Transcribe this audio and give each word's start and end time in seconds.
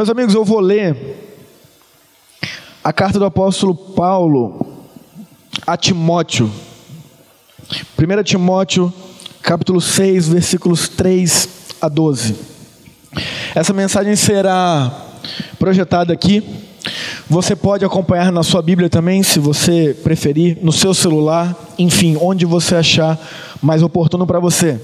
Meus 0.00 0.08
amigos, 0.08 0.34
eu 0.34 0.46
vou 0.46 0.60
ler 0.60 0.96
a 2.82 2.90
carta 2.90 3.18
do 3.18 3.24
apóstolo 3.26 3.74
Paulo 3.74 4.66
a 5.66 5.76
Timóteo. 5.76 6.50
1 7.98 8.22
Timóteo, 8.22 8.90
capítulo 9.42 9.78
6, 9.78 10.28
versículos 10.28 10.88
3 10.88 11.48
a 11.82 11.88
12. 11.90 12.34
Essa 13.54 13.74
mensagem 13.74 14.16
será 14.16 14.90
projetada 15.58 16.14
aqui. 16.14 16.42
Você 17.28 17.54
pode 17.54 17.84
acompanhar 17.84 18.32
na 18.32 18.42
sua 18.42 18.62
Bíblia 18.62 18.88
também, 18.88 19.22
se 19.22 19.38
você 19.38 19.94
preferir, 20.02 20.56
no 20.62 20.72
seu 20.72 20.94
celular, 20.94 21.54
enfim, 21.78 22.16
onde 22.18 22.46
você 22.46 22.74
achar 22.74 23.20
mais 23.60 23.82
oportuno 23.82 24.26
para 24.26 24.40
você. 24.40 24.80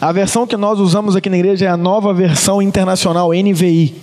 A 0.00 0.12
versão 0.12 0.46
que 0.46 0.56
nós 0.56 0.78
usamos 0.78 1.16
aqui 1.16 1.28
na 1.28 1.36
igreja 1.36 1.66
é 1.66 1.68
a 1.68 1.76
nova 1.76 2.14
versão 2.14 2.62
internacional, 2.62 3.30
NVI. 3.30 3.94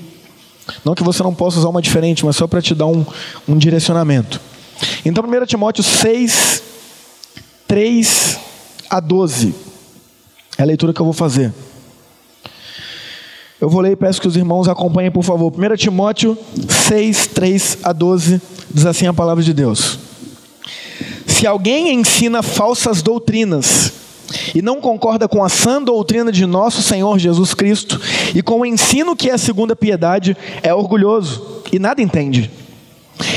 Não 0.83 0.95
que 0.95 1.03
você 1.03 1.21
não 1.23 1.33
possa 1.33 1.59
usar 1.59 1.69
uma 1.69 1.81
diferente, 1.81 2.25
mas 2.25 2.35
só 2.35 2.47
para 2.47 2.61
te 2.61 2.73
dar 2.73 2.87
um, 2.87 3.05
um 3.47 3.57
direcionamento. 3.57 4.39
Então, 5.05 5.23
1 5.23 5.45
Timóteo 5.45 5.83
6, 5.83 6.63
3 7.67 8.39
a 8.89 8.99
12. 8.99 9.55
É 10.57 10.63
a 10.63 10.65
leitura 10.65 10.93
que 10.93 10.99
eu 10.99 11.05
vou 11.05 11.13
fazer. 11.13 11.53
Eu 13.59 13.69
vou 13.69 13.81
ler 13.81 13.93
e 13.93 13.95
peço 13.95 14.21
que 14.21 14.27
os 14.27 14.35
irmãos 14.35 14.67
acompanhem, 14.67 15.11
por 15.11 15.23
favor. 15.23 15.51
1 15.51 15.75
Timóteo 15.75 16.37
6, 16.87 17.27
3 17.27 17.77
a 17.83 17.93
12, 17.93 18.41
diz 18.69 18.85
assim 18.85 19.07
a 19.07 19.13
palavra 19.13 19.43
de 19.43 19.53
Deus. 19.53 19.97
Se 21.25 21.47
alguém 21.47 21.93
ensina 21.93 22.43
falsas 22.43 23.01
doutrinas 23.01 23.91
e 24.53 24.61
não 24.61 24.81
concorda 24.81 25.27
com 25.27 25.43
a 25.43 25.49
sã 25.49 25.81
doutrina 25.81 26.31
de 26.31 26.45
nosso 26.45 26.81
Senhor 26.81 27.17
Jesus 27.19 27.53
Cristo 27.53 27.99
e 28.33 28.41
com 28.41 28.61
o 28.61 28.65
ensino 28.65 29.15
que 29.15 29.29
é 29.29 29.33
a 29.33 29.37
segunda 29.37 29.75
piedade, 29.75 30.35
é 30.61 30.73
orgulhoso 30.73 31.63
e 31.71 31.79
nada 31.79 32.01
entende 32.01 32.64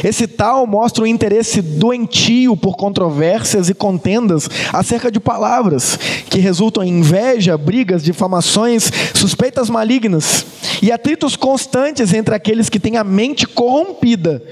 esse 0.04 0.26
tal 0.26 0.66
mostra 0.66 1.04
um 1.04 1.06
interesse 1.06 1.62
doentio 1.62 2.56
por 2.56 2.76
controvérsias 2.76 3.68
e 3.68 3.74
contendas 3.74 4.48
acerca 4.72 5.10
de 5.10 5.20
palavras, 5.20 5.98
que 6.28 6.38
resultam 6.38 6.82
em 6.82 6.98
inveja, 6.98 7.56
brigas, 7.56 8.02
difamações, 8.02 8.90
suspeitas 9.14 9.70
malignas 9.70 10.46
e 10.82 10.92
atritos 10.92 11.36
constantes 11.36 12.12
entre 12.12 12.34
aqueles 12.34 12.68
que 12.68 12.80
têm 12.80 12.96
a 12.96 13.04
mente 13.04 13.46
corrompida 13.46 14.42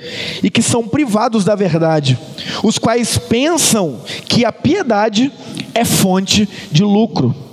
e 0.43 0.51
que 0.51 0.63
são 0.63 0.87
privados 0.87 1.45
da 1.45 1.55
verdade, 1.55 2.19
os 2.63 2.79
quais 2.79 3.19
pensam 3.19 4.01
que 4.29 4.45
a 4.45 4.53
piedade 4.53 5.33
é 5.75 5.85
fonte 5.85 6.49
de 6.71 6.83
lucro. 6.83 7.46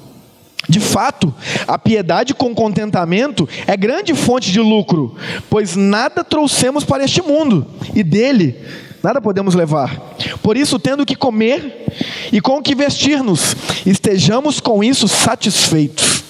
De 0.68 0.80
fato, 0.80 1.34
a 1.68 1.78
piedade 1.78 2.34
com 2.34 2.56
contentamento 2.56 3.48
é 3.68 3.76
grande 3.76 4.14
fonte 4.14 4.52
de 4.52 4.60
lucro, 4.60 5.16
pois 5.50 5.76
nada 5.76 6.24
trouxemos 6.24 6.86
para 6.86 7.04
este 7.04 7.22
mundo 7.22 7.68
e 7.94 8.02
dele 8.02 8.58
nada 9.04 9.20
podemos 9.20 9.56
levar. 9.56 10.16
Por 10.42 10.56
isso, 10.56 10.80
tendo 10.80 11.06
que 11.06 11.16
comer 11.16 11.86
e 12.32 12.40
com 12.40 12.62
que 12.62 12.74
vestir-nos, 12.74 13.56
estejamos 13.86 14.62
com 14.62 14.82
isso 14.82 15.08
satisfeitos. 15.08 16.24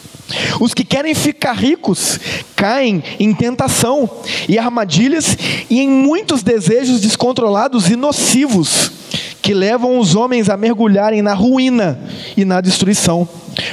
Os 0.59 0.73
que 0.73 0.83
querem 0.83 1.13
ficar 1.13 1.53
ricos 1.53 2.19
caem 2.55 3.03
em 3.19 3.33
tentação 3.35 4.09
e 4.49 4.57
armadilhas 4.57 5.37
e 5.69 5.79
em 5.79 5.89
muitos 5.89 6.41
desejos 6.41 7.01
descontrolados 7.01 7.89
e 7.89 7.95
nocivos 7.95 9.02
que 9.43 9.53
levam 9.53 9.99
os 9.99 10.15
homens 10.15 10.49
a 10.49 10.57
mergulharem 10.57 11.21
na 11.21 11.35
ruína 11.35 11.99
e 12.35 12.43
na 12.43 12.59
destruição 12.61 13.29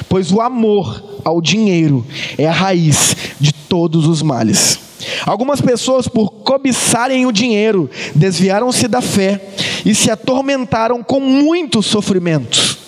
pois 0.08 0.32
o 0.32 0.40
amor 0.40 1.20
ao 1.24 1.40
dinheiro 1.40 2.06
é 2.36 2.46
a 2.46 2.52
raiz 2.52 3.16
de 3.38 3.52
todos 3.52 4.06
os 4.06 4.22
males. 4.22 4.78
Algumas 5.24 5.60
pessoas, 5.60 6.06
por 6.06 6.30
cobiçarem 6.30 7.26
o 7.26 7.32
dinheiro, 7.32 7.88
desviaram-se 8.14 8.86
da 8.86 9.00
fé 9.00 9.40
e 9.84 9.94
se 9.94 10.10
atormentaram 10.10 11.02
com 11.02 11.20
muitos 11.20 11.86
sofrimentos. 11.86 12.78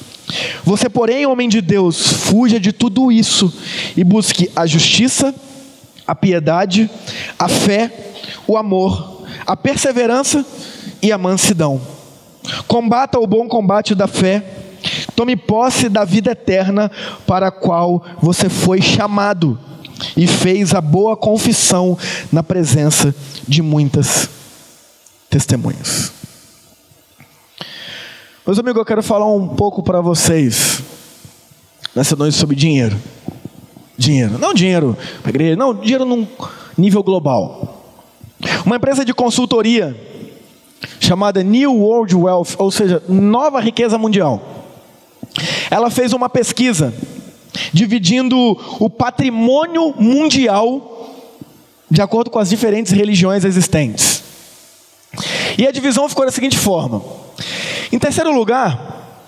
Você, 0.65 0.89
porém, 0.89 1.27
homem 1.27 1.49
de 1.49 1.61
Deus, 1.61 2.07
fuja 2.07 2.61
de 2.61 2.73
tudo 2.73 3.11
isso 3.11 3.53
e 3.97 4.05
busque 4.05 4.51
a 4.55 4.67
justiça, 4.67 5.35
a 6.07 6.15
piedade, 6.15 6.91
a 7.39 7.49
fé, 7.49 8.13
o 8.47 8.57
amor, 8.57 9.23
a 9.47 9.57
perseverança 9.57 10.45
e 11.03 11.13
a 11.13 11.19
mansidão. 11.19 11.81
Combata 12.67 13.19
o 13.19 13.27
bom 13.27 13.47
combate 13.49 13.95
da 13.95 14.07
fé 14.07 14.63
Tome 15.15 15.37
posse 15.37 15.89
da 15.89 16.05
vida 16.05 16.33
eterna 16.33 16.91
para 17.27 17.49
a 17.49 17.51
qual 17.51 18.05
você 18.21 18.49
foi 18.49 18.81
chamado 18.81 19.59
e 20.17 20.27
fez 20.27 20.75
a 20.75 20.81
boa 20.81 21.17
confissão 21.17 21.97
na 22.33 22.43
presença 22.43 23.15
de 23.47 23.63
muitas 23.63 24.29
testemunhas. 25.31 26.13
Meus 28.45 28.59
amigos, 28.59 28.81
eu 28.81 28.85
quero 28.85 29.03
falar 29.03 29.33
um 29.33 29.49
pouco 29.49 29.83
para 29.83 30.01
vocês 30.01 30.83
nessa 31.95 32.17
noite 32.17 32.37
sobre 32.37 32.57
dinheiro. 32.57 32.97
Dinheiro, 33.97 34.39
não 34.39 34.53
dinheiro 34.53 34.97
para 35.23 35.31
igreja, 35.31 35.55
não, 35.55 35.73
dinheiro 35.73 36.05
num 36.05 36.27
nível 36.77 37.03
global. 37.03 37.85
Uma 38.67 38.77
empresa 38.77 39.05
de 39.05 39.15
consultoria 39.15 39.97
chamada 41.01 41.43
New 41.43 41.75
World 41.75 42.15
Wealth, 42.15 42.55
ou 42.59 42.71
seja, 42.71 43.03
nova 43.09 43.61
riqueza 43.61 43.97
mundial 43.99 44.53
ela 45.71 45.91
fez 45.91 46.13
uma 46.13 46.29
pesquisa 46.29 46.93
dividindo 47.73 48.37
o 48.79 48.91
patrimônio 48.91 49.95
mundial 49.99 50.89
de 51.91 52.01
acordo 52.01 52.31
com 52.31 52.39
as 52.39 52.49
diferentes 52.49 52.93
religiões 52.93 53.45
existentes. 53.45 54.23
E 55.59 55.67
a 55.67 55.73
divisão 55.73 56.09
ficou 56.09 56.25
da 56.25 56.33
seguinte 56.33 56.59
forma: 56.59 57.03
em 57.91 57.99
terceiro 57.99 58.33
lugar, 58.33 59.23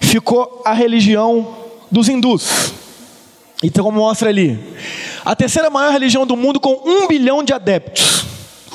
ficou 0.00 0.62
a 0.64 0.72
religião 0.72 1.54
dos 1.90 2.08
hindus. 2.08 2.72
Então, 3.62 3.84
como 3.84 3.98
mostra 3.98 4.28
ali, 4.28 4.76
a 5.24 5.34
terceira 5.34 5.70
maior 5.70 5.90
religião 5.92 6.26
do 6.26 6.36
mundo 6.36 6.60
com 6.60 6.82
um 6.84 7.08
bilhão 7.08 7.42
de 7.42 7.52
adeptos. 7.52 8.24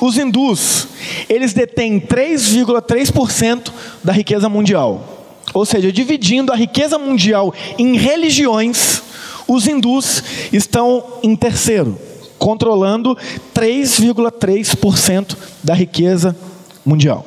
Os 0.00 0.18
hindus, 0.18 0.88
eles 1.28 1.52
detêm 1.52 2.00
3,3% 2.00 3.70
da 4.02 4.12
riqueza 4.12 4.48
mundial. 4.48 5.22
Ou 5.54 5.66
seja, 5.66 5.92
dividindo 5.92 6.52
a 6.52 6.56
riqueza 6.56 6.98
mundial 6.98 7.52
em 7.78 7.96
religiões, 7.96 9.02
os 9.46 9.66
hindus 9.66 10.22
estão 10.52 11.04
em 11.22 11.36
terceiro, 11.36 11.98
controlando 12.38 13.16
3,3% 13.54 15.36
da 15.62 15.74
riqueza 15.74 16.36
mundial. 16.84 17.26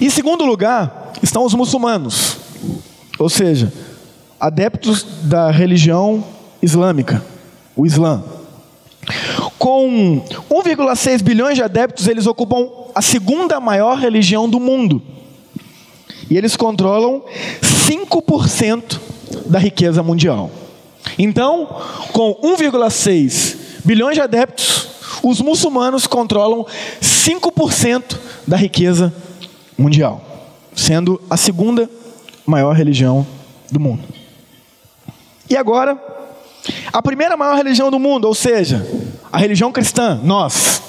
Em 0.00 0.08
segundo 0.10 0.44
lugar, 0.44 1.12
estão 1.22 1.44
os 1.44 1.54
muçulmanos, 1.54 2.36
ou 3.18 3.28
seja, 3.28 3.72
adeptos 4.38 5.04
da 5.22 5.50
religião 5.50 6.24
islâmica, 6.62 7.24
o 7.76 7.86
Islã. 7.86 8.22
Com 9.58 10.22
1,6 10.50 11.22
bilhões 11.22 11.56
de 11.56 11.62
adeptos, 11.62 12.06
eles 12.06 12.26
ocupam 12.26 12.68
a 12.98 13.00
segunda 13.00 13.60
maior 13.60 13.96
religião 13.96 14.50
do 14.50 14.58
mundo. 14.58 15.00
E 16.28 16.36
eles 16.36 16.56
controlam 16.56 17.22
5% 17.62 18.98
da 19.46 19.60
riqueza 19.60 20.02
mundial. 20.02 20.50
Então, 21.16 21.80
com 22.12 22.34
1,6 22.42 23.56
bilhões 23.84 24.16
de 24.16 24.20
adeptos, 24.20 24.88
os 25.22 25.40
muçulmanos 25.40 26.08
controlam 26.08 26.66
5% 27.00 28.18
da 28.44 28.56
riqueza 28.56 29.14
mundial, 29.78 30.20
sendo 30.74 31.22
a 31.30 31.36
segunda 31.36 31.88
maior 32.44 32.74
religião 32.74 33.24
do 33.70 33.78
mundo. 33.78 34.02
E 35.48 35.56
agora, 35.56 35.96
a 36.92 37.00
primeira 37.00 37.36
maior 37.36 37.54
religião 37.54 37.92
do 37.92 37.98
mundo, 38.00 38.24
ou 38.24 38.34
seja, 38.34 38.84
a 39.32 39.38
religião 39.38 39.70
cristã, 39.70 40.20
nós, 40.20 40.87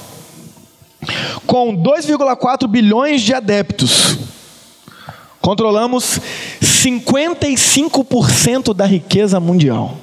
com 1.46 1.76
2,4 1.76 2.68
bilhões 2.68 3.22
de 3.22 3.34
adeptos, 3.34 4.18
Controlamos 5.42 6.20
55% 6.62 8.74
da 8.74 8.86
riqueza 8.86 9.40
mundial. 9.40 9.98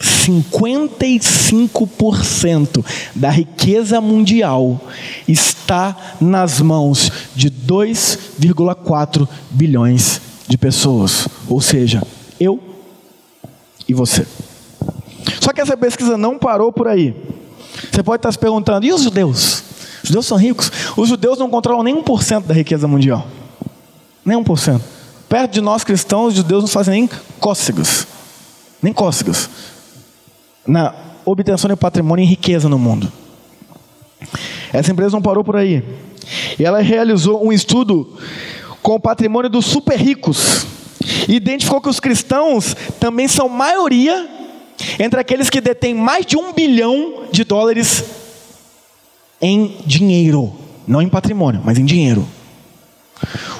55% 0.00 2.84
da 3.14 3.30
riqueza 3.30 4.00
mundial 4.00 4.80
está 5.28 5.96
nas 6.20 6.60
mãos 6.60 7.12
de 7.36 7.48
2,4 7.50 9.28
bilhões 9.50 10.20
de 10.48 10.58
pessoas, 10.58 11.28
ou 11.48 11.60
seja, 11.60 12.02
eu 12.40 12.58
e 13.88 13.94
você. 13.94 14.26
Só 15.40 15.52
que 15.52 15.60
essa 15.60 15.76
pesquisa 15.76 16.16
não 16.16 16.36
parou 16.36 16.72
por 16.72 16.88
aí. 16.88 17.14
Você 17.90 18.02
pode 18.02 18.18
estar 18.18 18.32
se 18.32 18.38
perguntando: 18.38 18.84
e 18.86 18.92
os 18.92 19.02
judeus? 19.02 19.62
Os 20.02 20.08
judeus 20.08 20.26
são 20.26 20.36
ricos? 20.36 20.70
Os 20.96 21.08
judeus 21.08 21.38
não 21.38 21.48
controlam 21.48 21.82
nem 21.82 22.02
1% 22.02 22.44
da 22.44 22.54
riqueza 22.54 22.88
mundial. 22.88 23.26
Nem 24.24 24.38
1%. 24.42 24.80
Perto 25.28 25.52
de 25.52 25.60
nós 25.60 25.84
cristãos, 25.84 26.28
os 26.28 26.34
judeus 26.34 26.62
não 26.62 26.68
fazem 26.68 26.94
nem 26.94 27.10
cócegas. 27.40 28.06
Nem 28.82 28.92
cócegas. 28.92 29.48
Na 30.66 30.94
obtenção 31.24 31.70
de 31.70 31.76
patrimônio 31.76 32.24
e 32.24 32.26
riqueza 32.26 32.68
no 32.68 32.78
mundo. 32.78 33.10
Essa 34.72 34.92
empresa 34.92 35.12
não 35.12 35.22
parou 35.22 35.44
por 35.44 35.56
aí. 35.56 35.82
E 36.58 36.64
ela 36.64 36.80
realizou 36.80 37.44
um 37.44 37.52
estudo 37.52 38.16
com 38.82 38.94
o 38.94 39.00
patrimônio 39.00 39.48
dos 39.48 39.66
super 39.66 39.98
ricos. 39.98 40.66
E 41.28 41.34
identificou 41.34 41.80
que 41.80 41.88
os 41.88 42.00
cristãos 42.00 42.76
também 42.98 43.28
são 43.28 43.48
maioria 43.48 44.28
entre 44.98 45.20
aqueles 45.20 45.50
que 45.50 45.60
detêm 45.60 45.94
mais 45.94 46.26
de 46.26 46.36
um 46.36 46.52
bilhão 46.52 47.24
de 47.30 47.44
dólares 47.44 48.02
em 49.40 49.76
dinheiro. 49.86 50.52
Não 50.86 51.02
em 51.02 51.08
patrimônio, 51.08 51.60
mas 51.64 51.78
em 51.78 51.84
dinheiro. 51.84 52.26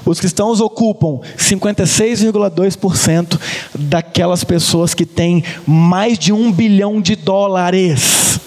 Os 0.04 0.18
cristãos 0.18 0.60
ocupam 0.60 1.20
56,2% 1.36 3.38
daquelas 3.74 4.42
pessoas 4.44 4.94
que 4.94 5.06
têm 5.06 5.44
mais 5.66 6.18
de 6.18 6.32
um 6.32 6.50
bilhão 6.50 7.00
de 7.00 7.14
dólares 7.14 8.40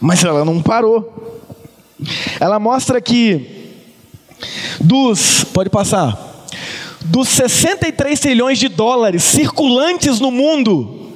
Mas 0.00 0.24
ela 0.24 0.44
não 0.44 0.62
parou. 0.62 1.40
Ela 2.40 2.58
mostra 2.58 3.00
que 3.00 3.62
dos, 4.80 5.44
pode 5.44 5.70
passar, 5.70 6.46
dos 7.04 7.28
63 7.28 8.18
trilhões 8.18 8.58
de 8.58 8.68
dólares 8.68 9.22
circulantes 9.22 10.18
no 10.20 10.30
mundo, 10.30 11.12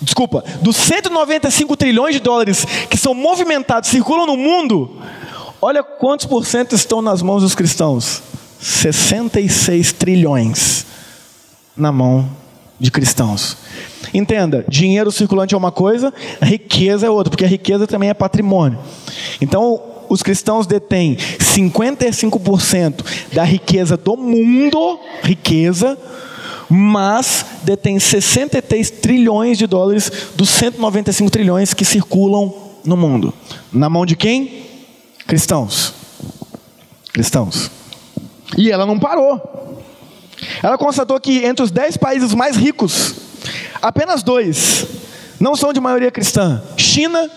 desculpa, 0.00 0.44
dos 0.60 0.76
195 0.76 1.76
trilhões 1.76 2.14
de 2.14 2.20
dólares 2.20 2.66
que 2.88 2.96
são 2.96 3.14
movimentados, 3.14 3.90
circulam 3.90 4.26
no 4.26 4.36
mundo, 4.36 4.98
olha 5.60 5.82
quantos 5.82 6.26
por 6.26 6.44
cento 6.44 6.74
estão 6.74 7.00
nas 7.00 7.22
mãos 7.22 7.42
dos 7.42 7.54
cristãos: 7.54 8.22
66 8.60 9.92
trilhões 9.92 10.86
na 11.76 11.90
mão 11.92 12.28
de 12.78 12.90
cristãos. 12.90 13.56
Entenda, 14.12 14.64
dinheiro 14.68 15.12
circulante 15.12 15.54
é 15.54 15.58
uma 15.58 15.70
coisa, 15.70 16.12
riqueza 16.42 17.06
é 17.06 17.10
outra, 17.10 17.30
porque 17.30 17.44
a 17.44 17.48
riqueza 17.48 17.86
também 17.86 18.08
é 18.08 18.14
patrimônio. 18.14 18.78
Então, 19.40 19.80
os 20.08 20.22
cristãos 20.22 20.66
detêm 20.66 21.16
55% 21.16 23.04
da 23.32 23.44
riqueza 23.44 23.96
do 23.96 24.16
mundo, 24.16 24.98
riqueza, 25.22 25.96
mas 26.68 27.46
detêm 27.62 27.98
63 27.98 28.90
trilhões 28.90 29.56
de 29.56 29.66
dólares 29.66 30.10
dos 30.34 30.48
195 30.48 31.30
trilhões 31.30 31.74
que 31.74 31.84
circulam 31.84 32.52
no 32.84 32.96
mundo. 32.96 33.32
Na 33.72 33.88
mão 33.88 34.04
de 34.04 34.16
quem? 34.16 34.66
Cristãos. 35.26 35.94
Cristãos. 37.12 37.70
E 38.56 38.70
ela 38.70 38.86
não 38.86 38.98
parou. 38.98 39.40
Ela 40.62 40.78
constatou 40.78 41.20
que 41.20 41.44
entre 41.44 41.64
os 41.64 41.70
10 41.70 41.96
países 41.96 42.34
mais 42.34 42.56
ricos, 42.56 43.14
apenas 43.80 44.22
dois 44.22 44.86
não 45.38 45.56
são 45.56 45.72
de 45.72 45.80
maioria 45.80 46.10
cristã: 46.10 46.62
China 46.76 47.30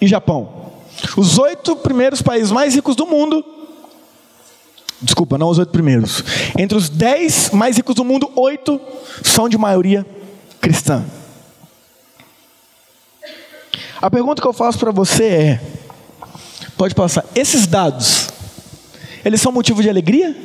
e 0.00 0.06
Japão. 0.06 0.72
Os 1.16 1.38
oito 1.38 1.74
primeiros 1.76 2.20
países 2.22 2.50
mais 2.50 2.74
ricos 2.74 2.94
do 2.94 3.06
mundo. 3.06 3.44
Desculpa, 5.00 5.36
não 5.36 5.48
os 5.48 5.58
oito 5.58 5.72
primeiros. 5.72 6.22
Entre 6.56 6.76
os 6.76 6.88
dez 6.88 7.50
mais 7.50 7.76
ricos 7.76 7.94
do 7.94 8.04
mundo, 8.04 8.30
oito 8.36 8.80
são 9.22 9.48
de 9.48 9.58
maioria 9.58 10.06
cristã. 10.60 11.04
A 14.00 14.10
pergunta 14.10 14.42
que 14.42 14.48
eu 14.48 14.52
faço 14.52 14.78
para 14.78 14.90
você 14.90 15.24
é: 15.24 15.60
pode 16.76 16.94
passar, 16.94 17.24
esses 17.34 17.66
dados, 17.66 18.28
eles 19.24 19.40
são 19.40 19.50
motivo 19.52 19.82
de 19.82 19.88
alegria 19.88 20.36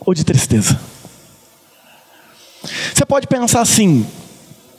ou 0.00 0.14
de 0.14 0.24
tristeza? 0.24 0.80
Você 2.94 3.04
pode 3.04 3.26
pensar 3.26 3.60
assim, 3.60 4.06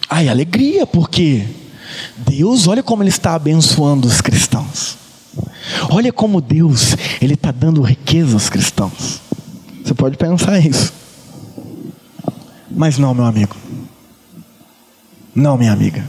ai, 0.10 0.30
alegria, 0.30 0.86
porque 0.86 1.46
Deus, 2.18 2.68
olha 2.68 2.84
como 2.84 3.04
Ele 3.04 3.10
está 3.10 3.34
abençoando 3.36 4.08
os 4.08 4.22
cristãos. 4.22 4.98
Olha 5.90 6.12
como 6.12 6.42
Deus 6.42 6.96
ele 7.22 7.34
está 7.34 7.52
dando 7.52 7.82
riqueza 7.82 8.34
aos 8.34 8.50
cristãos. 8.50 9.22
Você 9.84 9.94
pode 9.94 10.18
pensar 10.18 10.60
isso. 10.60 10.94
Mas 12.70 12.98
não, 12.98 13.14
meu 13.14 13.26
amigo. 13.26 13.56
Não, 15.34 15.58
minha 15.58 15.72
amiga. 15.72 16.04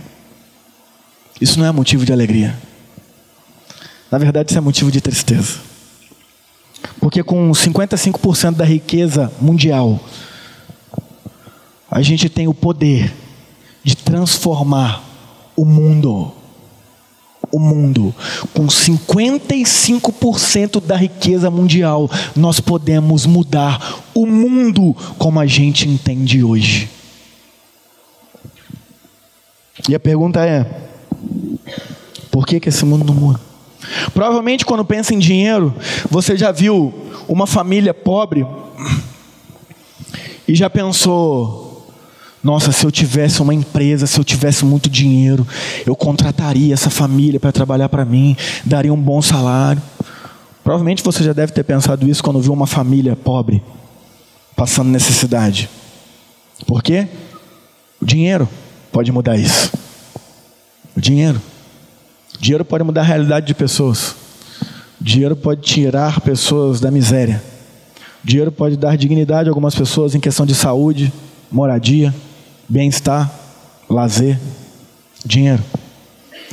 Isso 1.41 1.59
não 1.59 1.67
é 1.67 1.73
motivo 1.73 2.05
de 2.05 2.13
alegria. 2.13 2.57
Na 4.11 4.19
verdade, 4.19 4.51
isso 4.51 4.59
é 4.59 4.61
motivo 4.61 4.91
de 4.91 5.01
tristeza. 5.01 5.59
Porque 7.01 7.23
com 7.23 7.51
55% 7.51 8.55
da 8.55 8.65
riqueza 8.65 9.33
mundial, 9.41 10.01
a 11.91 12.01
gente 12.03 12.29
tem 12.29 12.49
o 12.49 12.55
poder 12.55 13.13
de 13.87 13.97
transformar 13.97 15.03
o 15.55 15.65
mundo 15.65 16.33
o 17.53 17.61
mundo. 17.61 18.12
Com 18.53 18.67
55% 18.67 20.85
da 20.85 20.97
riqueza 20.97 21.49
mundial, 21.49 22.11
nós 22.35 22.59
podemos 22.59 23.25
mudar 23.25 24.03
o 24.12 24.27
mundo 24.27 24.97
como 25.17 25.38
a 25.38 25.47
gente 25.47 25.88
entende 25.88 26.43
hoje. 26.43 26.91
E 29.88 29.94
a 29.94 30.00
pergunta 30.00 30.44
é: 30.44 30.67
por 32.33 32.44
que, 32.44 32.59
que 32.59 32.69
esse 32.69 32.85
mundo 32.85 33.05
não 33.05 33.15
muda? 33.15 33.41
Provavelmente, 34.12 34.67
quando 34.67 34.85
pensa 34.85 35.15
em 35.15 35.21
dinheiro, 35.21 35.73
você 36.11 36.37
já 36.37 36.50
viu 36.50 36.93
uma 37.29 37.47
família 37.47 37.94
pobre 37.94 38.44
e 40.49 40.55
já 40.56 40.69
pensou, 40.69 41.66
nossa, 42.47 42.71
se 42.71 42.87
eu 42.87 42.93
tivesse 42.93 43.43
uma 43.43 43.53
empresa, 43.53 44.07
se 44.07 44.21
eu 44.21 44.23
tivesse 44.23 44.65
muito 44.65 44.89
dinheiro, 44.89 45.45
eu 45.85 45.97
contrataria 45.97 46.73
essa 46.73 46.89
família 46.89 47.41
para 47.41 47.51
trabalhar 47.51 47.89
para 47.89 48.05
mim, 48.05 48.37
daria 48.65 48.95
um 48.95 49.03
bom 49.03 49.21
salário. 49.21 49.83
Provavelmente 50.63 51.03
você 51.03 51.25
já 51.25 51.33
deve 51.33 51.51
ter 51.51 51.65
pensado 51.65 52.09
isso 52.09 52.23
quando 52.23 52.41
viu 52.41 52.53
uma 52.53 52.69
família 52.69 53.17
pobre 53.17 53.61
passando 54.55 54.91
necessidade. 54.91 55.69
Por 56.69 56.85
quê? 56.85 57.09
O 58.01 58.07
dinheiro 58.07 58.49
pode 58.93 59.11
mudar 59.11 59.37
isso. 59.37 59.73
O 60.97 61.01
dinheiro. 61.01 61.43
O 62.33 62.41
dinheiro 62.41 62.65
pode 62.65 62.85
mudar 62.85 63.01
a 63.01 63.05
realidade 63.05 63.45
de 63.45 63.55
pessoas. 63.55 64.15
O 65.00 65.05
dinheiro 65.05 65.35
pode 65.35 65.62
tirar 65.62 66.21
pessoas 66.21 66.79
da 66.79 66.93
miséria. 66.93 67.43
O 68.23 68.26
dinheiro 68.26 68.53
pode 68.53 68.76
dar 68.76 68.97
dignidade 68.97 69.49
a 69.49 69.50
algumas 69.50 69.75
pessoas 69.75 70.15
em 70.15 70.21
questão 70.21 70.47
de 70.47 70.55
saúde, 70.55 71.12
moradia 71.50 72.15
bem-estar, 72.68 73.30
lazer, 73.88 74.38
dinheiro. 75.25 75.62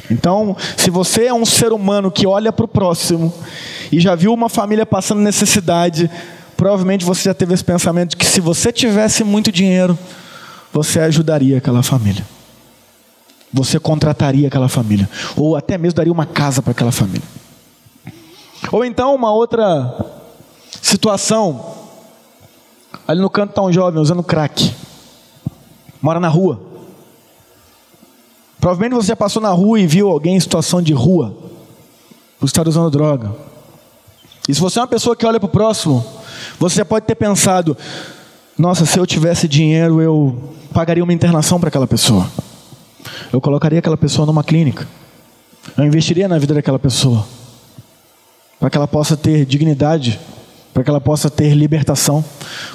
Então, 0.10 0.56
se 0.78 0.90
você 0.90 1.26
é 1.26 1.34
um 1.34 1.46
ser 1.46 1.72
humano 1.72 2.12
que 2.12 2.28
olha 2.28 2.52
para 2.52 2.66
o 2.66 2.68
próximo 2.68 3.34
e 3.92 4.00
já 4.00 4.16
viu 4.16 4.34
uma 4.34 4.50
família 4.50 4.86
passando 4.86 5.22
necessidade, 5.22 6.10
provavelmente 6.58 7.06
você 7.06 7.24
já 7.24 7.34
teve 7.34 7.54
esse 7.54 7.64
pensamento 7.64 8.12
de 8.12 8.18
que 8.18 8.26
se 8.26 8.42
você 8.42 8.72
tivesse 8.72 9.24
muito 9.24 9.52
dinheiro, 9.52 9.98
você 10.72 11.00
ajudaria 11.00 11.58
aquela 11.58 11.84
família. 11.84 12.26
Você 13.52 13.80
contrataria 13.80 14.48
aquela 14.48 14.68
família. 14.68 15.08
Ou 15.36 15.56
até 15.56 15.78
mesmo 15.78 15.96
daria 15.96 16.12
uma 16.12 16.26
casa 16.26 16.62
para 16.62 16.72
aquela 16.72 16.92
família. 16.92 17.28
Ou 18.72 18.84
então 18.84 19.14
uma 19.14 19.32
outra 19.32 19.96
situação. 20.82 21.74
Ali 23.08 23.22
no 23.22 23.30
canto 23.30 23.52
está 23.52 23.62
um 23.62 23.72
jovem 23.72 24.02
usando 24.02 24.24
crack 24.24 24.74
mora 26.04 26.20
na 26.20 26.28
rua. 26.28 26.60
Provavelmente 28.60 28.94
você 28.94 29.16
passou 29.16 29.42
na 29.42 29.52
rua 29.52 29.80
e 29.80 29.88
viu 29.88 30.10
alguém 30.10 30.36
em 30.36 30.40
situação 30.40 30.82
de 30.82 30.92
rua, 30.92 31.34
por 32.38 32.46
estar 32.46 32.68
usando 32.68 32.92
droga. 32.92 33.34
E 34.48 34.54
se 34.54 34.60
você 34.60 34.80
é 34.80 34.82
uma 34.82 34.88
pessoa 34.88 35.16
que 35.16 35.26
olha 35.26 35.40
para 35.40 35.48
o 35.48 35.50
próximo, 35.50 36.06
você 36.60 36.84
pode 36.84 37.06
ter 37.06 37.16
pensado: 37.16 37.78
nossa, 38.58 38.86
se 38.86 39.00
eu 39.00 39.08
tivesse 39.08 39.48
dinheiro, 39.48 40.02
eu 40.02 40.38
pagaria 40.74 41.04
uma 41.04 41.14
internação 41.14 41.58
para 41.58 41.70
aquela 41.70 41.88
pessoa. 41.88 42.30
Eu 43.32 43.40
colocaria 43.40 43.80
aquela 43.80 43.98
pessoa 43.98 44.26
numa 44.26 44.44
clínica. 44.44 44.86
Eu 45.78 45.86
investiria 45.86 46.28
na 46.28 46.38
vida 46.38 46.54
daquela 46.54 46.80
pessoa. 46.80 47.26
Para 48.60 48.70
que 48.70 48.78
ela 48.78 48.88
possa 48.88 49.16
ter 49.16 49.46
dignidade, 49.46 50.20
para 50.74 50.84
que 50.84 50.90
ela 50.90 51.02
possa 51.02 51.30
ter 51.30 51.54
libertação, 51.54 52.24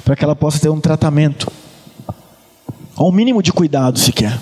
para 0.03 0.15
que 0.15 0.23
ela 0.23 0.35
possa 0.35 0.59
ter 0.59 0.69
um 0.69 0.79
tratamento 0.79 1.51
ao 2.99 3.07
um 3.07 3.11
mínimo 3.13 3.41
de 3.41 3.53
cuidado 3.53 3.97
sequer. 3.97 4.37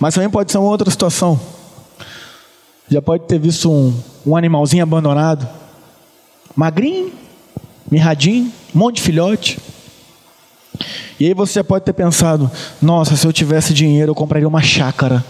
Mas 0.00 0.14
também 0.14 0.30
pode 0.30 0.50
ser 0.50 0.56
uma 0.56 0.70
outra 0.70 0.90
situação. 0.90 1.38
Já 2.88 3.02
pode 3.02 3.24
ter 3.24 3.38
visto 3.38 3.70
um, 3.70 3.94
um 4.26 4.34
animalzinho 4.34 4.82
abandonado, 4.82 5.46
magrinho, 6.56 7.12
mirradinho, 7.90 8.50
um 8.74 8.78
monte 8.78 8.96
de 8.96 9.02
filhote. 9.02 9.58
E 11.20 11.26
aí 11.26 11.34
você 11.34 11.54
já 11.54 11.64
pode 11.64 11.84
ter 11.84 11.92
pensado: 11.92 12.50
nossa, 12.80 13.14
se 13.14 13.26
eu 13.26 13.32
tivesse 13.32 13.74
dinheiro, 13.74 14.12
eu 14.12 14.14
compraria 14.14 14.48
uma 14.48 14.62
chácara. 14.62 15.22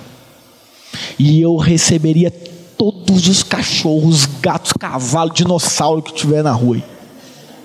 e 1.19 1.41
eu 1.41 1.57
receberia 1.57 2.31
todos 2.31 3.27
os 3.27 3.43
cachorros, 3.43 4.25
gatos, 4.41 4.73
cavalos, 4.73 5.35
dinossauro 5.35 6.01
que 6.01 6.15
tiver 6.15 6.45
na 6.45 6.53
rua. 6.53 6.81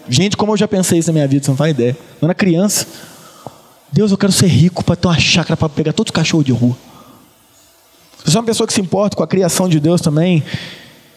Gente, 0.07 0.35
como 0.35 0.53
eu 0.53 0.57
já 0.57 0.67
pensei 0.67 0.97
isso 0.97 1.09
na 1.09 1.13
minha 1.13 1.27
vida, 1.27 1.45
você 1.45 1.51
não 1.51 1.57
faz 1.57 1.71
ideia. 1.71 1.95
Quando 2.19 2.31
era 2.31 2.33
criança, 2.33 2.87
Deus, 3.91 4.11
eu 4.11 4.17
quero 4.17 4.31
ser 4.31 4.47
rico 4.47 4.83
para 4.83 4.95
ter 4.95 5.07
uma 5.07 5.19
chácara 5.19 5.57
para 5.57 5.69
pegar 5.69 5.93
todos 5.93 6.09
os 6.11 6.15
cachorros 6.15 6.45
de 6.45 6.51
rua. 6.51 6.77
Você 8.23 8.37
é 8.37 8.39
uma 8.39 8.45
pessoa 8.45 8.67
que 8.67 8.73
se 8.73 8.81
importa 8.81 9.15
com 9.15 9.23
a 9.23 9.27
criação 9.27 9.67
de 9.67 9.79
Deus 9.79 10.01
também 10.01 10.43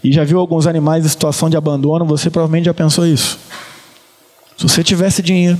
e 0.02 0.12
já 0.12 0.25
viu 0.25 0.38
alguns 0.38 0.67
animais 0.67 1.05
em 1.05 1.09
situação 1.09 1.50
de 1.50 1.57
abandono, 1.57 2.05
você 2.05 2.31
provavelmente 2.31 2.64
já 2.64 2.75
pensou 2.75 3.07
isso. 3.07 3.38
Se 4.57 4.62
você 4.62 4.83
tivesse 4.83 5.23
dinheiro, 5.23 5.59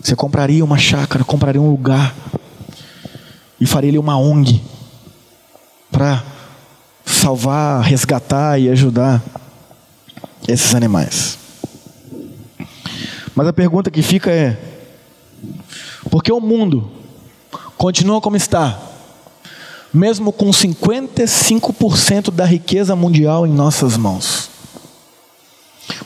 você 0.00 0.14
compraria 0.14 0.64
uma 0.64 0.78
chácara, 0.78 1.24
compraria 1.24 1.60
um 1.60 1.70
lugar 1.70 2.14
e 3.60 3.66
faria 3.66 3.90
ali 3.90 3.98
uma 3.98 4.18
ONG 4.18 4.60
para 5.90 6.22
salvar, 7.04 7.82
resgatar 7.82 8.58
e 8.58 8.68
ajudar 8.68 9.22
esses 10.46 10.74
animais. 10.74 11.38
Mas 13.34 13.46
a 13.46 13.52
pergunta 13.52 13.90
que 13.90 14.02
fica 14.02 14.30
é: 14.30 14.58
por 16.10 16.22
que 16.22 16.32
o 16.32 16.40
mundo 16.40 16.90
continua 17.76 18.20
como 18.20 18.36
está, 18.36 18.78
mesmo 19.92 20.32
com 20.32 20.50
55% 20.50 22.30
da 22.30 22.44
riqueza 22.44 22.96
mundial 22.96 23.46
em 23.46 23.52
nossas 23.52 23.96
mãos? 23.96 24.50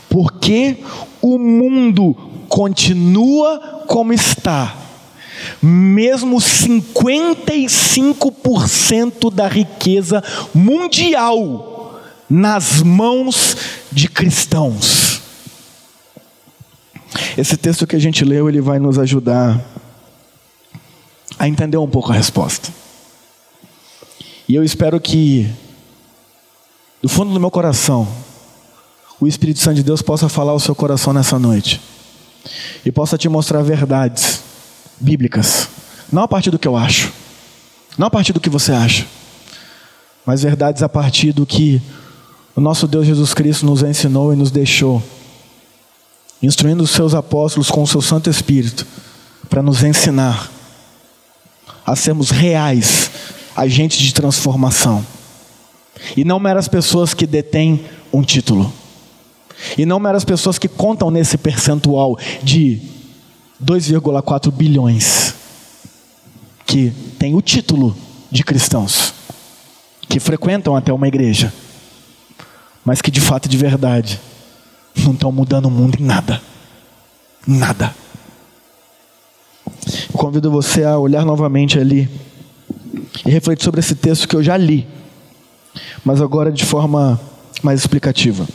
Por 0.09 0.35
que 0.35 0.85
o 1.21 1.37
mundo 1.39 2.15
continua 2.49 3.85
como 3.87 4.13
está, 4.13 4.77
mesmo 5.63 6.39
55% 6.39 9.33
da 9.33 9.47
riqueza 9.47 10.25
mundial 10.53 12.01
nas 12.29 12.83
mãos 12.83 13.57
de 13.91 14.09
cristãos. 14.09 15.23
Esse 17.37 17.57
texto 17.57 17.87
que 17.87 17.97
a 17.97 17.99
gente 17.99 18.25
leu, 18.25 18.49
ele 18.49 18.61
vai 18.61 18.79
nos 18.79 18.97
ajudar 18.99 19.61
a 21.41 21.49
entender 21.49 21.79
um 21.79 21.89
pouco 21.89 22.13
a 22.13 22.15
resposta. 22.15 22.69
E 24.47 24.55
eu 24.55 24.63
espero 24.63 25.01
que, 25.01 25.51
do 27.01 27.09
fundo 27.09 27.33
do 27.33 27.41
meu 27.41 27.51
coração, 27.51 28.07
o 29.19 29.27
Espírito 29.27 29.59
Santo 29.59 29.77
de 29.77 29.83
Deus 29.83 30.03
possa 30.03 30.29
falar 30.29 30.53
ao 30.53 30.61
seu 30.61 30.75
coração 30.75 31.15
nessa 31.15 31.39
noite 31.39 31.81
e 32.85 32.93
possa 32.93 33.17
te 33.17 33.27
mostrar 33.27 33.63
verdades 33.63 34.43
bíblicas, 35.01 35.67
não 36.13 36.25
a 36.25 36.29
partir 36.29 36.51
do 36.51 36.59
que 36.59 36.69
eu 36.69 36.77
acho, 36.77 37.11
não 37.97 38.09
a 38.09 38.11
partir 38.11 38.35
do 38.35 38.41
que 38.41 38.51
você 38.51 38.73
acha, 38.73 39.07
mas 40.27 40.43
verdades 40.43 40.83
a 40.83 40.91
partir 40.91 41.33
do 41.33 41.47
que 41.47 41.81
o 42.55 42.61
nosso 42.61 42.87
Deus 42.87 43.07
Jesus 43.07 43.33
Cristo 43.33 43.65
nos 43.65 43.83
ensinou 43.83 44.31
e 44.35 44.37
nos 44.37 44.51
deixou, 44.51 45.03
instruindo 46.43 46.83
os 46.83 46.91
seus 46.91 47.15
apóstolos 47.15 47.71
com 47.71 47.83
o 47.83 47.87
seu 47.87 48.03
Santo 48.03 48.29
Espírito, 48.29 48.87
para 49.49 49.63
nos 49.63 49.83
ensinar 49.83 50.60
a 51.91 51.97
sermos 51.97 52.31
reais 52.31 53.11
agentes 53.57 53.99
de 53.99 54.15
transformação, 54.15 55.05
e 56.17 56.25
não 56.25 56.39
meras 56.39 56.69
pessoas 56.69 57.13
que 57.13 57.27
detêm 57.27 57.85
um 58.13 58.23
título. 58.23 58.73
E 59.77 59.85
não 59.85 60.01
meras 60.01 60.25
pessoas 60.25 60.59
que 60.59 60.69
contam 60.69 61.11
nesse 61.11 61.37
percentual 61.37 62.19
de 62.43 62.81
2,4 63.63 64.51
bilhões 64.51 65.35
que 66.65 66.93
tem 67.19 67.35
o 67.35 67.43
título 67.43 67.97
de 68.31 68.45
cristãos, 68.45 69.13
que 70.09 70.21
frequentam 70.21 70.77
até 70.77 70.93
uma 70.93 71.09
igreja, 71.09 71.53
mas 72.85 73.03
que 73.03 73.11
de 73.11 73.21
fato 73.21 73.49
de 73.49 73.57
verdade 73.57 74.21
não 74.97 75.13
estão 75.13 75.33
mudando 75.33 75.67
o 75.67 75.71
mundo 75.71 75.99
em 76.01 76.05
nada. 76.05 76.41
Nada. 77.45 77.93
Convido 80.13 80.51
você 80.51 80.85
a 80.85 80.99
olhar 80.99 81.25
novamente 81.25 81.79
ali 81.79 82.09
e 83.25 83.31
refletir 83.31 83.65
sobre 83.65 83.81
esse 83.81 83.95
texto 83.95 84.29
que 84.29 84.37
eu 84.37 84.43
já 84.43 84.57
li, 84.57 84.87
mas 86.05 86.21
agora 86.21 86.51
de 86.51 86.65
forma 86.65 87.21
mais 87.63 87.81
explicativa. 87.81 88.47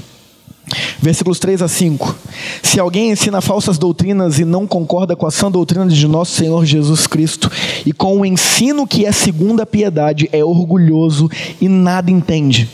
Versículos 0.99 1.37
3 1.39 1.61
a 1.61 1.67
5. 1.67 2.15
Se 2.63 2.79
alguém 2.79 3.11
ensina 3.11 3.39
falsas 3.39 3.77
doutrinas 3.77 4.39
e 4.39 4.45
não 4.45 4.65
concorda 4.65 5.15
com 5.15 5.27
a 5.27 5.31
sã 5.31 5.51
doutrina 5.51 5.87
de 5.87 6.07
nosso 6.07 6.31
Senhor 6.31 6.65
Jesus 6.65 7.05
Cristo 7.05 7.51
e 7.85 7.93
com 7.93 8.19
o 8.19 8.25
ensino 8.25 8.87
que 8.87 9.05
é 9.05 9.11
segundo 9.11 9.61
a 9.61 9.65
piedade, 9.65 10.27
é 10.31 10.43
orgulhoso 10.43 11.29
e 11.61 11.69
nada 11.69 12.09
entende. 12.09 12.69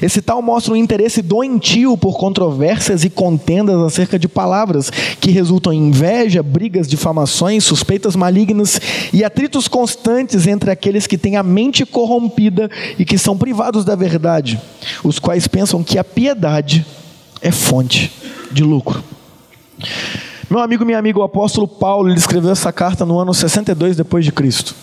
Esse 0.00 0.22
tal 0.22 0.40
mostra 0.40 0.72
um 0.72 0.76
interesse 0.76 1.20
doentio 1.20 1.96
por 1.96 2.16
controvérsias 2.16 3.04
e 3.04 3.10
contendas 3.10 3.80
acerca 3.80 4.18
de 4.18 4.28
palavras, 4.28 4.90
que 5.20 5.30
resultam 5.30 5.72
em 5.72 5.88
inveja, 5.88 6.42
brigas, 6.42 6.88
difamações, 6.88 7.64
suspeitas 7.64 8.16
malignas 8.16 8.80
e 9.12 9.24
atritos 9.24 9.68
constantes 9.68 10.46
entre 10.46 10.70
aqueles 10.70 11.06
que 11.06 11.18
têm 11.18 11.36
a 11.36 11.42
mente 11.42 11.84
corrompida 11.84 12.70
e 12.98 13.04
que 13.04 13.18
são 13.18 13.36
privados 13.36 13.84
da 13.84 13.94
verdade, 13.94 14.60
os 15.02 15.18
quais 15.18 15.46
pensam 15.46 15.82
que 15.82 15.98
a 15.98 16.04
piedade 16.04 16.86
é 17.40 17.50
fonte 17.50 18.12
de 18.50 18.62
lucro. 18.62 19.02
Meu 20.48 20.60
amigo, 20.60 20.84
minha 20.84 20.98
amiga, 20.98 21.18
o 21.18 21.22
apóstolo 21.22 21.66
Paulo, 21.66 22.10
ele 22.10 22.18
escreveu 22.18 22.50
essa 22.50 22.70
carta 22.70 23.06
no 23.06 23.18
ano 23.18 23.32
62 23.32 23.96
depois 23.96 24.24
de 24.24 24.30
Cristo. 24.30 24.74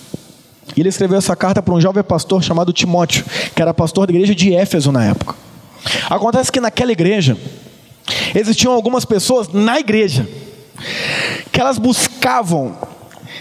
E 0.76 0.82
ele 0.82 0.90
escreveu 0.90 1.18
essa 1.18 1.36
carta 1.36 1.62
para 1.62 1.74
um 1.74 1.82
jovem 1.82 2.04
pastor 2.04 2.44
chamado 2.44 2.72
Timóteo, 2.72 3.26
que 3.56 3.62
era 3.62 3.74
pastor 3.74 4.08
da 4.08 4.14
igreja 4.14 4.36
de 4.36 4.54
Éfeso 4.54 4.92
na 4.92 5.06
época. 5.06 5.36
Acontece 6.10 6.52
que 6.52 6.60
naquela 6.60 6.92
igreja 6.92 7.38
existiam 8.36 8.74
algumas 8.74 9.06
pessoas 9.06 9.50
na 9.50 9.80
igreja 9.80 10.28
que 11.52 11.60
elas 11.60 11.78
buscavam 11.78 12.78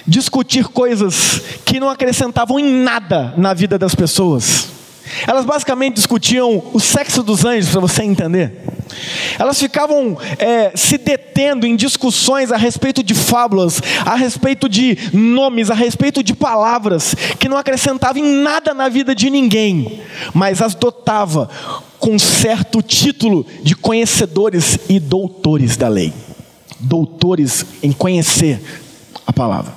discutir 0.07 0.67
coisas 0.69 1.41
que 1.65 1.79
não 1.79 1.91
acrescentavam 1.91 2.59
em 2.59 2.83
nada 2.83 3.35
na 3.37 3.53
vida 3.53 3.79
das 3.79 3.95
pessoas. 3.95 4.69
Elas 5.27 5.45
basicamente 5.45 5.95
discutiam 5.95 6.63
o 6.73 6.81
sexo 6.81 7.23
dos 7.23 7.45
anjos, 7.45 7.71
para 7.71 7.81
você 7.81 8.03
entender. 8.03 8.63
Elas 9.39 9.59
ficavam 9.59 10.19
é, 10.39 10.73
se 10.75 10.99
detendo 10.99 11.67
em 11.67 11.77
discussões 11.77 12.51
a 12.53 12.57
respeito 12.57 13.03
de 13.03 13.15
fábulas, 13.29 13.81
a 14.05 14.15
respeito 14.15 14.69
de 14.69 14.97
nomes, 15.13 15.71
a 15.71 15.75
respeito 15.75 16.23
de 16.23 16.35
palavras, 16.35 17.15
que 17.39 17.49
não 17.49 17.57
acrescentavam 17.57 18.23
em 18.23 18.43
nada 18.43 18.73
na 18.73 18.89
vida 18.89 19.15
de 19.15 19.31
ninguém, 19.31 20.01
mas 20.33 20.63
as 20.63 20.75
dotava 20.75 21.49
com 21.99 22.19
certo 22.19 22.81
título 22.81 23.45
de 23.63 23.75
conhecedores 23.75 24.79
e 24.89 24.99
doutores 24.99 25.77
da 25.77 25.89
lei. 25.89 26.13
Doutores 26.81 27.67
em 27.83 27.93
conhecer 27.93 28.61
a 29.27 29.33
palavra. 29.33 29.77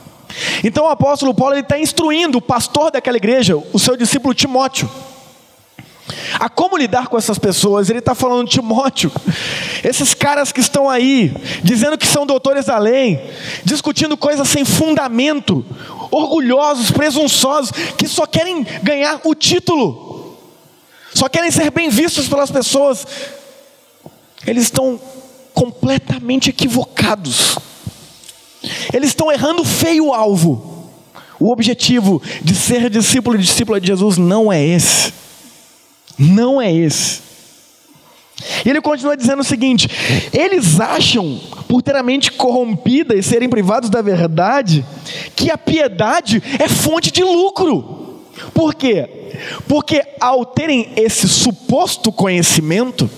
Então 0.64 0.86
o 0.86 0.90
apóstolo 0.90 1.34
Paulo 1.34 1.56
está 1.56 1.78
instruindo 1.78 2.38
o 2.38 2.42
pastor 2.42 2.92
daquela 2.92 3.18
igreja, 3.18 3.58
o 3.74 3.80
seu 3.80 3.98
discípulo 3.98 4.34
Timóteo 4.34 4.90
a 6.40 6.50
como 6.50 6.78
lidar 6.78 7.08
com 7.08 7.18
essas 7.18 7.38
pessoas. 7.38 7.90
Ele 7.90 8.00
está 8.00 8.16
falando, 8.16 8.48
Timóteo, 8.48 9.12
esses 9.84 10.14
caras 10.14 10.52
que 10.52 10.60
estão 10.60 10.90
aí, 10.90 11.34
dizendo 11.64 11.98
que 11.98 12.08
são 12.08 12.26
doutores 12.26 12.66
da 12.66 12.78
lei, 12.78 13.20
discutindo 13.64 14.18
coisas 14.18 14.48
sem 14.48 14.66
fundamento, 14.66 15.66
orgulhosos, 16.12 16.92
presunçosos, 16.92 17.72
que 17.98 18.08
só 18.08 18.26
querem 18.26 18.66
ganhar 18.84 19.22
o 19.24 19.34
título, 19.34 20.38
só 21.14 21.28
querem 21.28 21.52
ser 21.52 21.72
bem 21.72 21.90
vistos 21.90 22.28
pelas 22.28 22.52
pessoas, 22.52 23.06
eles 24.46 24.64
estão 24.64 25.00
completamente 25.54 26.50
equivocados, 26.50 27.58
eles 28.94 29.10
estão 29.10 29.32
errando 29.32 29.64
feio 29.64 30.08
o 30.08 30.14
alvo. 30.14 30.70
O 31.40 31.52
objetivo 31.52 32.22
de 32.44 32.54
ser 32.54 32.88
discípulo 32.88 33.36
e 33.36 33.40
discípula 33.40 33.82
de 33.82 33.88
Jesus 33.88 34.16
não 34.16 34.54
é 34.54 34.64
esse. 34.64 35.12
Não 36.18 36.62
é 36.62 36.72
esse. 36.72 37.32
E 38.66 38.70
ele 38.70 38.82
continua 38.82 39.16
dizendo 39.16 39.42
o 39.42 39.46
seguinte: 39.46 39.88
eles 40.34 40.80
acham, 40.80 41.40
por 41.68 41.82
ter 41.82 41.96
a 41.96 42.04
mente 42.04 42.32
corrompida 42.32 43.16
e 43.16 43.24
serem 43.24 43.50
privados 43.50 43.90
da 43.90 44.02
verdade, 44.02 44.86
que 45.36 45.52
a 45.52 45.58
piedade 45.58 46.42
é 46.60 46.68
fonte 46.68 47.12
de 47.12 47.24
lucro. 47.24 48.22
Por 48.54 48.74
quê? 48.74 49.08
Porque 49.68 50.04
ao 50.20 50.46
terem 50.46 50.90
esse 50.96 51.28
suposto 51.28 52.12
conhecimento, 52.12 53.10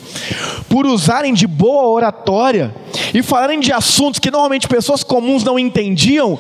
por 0.69 0.85
usarem 0.85 1.33
de 1.33 1.47
boa 1.47 1.88
oratória 1.88 2.73
e 3.13 3.21
falarem 3.21 3.59
de 3.59 3.71
assuntos 3.71 4.19
que 4.19 4.31
normalmente 4.31 4.67
pessoas 4.67 5.03
comuns 5.03 5.43
não 5.43 5.57
entendiam, 5.57 6.38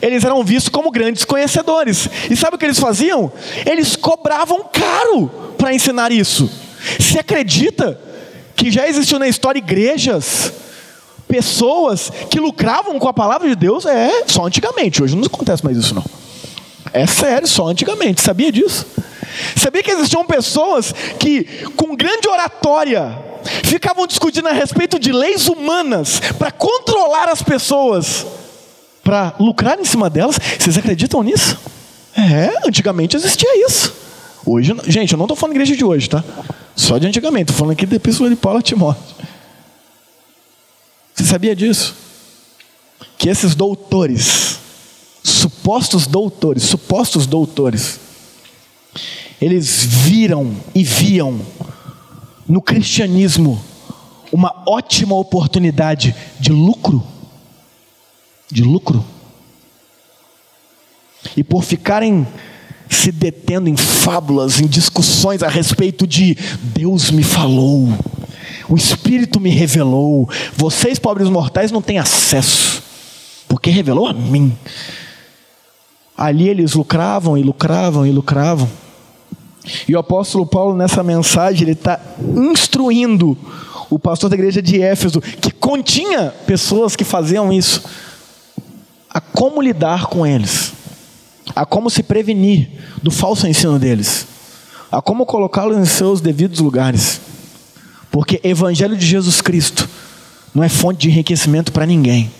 eles 0.00 0.24
eram 0.24 0.42
vistos 0.44 0.68
como 0.68 0.90
grandes 0.90 1.24
conhecedores. 1.24 2.08
E 2.30 2.36
sabe 2.36 2.56
o 2.56 2.58
que 2.58 2.64
eles 2.64 2.78
faziam? 2.78 3.32
Eles 3.66 3.96
cobravam 3.96 4.64
caro 4.72 5.28
para 5.56 5.74
ensinar 5.74 6.12
isso. 6.12 6.50
Se 7.00 7.18
acredita 7.18 7.98
que 8.54 8.70
já 8.70 8.88
existiu 8.88 9.18
na 9.18 9.28
história 9.28 9.58
igrejas, 9.58 10.52
pessoas 11.28 12.10
que 12.30 12.40
lucravam 12.40 12.98
com 12.98 13.08
a 13.08 13.12
palavra 13.12 13.48
de 13.48 13.54
Deus? 13.54 13.84
É, 13.86 14.24
só 14.26 14.46
antigamente. 14.46 15.02
Hoje 15.02 15.14
não 15.14 15.26
acontece 15.26 15.64
mais 15.64 15.76
isso 15.76 15.94
não. 15.94 16.04
É 16.92 17.06
sério, 17.06 17.46
só 17.46 17.68
antigamente. 17.68 18.20
Sabia 18.20 18.50
disso? 18.50 18.86
Sabia 19.56 19.82
que 19.82 19.90
existiam 19.90 20.24
pessoas 20.24 20.92
que, 21.18 21.44
com 21.76 21.94
grande 21.94 22.28
oratória, 22.28 23.16
ficavam 23.64 24.06
discutindo 24.06 24.48
a 24.48 24.52
respeito 24.52 24.98
de 24.98 25.12
leis 25.12 25.48
humanas 25.48 26.20
para 26.38 26.50
controlar 26.50 27.28
as 27.28 27.42
pessoas, 27.42 28.26
para 29.08 29.34
lucrar 29.40 29.80
em 29.80 29.86
cima 29.86 30.10
delas? 30.10 30.38
Vocês 30.58 30.76
acreditam 30.76 31.22
nisso? 31.22 31.58
É, 32.14 32.68
antigamente 32.68 33.16
existia 33.16 33.64
isso. 33.66 33.94
Hoje, 34.44 34.76
gente, 34.86 35.14
eu 35.14 35.16
não 35.16 35.24
estou 35.24 35.34
falando 35.34 35.54
igreja 35.54 35.74
de 35.74 35.82
hoje, 35.82 36.10
tá? 36.10 36.22
Só 36.76 36.98
de 36.98 37.06
antigamente, 37.06 37.44
estou 37.44 37.56
falando 37.56 37.72
aqui 37.72 37.86
da 37.86 37.98
pessoa 37.98 38.28
de 38.28 38.36
Paulo 38.36 38.60
Timóteo. 38.60 39.02
Você 41.14 41.24
sabia 41.24 41.56
disso? 41.56 41.94
Que 43.16 43.30
esses 43.30 43.54
doutores, 43.54 44.58
supostos 45.24 46.06
doutores, 46.06 46.64
supostos 46.64 47.26
doutores, 47.26 47.98
eles 49.40 49.86
viram 49.86 50.54
e 50.74 50.84
viam 50.84 51.40
no 52.46 52.60
cristianismo 52.60 53.58
uma 54.30 54.54
ótima 54.66 55.14
oportunidade 55.14 56.14
de 56.38 56.52
lucro. 56.52 57.02
De 58.50 58.62
lucro. 58.62 59.04
E 61.36 61.44
por 61.44 61.62
ficarem 61.62 62.26
se 62.88 63.12
detendo 63.12 63.68
em 63.68 63.76
fábulas, 63.76 64.60
em 64.60 64.66
discussões 64.66 65.42
a 65.42 65.48
respeito 65.48 66.06
de 66.06 66.36
Deus 66.62 67.10
me 67.10 67.22
falou, 67.22 67.88
o 68.68 68.76
Espírito 68.76 69.40
me 69.40 69.50
revelou, 69.50 70.28
vocês, 70.56 70.98
pobres 70.98 71.28
mortais, 71.28 71.70
não 71.70 71.82
têm 71.82 71.98
acesso, 71.98 72.82
porque 73.48 73.70
revelou 73.70 74.06
a 74.06 74.12
mim. 74.12 74.56
Ali 76.16 76.48
eles 76.48 76.74
lucravam 76.74 77.38
e 77.38 77.42
lucravam 77.42 78.06
e 78.06 78.10
lucravam. 78.10 78.68
E 79.86 79.94
o 79.94 79.98
apóstolo 79.98 80.46
Paulo, 80.46 80.76
nessa 80.76 81.02
mensagem, 81.02 81.62
ele 81.62 81.72
está 81.72 82.00
instruindo 82.36 83.36
o 83.90 83.98
pastor 83.98 84.28
da 84.28 84.36
igreja 84.36 84.60
de 84.60 84.82
Éfeso, 84.82 85.20
que 85.20 85.50
continha 85.50 86.32
pessoas 86.46 86.96
que 86.96 87.04
faziam 87.04 87.52
isso, 87.52 87.82
a 89.18 89.20
como 89.20 89.60
lidar 89.60 90.06
com 90.06 90.24
eles, 90.24 90.72
a 91.52 91.66
como 91.66 91.90
se 91.90 92.04
prevenir 92.04 92.70
do 93.02 93.10
falso 93.10 93.48
ensino 93.48 93.76
deles, 93.76 94.28
a 94.92 95.02
como 95.02 95.26
colocá-los 95.26 95.76
em 95.76 95.84
seus 95.84 96.20
devidos 96.20 96.60
lugares. 96.60 97.20
Porque 98.12 98.40
evangelho 98.44 98.96
de 98.96 99.04
Jesus 99.04 99.40
Cristo 99.40 99.88
não 100.54 100.62
é 100.62 100.68
fonte 100.68 101.00
de 101.00 101.08
enriquecimento 101.10 101.72
para 101.72 101.84
ninguém. 101.84 102.30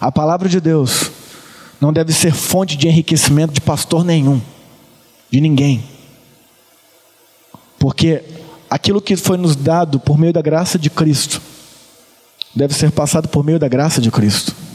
A 0.00 0.12
palavra 0.12 0.48
de 0.48 0.60
Deus 0.60 1.10
não 1.80 1.92
deve 1.92 2.12
ser 2.12 2.32
fonte 2.32 2.76
de 2.76 2.86
enriquecimento 2.86 3.52
de 3.52 3.60
pastor 3.60 4.04
nenhum 4.04 4.40
de 5.28 5.40
ninguém. 5.40 5.82
Porque 7.80 8.22
aquilo 8.70 9.02
que 9.02 9.16
foi 9.16 9.36
nos 9.36 9.56
dado 9.56 9.98
por 9.98 10.16
meio 10.16 10.32
da 10.32 10.40
graça 10.40 10.78
de 10.78 10.88
Cristo 10.88 11.42
deve 12.54 12.74
ser 12.74 12.92
passado 12.92 13.26
por 13.26 13.42
meio 13.42 13.58
da 13.58 13.66
graça 13.66 14.00
de 14.00 14.08
Cristo 14.08 14.69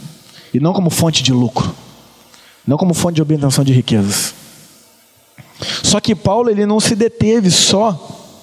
e 0.56 0.60
não 0.60 0.72
como 0.72 0.88
fonte 0.88 1.22
de 1.22 1.34
lucro, 1.34 1.70
não 2.66 2.78
como 2.78 2.94
fonte 2.94 3.16
de 3.16 3.22
obtenção 3.22 3.62
de 3.62 3.74
riquezas. 3.74 4.34
Só 5.82 6.00
que 6.00 6.14
Paulo 6.14 6.48
ele 6.48 6.64
não 6.64 6.80
se 6.80 6.96
deteve 6.96 7.50
só 7.50 8.34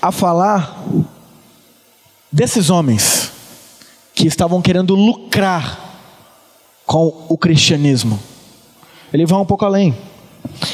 a 0.00 0.10
falar 0.10 0.82
desses 2.32 2.70
homens 2.70 3.30
que 4.14 4.26
estavam 4.26 4.62
querendo 4.62 4.94
lucrar 4.94 5.78
com 6.86 7.26
o 7.28 7.36
cristianismo. 7.36 8.18
Ele 9.12 9.26
vai 9.26 9.38
um 9.38 9.44
pouco 9.44 9.66
além. 9.66 9.94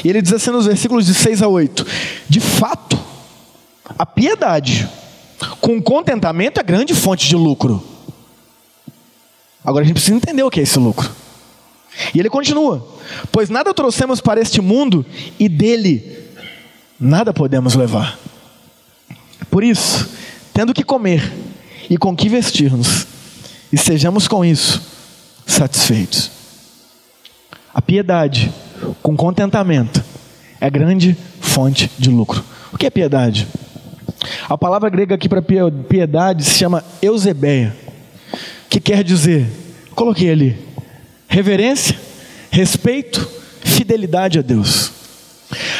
E 0.01 0.09
ele 0.09 0.21
diz 0.21 0.31
assim 0.31 0.49
nos 0.49 0.65
versículos 0.65 1.05
de 1.05 1.13
6 1.13 1.41
a 1.41 1.49
8: 1.49 1.85
De 2.29 2.39
fato, 2.39 2.97
a 3.99 4.05
piedade 4.05 4.89
com 5.59 5.81
contentamento 5.81 6.57
é 6.57 6.63
grande 6.63 6.95
fonte 6.95 7.27
de 7.27 7.35
lucro. 7.35 7.90
Agora 9.63 9.83
a 9.83 9.87
gente 9.87 9.95
precisa 9.95 10.15
entender 10.15 10.43
o 10.43 10.49
que 10.49 10.59
é 10.59 10.63
esse 10.63 10.79
lucro. 10.79 11.09
E 12.13 12.19
ele 12.19 12.29
continua: 12.29 12.87
Pois 13.31 13.49
nada 13.49 13.73
trouxemos 13.73 14.21
para 14.21 14.41
este 14.41 14.61
mundo 14.61 15.05
e 15.39 15.47
dele 15.47 16.19
nada 16.99 17.33
podemos 17.33 17.75
levar. 17.75 18.17
Por 19.49 19.63
isso, 19.63 20.09
tendo 20.53 20.73
que 20.73 20.83
comer 20.83 21.31
e 21.89 21.97
com 21.97 22.15
que 22.15 22.29
vestir-nos, 22.29 23.05
estejamos 23.71 24.27
com 24.27 24.45
isso 24.45 24.81
satisfeitos. 25.45 26.31
A 27.73 27.81
piedade 27.81 28.51
com 29.01 29.15
contentamento 29.15 30.03
é 30.59 30.69
grande 30.69 31.17
fonte 31.39 31.91
de 31.97 32.09
lucro. 32.09 32.43
O 32.71 32.77
que 32.77 32.85
é 32.85 32.89
piedade? 32.89 33.47
A 34.47 34.57
palavra 34.57 34.89
grega 34.89 35.15
aqui 35.15 35.27
para 35.27 35.41
piedade 35.41 36.43
se 36.43 36.57
chama 36.57 36.83
eusebeia, 37.01 37.75
que 38.71 38.79
quer 38.79 39.03
dizer, 39.03 39.45
coloquei 39.93 40.31
ali, 40.31 40.57
reverência, 41.27 41.99
respeito, 42.49 43.27
fidelidade 43.63 44.39
a 44.39 44.41
Deus. 44.41 44.91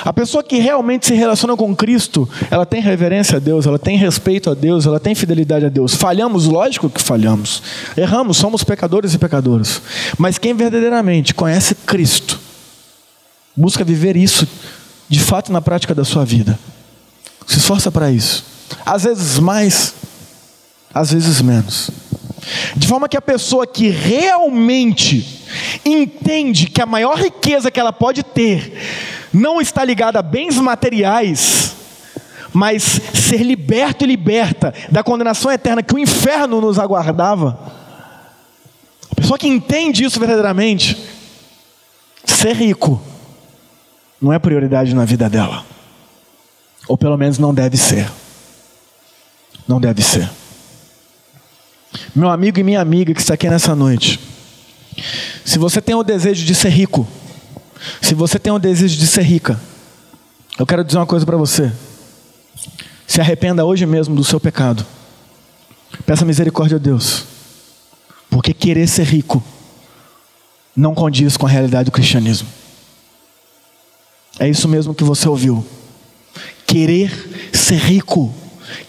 A 0.03 0.11
pessoa 0.11 0.43
que 0.43 0.57
realmente 0.59 1.05
se 1.07 1.13
relaciona 1.13 1.55
com 1.55 1.73
Cristo, 1.73 2.27
ela 2.49 2.65
tem 2.65 2.81
reverência 2.81 3.37
a 3.37 3.39
Deus, 3.39 3.65
ela 3.65 3.79
tem 3.79 3.97
respeito 3.97 4.49
a 4.49 4.53
Deus, 4.53 4.85
ela 4.85 4.99
tem 4.99 5.15
fidelidade 5.15 5.65
a 5.65 5.69
Deus. 5.69 5.95
Falhamos, 5.95 6.45
lógico 6.45 6.89
que 6.89 7.01
falhamos. 7.01 7.63
Erramos, 7.95 8.35
somos 8.35 8.65
pecadores 8.65 9.13
e 9.13 9.17
pecadoras. 9.17 9.81
Mas 10.17 10.37
quem 10.37 10.53
verdadeiramente 10.53 11.33
conhece 11.33 11.73
Cristo, 11.73 12.37
Busca 13.55 13.83
viver 13.83 14.15
isso 14.15 14.47
de 15.09 15.19
fato 15.19 15.51
na 15.51 15.61
prática 15.61 15.93
da 15.93 16.05
sua 16.05 16.23
vida. 16.23 16.57
Se 17.45 17.57
esforça 17.57 17.91
para 17.91 18.11
isso. 18.11 18.45
Às 18.85 19.03
vezes 19.03 19.39
mais, 19.39 19.93
às 20.93 21.11
vezes 21.11 21.41
menos. 21.41 21.91
De 22.75 22.87
forma 22.87 23.07
que 23.07 23.17
a 23.17 23.21
pessoa 23.21 23.67
que 23.67 23.89
realmente 23.89 25.41
entende 25.85 26.67
que 26.67 26.81
a 26.81 26.85
maior 26.85 27.17
riqueza 27.17 27.69
que 27.69 27.79
ela 27.79 27.93
pode 27.93 28.23
ter 28.23 28.73
não 29.33 29.61
está 29.61 29.83
ligada 29.83 30.19
a 30.19 30.23
bens 30.23 30.57
materiais, 30.57 31.75
mas 32.53 32.83
ser 32.83 33.43
liberto 33.43 34.03
e 34.03 34.07
liberta 34.07 34.73
da 34.89 35.03
condenação 35.03 35.51
eterna 35.51 35.83
que 35.83 35.93
o 35.93 35.99
inferno 35.99 36.59
nos 36.59 36.77
aguardava. 36.77 37.57
A 39.11 39.15
pessoa 39.15 39.37
que 39.37 39.47
entende 39.47 40.03
isso 40.03 40.19
verdadeiramente, 40.19 40.97
ser 42.25 42.55
rico 42.55 43.01
não 44.21 44.33
é 44.33 44.39
prioridade 44.39 44.93
na 44.93 45.05
vida 45.05 45.29
dela. 45.29 45.65
Ou 46.87 46.97
pelo 46.97 47.17
menos 47.17 47.37
não 47.37 47.53
deve 47.53 47.77
ser. 47.77 48.09
Não 49.67 49.79
deve 49.79 50.01
ser. 50.01 50.29
Meu 52.15 52.29
amigo 52.29 52.59
e 52.59 52.63
minha 52.63 52.81
amiga 52.81 53.13
que 53.13 53.21
está 53.21 53.33
aqui 53.33 53.49
nessa 53.49 53.75
noite, 53.75 54.19
se 55.43 55.57
você 55.57 55.81
tem 55.81 55.95
o 55.95 56.03
desejo 56.03 56.45
de 56.45 56.55
ser 56.55 56.69
rico, 56.69 57.07
se 58.01 58.13
você 58.13 58.37
tem 58.37 58.51
o 58.51 58.59
desejo 58.59 58.97
de 58.97 59.07
ser 59.07 59.23
rica, 59.23 59.59
eu 60.57 60.65
quero 60.65 60.83
dizer 60.83 60.97
uma 60.97 61.05
coisa 61.05 61.25
para 61.25 61.37
você. 61.37 61.71
Se 63.07 63.19
arrependa 63.19 63.65
hoje 63.65 63.85
mesmo 63.85 64.15
do 64.15 64.23
seu 64.23 64.39
pecado. 64.39 64.85
Peça 66.05 66.23
misericórdia 66.23 66.77
a 66.77 66.79
Deus. 66.79 67.25
Porque 68.29 68.53
querer 68.53 68.87
ser 68.87 69.03
rico 69.03 69.43
não 70.75 70.95
condiz 70.95 71.35
com 71.35 71.45
a 71.45 71.49
realidade 71.49 71.85
do 71.85 71.91
cristianismo. 71.91 72.47
É 74.39 74.47
isso 74.47 74.67
mesmo 74.67 74.93
que 74.95 75.03
você 75.03 75.27
ouviu. 75.27 75.65
Querer 76.65 77.51
ser 77.51 77.77
rico, 77.77 78.33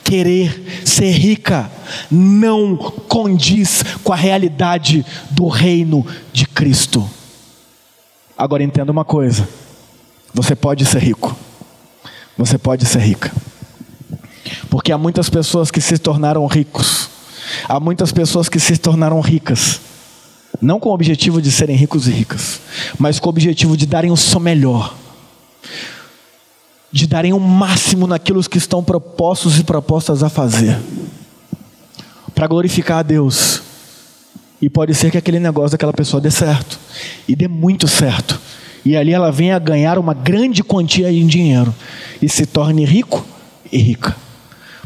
querer 0.04 0.82
ser 0.84 1.10
rica, 1.10 1.70
não 2.10 2.76
condiz 2.76 3.82
com 4.02 4.12
a 4.12 4.16
realidade 4.16 5.04
do 5.30 5.48
reino 5.48 6.06
de 6.32 6.46
Cristo. 6.46 7.08
Agora 8.36 8.62
entenda 8.62 8.92
uma 8.92 9.04
coisa: 9.04 9.48
você 10.32 10.54
pode 10.54 10.84
ser 10.84 11.00
rico, 11.00 11.36
você 12.36 12.58
pode 12.58 12.86
ser 12.86 13.00
rica, 13.00 13.32
porque 14.70 14.92
há 14.92 14.98
muitas 14.98 15.28
pessoas 15.28 15.70
que 15.70 15.80
se 15.80 15.98
tornaram 15.98 16.46
ricos, 16.46 17.08
há 17.68 17.78
muitas 17.78 18.12
pessoas 18.12 18.48
que 18.48 18.58
se 18.58 18.76
tornaram 18.76 19.20
ricas, 19.20 19.80
não 20.60 20.80
com 20.80 20.88
o 20.90 20.94
objetivo 20.94 21.40
de 21.40 21.50
serem 21.50 21.76
ricos 21.76 22.06
e 22.08 22.10
ricas, 22.10 22.60
mas 22.98 23.18
com 23.18 23.28
o 23.28 23.30
objetivo 23.30 23.76
de 23.76 23.86
darem 23.86 24.10
o 24.10 24.16
seu 24.16 24.40
melhor 24.40 24.94
de 26.92 27.06
darem 27.06 27.32
o 27.32 27.40
máximo 27.40 28.06
naquilo 28.06 28.42
que 28.42 28.58
estão 28.58 28.84
propostos 28.84 29.58
e 29.58 29.64
propostas 29.64 30.22
a 30.22 30.28
fazer, 30.28 30.78
para 32.34 32.46
glorificar 32.46 32.98
a 32.98 33.02
Deus. 33.02 33.62
E 34.60 34.68
pode 34.68 34.94
ser 34.94 35.10
que 35.10 35.16
aquele 35.16 35.40
negócio 35.40 35.70
daquela 35.70 35.92
pessoa 35.92 36.20
dê 36.20 36.30
certo, 36.30 36.78
e 37.26 37.34
dê 37.34 37.48
muito 37.48 37.88
certo, 37.88 38.38
e 38.84 38.94
ali 38.96 39.12
ela 39.12 39.32
venha 39.32 39.56
a 39.56 39.58
ganhar 39.58 39.98
uma 39.98 40.12
grande 40.12 40.62
quantia 40.62 41.10
em 41.10 41.26
dinheiro, 41.26 41.74
e 42.20 42.28
se 42.28 42.44
torne 42.44 42.84
rico 42.84 43.24
e 43.72 43.78
rica. 43.78 44.14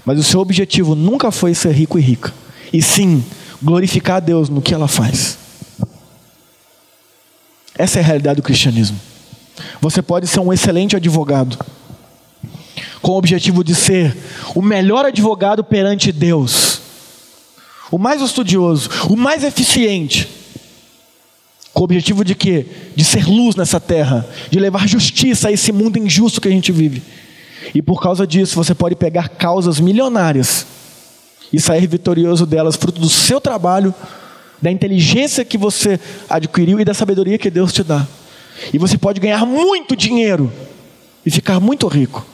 Mas 0.04 0.18
o 0.18 0.22
seu 0.22 0.38
objetivo 0.38 0.94
nunca 0.94 1.32
foi 1.32 1.54
ser 1.54 1.72
rico 1.72 1.98
e 1.98 2.02
rica, 2.02 2.32
e 2.72 2.80
sim 2.80 3.24
glorificar 3.60 4.16
a 4.16 4.20
Deus 4.20 4.48
no 4.48 4.62
que 4.62 4.72
ela 4.72 4.86
faz. 4.86 5.38
Essa 7.76 7.98
é 7.98 8.02
a 8.02 8.04
realidade 8.04 8.36
do 8.36 8.44
cristianismo. 8.44 8.98
Você 9.80 10.00
pode 10.00 10.26
ser 10.26 10.40
um 10.40 10.52
excelente 10.52 10.96
advogado, 10.96 11.58
com 13.02 13.12
o 13.12 13.16
objetivo 13.16 13.62
de 13.62 13.74
ser 13.74 14.16
o 14.54 14.62
melhor 14.62 15.04
advogado 15.04 15.62
perante 15.62 16.12
Deus, 16.12 16.80
o 17.90 17.98
mais 17.98 18.20
estudioso, 18.20 18.90
o 19.08 19.16
mais 19.16 19.44
eficiente, 19.44 20.28
com 21.72 21.82
o 21.82 21.84
objetivo 21.84 22.24
de 22.24 22.34
quê? 22.34 22.66
De 22.94 23.04
ser 23.04 23.26
luz 23.28 23.54
nessa 23.54 23.78
terra, 23.78 24.26
de 24.50 24.58
levar 24.58 24.88
justiça 24.88 25.48
a 25.48 25.52
esse 25.52 25.72
mundo 25.72 25.98
injusto 25.98 26.40
que 26.40 26.48
a 26.48 26.50
gente 26.50 26.72
vive. 26.72 27.02
E 27.74 27.82
por 27.82 28.00
causa 28.00 28.26
disso, 28.26 28.56
você 28.56 28.74
pode 28.74 28.96
pegar 28.96 29.28
causas 29.28 29.78
milionárias 29.78 30.66
e 31.52 31.60
sair 31.60 31.86
vitorioso 31.86 32.46
delas, 32.46 32.76
fruto 32.76 33.00
do 33.00 33.08
seu 33.08 33.40
trabalho, 33.40 33.94
da 34.60 34.70
inteligência 34.70 35.44
que 35.44 35.58
você 35.58 36.00
adquiriu 36.28 36.80
e 36.80 36.84
da 36.84 36.94
sabedoria 36.94 37.38
que 37.38 37.50
Deus 37.50 37.72
te 37.72 37.82
dá. 37.82 38.06
E 38.72 38.78
você 38.78 38.96
pode 38.96 39.20
ganhar 39.20 39.44
muito 39.44 39.94
dinheiro 39.94 40.50
e 41.24 41.30
ficar 41.30 41.60
muito 41.60 41.86
rico. 41.88 42.24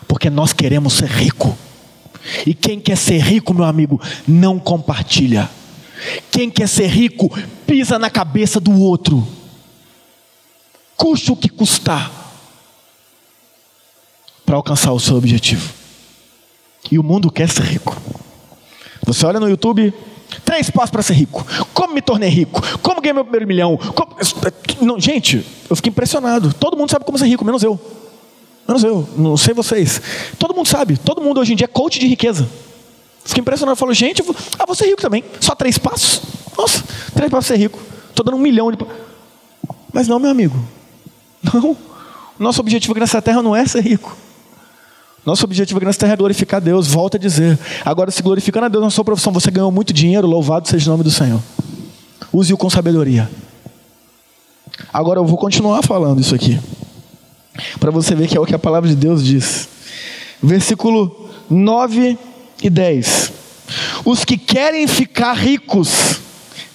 porque 0.07 0.29
nós 0.29 0.51
queremos 0.51 0.93
ser 0.93 1.07
rico. 1.07 1.57
E 2.45 2.53
quem 2.53 2.79
quer 2.79 2.97
ser 2.97 3.19
rico, 3.19 3.53
meu 3.53 3.63
amigo, 3.63 4.01
não 4.27 4.59
compartilha. 4.59 5.49
Quem 6.31 6.49
quer 6.49 6.67
ser 6.67 6.87
rico, 6.87 7.29
pisa 7.65 7.97
na 7.99 8.09
cabeça 8.09 8.59
do 8.59 8.79
outro. 8.79 9.25
Custe 10.95 11.31
o 11.31 11.35
que 11.35 11.49
custar 11.49 12.11
para 14.45 14.55
alcançar 14.55 14.91
o 14.91 14.99
seu 14.99 15.15
objetivo. 15.15 15.73
E 16.91 16.99
o 16.99 17.03
mundo 17.03 17.31
quer 17.31 17.49
ser 17.49 17.63
rico. 17.63 17.95
Você 19.05 19.25
olha 19.25 19.39
no 19.39 19.49
YouTube, 19.49 19.93
três 20.43 20.69
passos 20.69 20.91
para 20.91 21.01
ser 21.01 21.13
rico. 21.13 21.45
Como 21.73 21.93
me 21.93 22.01
tornei 22.01 22.29
rico? 22.29 22.61
Como 22.79 23.01
ganhei 23.01 23.13
meu 23.13 23.23
primeiro 23.23 23.47
milhão? 23.47 23.77
Como... 23.77 24.15
Não, 24.81 24.99
gente, 24.99 25.45
eu 25.69 25.75
fiquei 25.75 25.89
impressionado. 25.89 26.53
Todo 26.53 26.77
mundo 26.77 26.91
sabe 26.91 27.05
como 27.05 27.17
ser 27.17 27.27
rico, 27.27 27.45
menos 27.45 27.63
eu. 27.63 27.79
Menos 28.67 28.83
eu, 28.83 29.07
não 29.17 29.35
sei 29.35 29.53
vocês. 29.53 30.01
Todo 30.37 30.53
mundo 30.53 30.67
sabe, 30.67 30.97
todo 30.97 31.21
mundo 31.21 31.39
hoje 31.39 31.53
em 31.53 31.55
dia 31.55 31.65
é 31.65 31.67
coach 31.67 31.99
de 31.99 32.07
riqueza. 32.07 32.47
Fiquei 33.25 33.41
impressionado, 33.41 33.77
falou, 33.77 33.93
gente, 33.93 34.21
vou, 34.21 34.35
ah, 34.57 34.65
vou 34.65 34.75
ser 34.75 34.85
rico 34.87 35.01
também. 35.01 35.23
Só 35.39 35.53
três 35.55 35.77
passos? 35.77 36.21
Nossa, 36.57 36.83
três 37.13 37.29
passos 37.29 37.47
ser 37.47 37.57
rico. 37.57 37.79
Estou 38.09 38.25
dando 38.25 38.37
um 38.37 38.41
milhão 38.41 38.71
de. 38.71 38.77
Mas 39.93 40.07
não, 40.07 40.19
meu 40.19 40.31
amigo. 40.31 40.55
Não. 41.43 41.75
Nosso 42.37 42.59
objetivo 42.61 42.93
aqui 42.93 42.99
nessa 42.99 43.21
terra 43.21 43.41
não 43.41 43.55
é 43.55 43.65
ser 43.65 43.81
rico. 43.81 44.15
Nosso 45.25 45.45
objetivo 45.45 45.77
aqui 45.77 45.85
nessa 45.85 45.99
terra 45.99 46.13
é 46.13 46.15
glorificar 46.15 46.57
a 46.57 46.63
Deus. 46.63 46.87
Volta 46.87 47.17
a 47.17 47.19
dizer. 47.19 47.57
Agora, 47.85 48.09
se 48.09 48.21
glorificando 48.21 48.65
a 48.65 48.69
Deus 48.69 48.83
na 48.83 48.89
sua 48.89 49.03
profissão, 49.03 49.31
você 49.31 49.51
ganhou 49.51 49.71
muito 49.71 49.93
dinheiro, 49.93 50.27
louvado 50.27 50.67
seja 50.67 50.89
o 50.89 50.93
nome 50.93 51.03
do 51.03 51.11
Senhor. 51.11 51.39
Use-o 52.33 52.57
com 52.57 52.69
sabedoria. 52.69 53.29
Agora 54.91 55.19
eu 55.19 55.25
vou 55.25 55.37
continuar 55.37 55.83
falando 55.83 56.19
isso 56.19 56.33
aqui. 56.33 56.59
Para 57.79 57.91
você 57.91 58.15
ver 58.15 58.27
que 58.27 58.35
é 58.35 58.39
o 58.39 58.45
que 58.45 58.55
a 58.55 58.59
palavra 58.59 58.89
de 58.89 58.95
Deus 58.95 59.23
diz. 59.23 59.69
Versículo 60.41 61.29
9 61.49 62.17
e 62.61 62.69
10. 62.69 63.31
Os 64.05 64.25
que 64.25 64.37
querem 64.37 64.87
ficar 64.87 65.33
ricos 65.33 66.19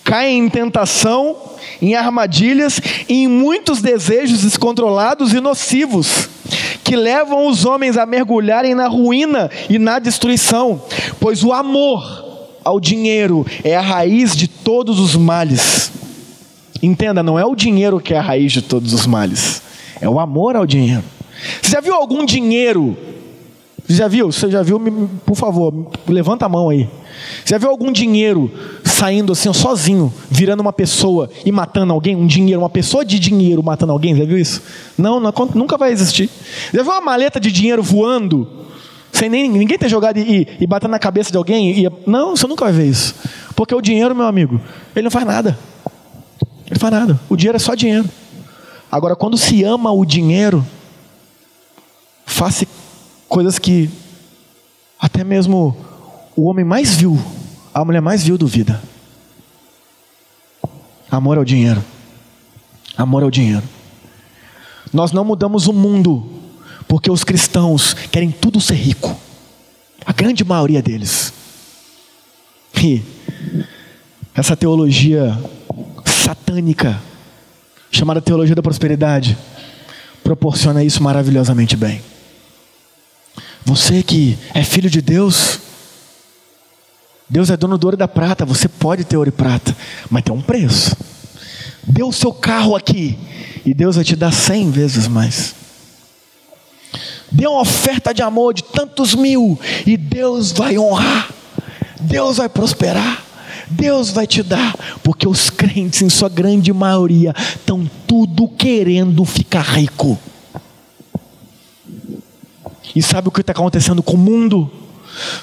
caem 0.04 0.38
em 0.38 0.48
tentação, 0.48 1.36
em 1.82 1.94
armadilhas 1.94 2.80
e 3.08 3.24
em 3.24 3.28
muitos 3.28 3.82
desejos 3.82 4.42
descontrolados 4.42 5.32
e 5.32 5.40
nocivos, 5.40 6.28
que 6.84 6.94
levam 6.94 7.48
os 7.48 7.64
homens 7.64 7.98
a 7.98 8.06
mergulharem 8.06 8.74
na 8.74 8.86
ruína 8.86 9.50
e 9.68 9.78
na 9.78 9.98
destruição, 9.98 10.80
pois 11.18 11.42
o 11.42 11.52
amor 11.52 12.24
ao 12.64 12.80
dinheiro 12.80 13.44
é 13.64 13.76
a 13.76 13.80
raiz 13.80 14.36
de 14.36 14.46
todos 14.48 15.00
os 15.00 15.16
males. 15.16 15.90
Entenda, 16.82 17.22
não 17.22 17.38
é 17.38 17.44
o 17.44 17.56
dinheiro 17.56 18.00
que 18.00 18.14
é 18.14 18.18
a 18.18 18.22
raiz 18.22 18.52
de 18.52 18.62
todos 18.62 18.92
os 18.92 19.06
males. 19.06 19.62
É 20.00 20.08
o 20.08 20.20
amor 20.20 20.56
ao 20.56 20.66
dinheiro. 20.66 21.02
Você 21.60 21.72
já 21.72 21.80
viu 21.80 21.94
algum 21.94 22.24
dinheiro? 22.24 22.96
Você 23.86 23.94
já 23.94 24.08
viu? 24.08 24.32
Você 24.32 24.50
já 24.50 24.62
viu? 24.62 24.80
Por 25.24 25.36
favor, 25.36 25.72
levanta 26.08 26.44
a 26.44 26.48
mão 26.48 26.68
aí. 26.68 26.88
Você 27.44 27.54
já 27.54 27.58
viu 27.58 27.70
algum 27.70 27.92
dinheiro 27.92 28.50
saindo 28.84 29.32
assim, 29.32 29.52
sozinho, 29.52 30.12
virando 30.28 30.60
uma 30.60 30.72
pessoa 30.72 31.30
e 31.44 31.52
matando 31.52 31.92
alguém? 31.92 32.16
Um 32.16 32.26
dinheiro, 32.26 32.60
uma 32.60 32.70
pessoa 32.70 33.04
de 33.04 33.18
dinheiro 33.18 33.62
matando 33.62 33.92
alguém? 33.92 34.16
Já 34.16 34.24
viu 34.24 34.36
isso? 34.36 34.60
Não, 34.98 35.20
não 35.20 35.32
nunca 35.54 35.78
vai 35.78 35.92
existir. 35.92 36.28
Já 36.72 36.82
viu 36.82 36.90
uma 36.90 37.00
maleta 37.00 37.38
de 37.38 37.52
dinheiro 37.52 37.82
voando? 37.82 38.48
Sem 39.12 39.30
nem 39.30 39.48
ninguém 39.48 39.78
ter 39.78 39.88
jogado 39.88 40.18
e, 40.18 40.48
e 40.60 40.66
batendo 40.66 40.90
na 40.90 40.98
cabeça 40.98 41.30
de 41.30 41.38
alguém? 41.38 41.84
E, 41.84 41.90
não, 42.06 42.36
você 42.36 42.46
nunca 42.46 42.64
vai 42.64 42.74
ver 42.74 42.86
isso. 42.86 43.14
Porque 43.54 43.74
o 43.74 43.80
dinheiro, 43.80 44.14
meu 44.14 44.26
amigo, 44.26 44.60
ele 44.94 45.04
não 45.04 45.10
faz 45.10 45.24
nada. 45.24 45.56
Ele 46.68 46.78
faz 46.78 46.92
nada. 46.92 47.18
O 47.28 47.36
dinheiro 47.36 47.56
é 47.56 47.60
só 47.60 47.74
dinheiro. 47.74 48.04
Agora, 48.90 49.14
quando 49.14 49.38
se 49.38 49.62
ama 49.62 49.92
o 49.92 50.04
dinheiro, 50.04 50.66
faça 52.24 52.66
coisas 53.28 53.58
que 53.58 53.90
até 54.98 55.24
mesmo 55.24 55.76
o 56.36 56.44
homem 56.44 56.64
mais 56.64 56.96
vil, 56.96 57.18
a 57.72 57.84
mulher 57.84 58.00
mais 58.00 58.24
vil 58.24 58.38
duvida. 58.38 58.82
Amor 61.10 61.38
ao 61.38 61.44
dinheiro. 61.44 61.82
Amor 62.96 63.22
ao 63.22 63.30
dinheiro. 63.30 63.62
Nós 64.92 65.12
não 65.12 65.24
mudamos 65.24 65.66
o 65.66 65.72
mundo 65.72 66.30
porque 66.88 67.10
os 67.10 67.24
cristãos 67.24 67.94
querem 67.94 68.30
tudo 68.30 68.60
ser 68.60 68.74
rico. 68.74 69.16
A 70.04 70.12
grande 70.12 70.44
maioria 70.44 70.80
deles. 70.80 71.32
E 72.82 73.02
essa 74.34 74.56
teologia 74.56 75.36
satânica 76.04 77.00
chamada 77.96 78.20
Teologia 78.20 78.54
da 78.54 78.62
Prosperidade, 78.62 79.36
proporciona 80.22 80.84
isso 80.84 81.02
maravilhosamente 81.02 81.76
bem. 81.76 82.00
Você 83.66 84.00
que 84.00 84.38
é 84.54 84.62
filho 84.62 84.88
de 84.88 85.02
Deus, 85.02 85.58
Deus 87.28 87.50
é 87.50 87.56
dono 87.56 87.76
do 87.76 87.84
ouro 87.84 87.96
e 87.96 87.98
da 87.98 88.06
prata, 88.06 88.46
você 88.46 88.68
pode 88.68 89.02
ter 89.02 89.16
ouro 89.16 89.28
e 89.28 89.32
prata, 89.32 89.76
mas 90.08 90.22
tem 90.22 90.32
um 90.32 90.40
preço. 90.40 90.96
Dê 91.82 92.04
o 92.04 92.12
seu 92.12 92.32
carro 92.32 92.76
aqui 92.76 93.18
e 93.64 93.74
Deus 93.74 93.96
vai 93.96 94.04
te 94.04 94.14
dar 94.14 94.32
cem 94.32 94.70
vezes 94.70 95.08
mais. 95.08 95.52
Dê 97.32 97.44
uma 97.48 97.60
oferta 97.60 98.14
de 98.14 98.22
amor 98.22 98.54
de 98.54 98.62
tantos 98.62 99.16
mil 99.16 99.58
e 99.84 99.96
Deus 99.96 100.52
vai 100.52 100.78
honrar, 100.78 101.28
Deus 102.00 102.36
vai 102.36 102.48
prosperar. 102.48 103.24
Deus 103.68 104.10
vai 104.10 104.28
te 104.28 104.44
dar, 104.44 104.76
porque 105.02 105.26
os 105.26 105.50
crentes, 105.50 106.00
em 106.00 106.08
sua 106.08 106.28
grande 106.28 106.72
maioria, 106.72 107.34
estão 107.36 107.90
tudo 108.06 108.46
querendo 108.46 109.24
ficar 109.24 109.62
rico. 109.62 110.16
E 112.96 113.02
sabe 113.02 113.28
o 113.28 113.30
que 113.30 113.42
está 113.42 113.52
acontecendo 113.52 114.02
com 114.02 114.14
o 114.14 114.18
mundo? 114.18 114.70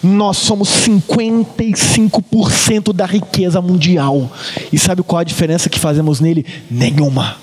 Nós 0.02 0.38
somos 0.38 0.70
55% 0.70 2.92
da 2.92 3.06
riqueza 3.06 3.62
mundial. 3.62 4.32
E 4.72 4.80
sabe 4.80 5.04
qual 5.04 5.20
a 5.20 5.24
diferença 5.24 5.70
que 5.70 5.78
fazemos 5.78 6.20
nele? 6.20 6.44
Nenhuma. 6.70 7.38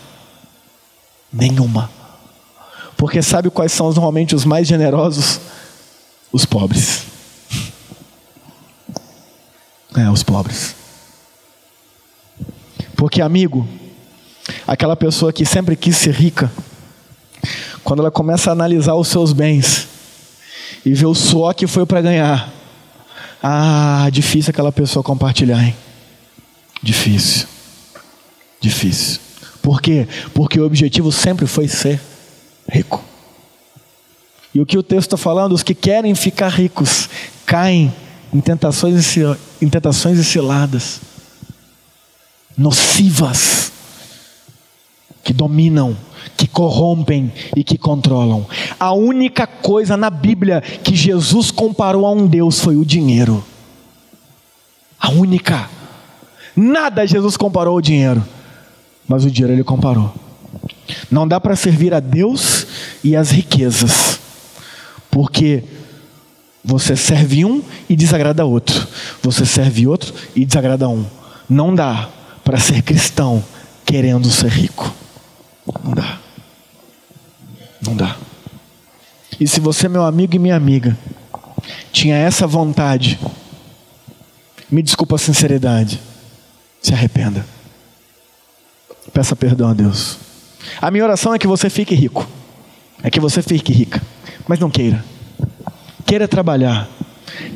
Nenhuma. 1.33 1.89
Porque 2.97 3.23
sabe 3.23 3.49
quais 3.51 3.71
são 3.71 3.87
normalmente 3.87 4.35
os 4.35 4.45
mais 4.45 4.67
generosos? 4.67 5.41
Os 6.33 6.45
pobres. 6.45 7.05
É, 9.97 10.11
os 10.11 10.25
pobres. 10.25 10.75
Porque, 12.97 13.23
amigo, 13.23 13.65
aquela 14.67 14.97
pessoa 14.97 15.33
que 15.33 15.47
sempre 15.47 15.77
quis 15.77 15.97
ser 15.97 16.15
rica, 16.15 16.51
quando 17.85 18.01
ela 18.01 18.11
começa 18.11 18.51
a 18.51 18.53
analisar 18.53 18.97
os 18.97 19.07
seus 19.07 19.33
bens 19.33 19.90
e 20.85 20.95
ver 20.95 21.07
o 21.07 21.15
suor 21.15 21.55
que 21.55 21.67
foi 21.67 21.87
para 21.87 22.01
ganhar, 22.01 22.53
ah, 23.43 24.09
difícil 24.13 24.51
aquela 24.51 24.73
pessoa 24.73 25.03
compartilhar, 25.03 25.63
hein? 25.63 25.75
Difícil. 26.83 27.47
Difícil. 28.61 29.21
Por 29.63 29.81
quê? 29.81 30.07
Porque 30.35 30.59
o 30.59 30.65
objetivo 30.65 31.13
sempre 31.13 31.47
foi 31.47 31.69
ser 31.69 32.01
rico. 32.69 33.03
E 34.55 34.61
o 34.61 34.67
que 34.67 34.77
o 34.77 34.83
texto 34.83 35.09
está 35.09 35.17
falando, 35.17 35.53
os 35.53 35.63
que 35.63 35.75
querem 35.75 36.15
ficar 36.15 36.49
ricos 36.49 37.09
caem 37.47 37.93
em 38.33 38.41
tentações, 38.41 39.17
em 39.61 39.69
tentações 39.69 40.19
e 40.19 40.25
ciladas, 40.25 41.01
nocivas, 42.57 43.73
que 45.23 45.33
dominam, 45.33 45.97
que 46.37 46.47
corrompem 46.47 47.33
e 47.57 47.63
que 47.63 47.79
controlam. 47.79 48.47
A 48.81 48.93
única 48.93 49.47
coisa 49.47 49.95
na 49.95 50.09
Bíblia 50.09 50.63
que 50.63 50.97
Jesus 50.97 51.51
comparou 51.51 52.07
a 52.07 52.13
um 52.13 52.27
Deus 52.27 52.61
foi 52.61 52.77
o 52.77 52.85
dinheiro. 52.85 53.45
A 54.99 55.11
única. 55.11 55.69
Nada 56.57 57.07
Jesus 57.07 57.37
comparou 57.37 57.75
ao 57.75 57.81
dinheiro, 57.83 58.25
mas 59.07 59.23
o 59.25 59.31
dinheiro 59.31 59.53
ele 59.53 59.65
comparou. 59.65 60.15
Não 61.11 61.29
dá 61.29 61.39
para 61.39 61.55
servir 61.55 61.93
a 61.93 62.01
Deus 62.01 62.67
e 63.05 63.15
as 63.15 63.31
riquezas, 63.31 64.19
porque 65.11 65.63
você 66.65 66.97
serve 66.97 67.45
um 67.45 67.63
e 67.89 67.95
desagrada 67.95 68.45
outro, 68.45 68.89
você 69.23 69.45
serve 69.45 69.87
outro 69.87 70.15
e 70.35 70.45
desagrada 70.45 70.89
um. 70.89 71.05
Não 71.49 71.75
dá 71.75 72.09
para 72.43 72.59
ser 72.59 72.83
cristão 72.83 73.45
querendo 73.85 74.31
ser 74.31 74.49
rico. 74.49 74.93
Não 75.85 75.93
dá. 75.93 76.19
Não 77.83 77.97
dá. 77.97 78.17
E 79.41 79.49
se 79.49 79.59
você, 79.59 79.89
meu 79.89 80.05
amigo 80.05 80.37
e 80.37 80.39
minha 80.39 80.55
amiga, 80.55 80.97
tinha 81.91 82.15
essa 82.15 82.47
vontade, 82.47 83.19
me 84.71 84.83
desculpa 84.83 85.17
a 85.17 85.19
sinceridade, 85.19 85.99
se 86.83 86.93
arrependa. 86.93 87.45
Peça 89.15 89.35
perdão 89.35 89.71
a 89.71 89.75
Deus. 89.75 90.19
A 90.81 90.91
minha 90.91 91.03
oração 91.03 91.35
é 91.35 91.39
que 91.39 91.47
você 91.47 91.71
fique 91.71 91.95
rico. 91.95 92.29
É 93.03 93.11
que 93.11 93.19
você 93.19 93.43
fique 93.43 93.73
rica. 93.73 94.01
Mas 94.47 94.59
não 94.59 94.71
queira. 94.71 95.03
Queira 96.07 96.29
trabalhar. 96.29 96.87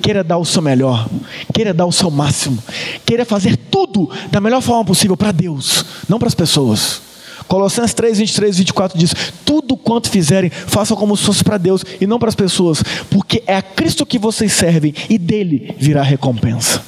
Queira 0.03 0.25
dar 0.25 0.39
o 0.39 0.45
seu 0.45 0.63
melhor. 0.63 1.09
Queira 1.53 1.75
dar 1.75 1.87
o 1.87 1.93
seu 1.93 2.11
máximo. 2.11 2.63
Queira 3.05 3.25
fazer 3.25 3.57
tudo 3.57 4.11
da 4.31 4.41
melhor 4.41 4.63
forma 4.63 4.85
possível 4.85 5.17
para 5.17 5.33
Deus, 5.33 5.85
não 6.09 6.19
para 6.19 6.29
as 6.29 6.35
pessoas. 6.35 7.04
Colossenses 7.49 7.95
3, 7.95 8.19
23 8.19 8.55
e 8.55 8.59
24 8.59 8.99
diz: 8.99 9.15
Tudo 9.45 9.77
quanto 9.77 10.11
fizerem, 10.11 10.51
façam 10.51 10.97
como 10.97 11.17
se 11.17 11.25
fosse 11.25 11.45
para 11.45 11.59
Deus 11.59 11.85
e 12.01 12.07
não 12.07 12.19
para 12.19 12.29
as 12.29 12.35
pessoas, 12.35 12.83
porque 13.11 13.43
é 13.47 13.57
a 13.57 13.63
Cristo 13.63 14.07
que 14.07 14.19
vocês 14.19 14.53
servem 14.53 14.95
e 15.09 15.19
dele 15.19 15.75
virá 15.79 16.03
recompensa. 16.03 16.83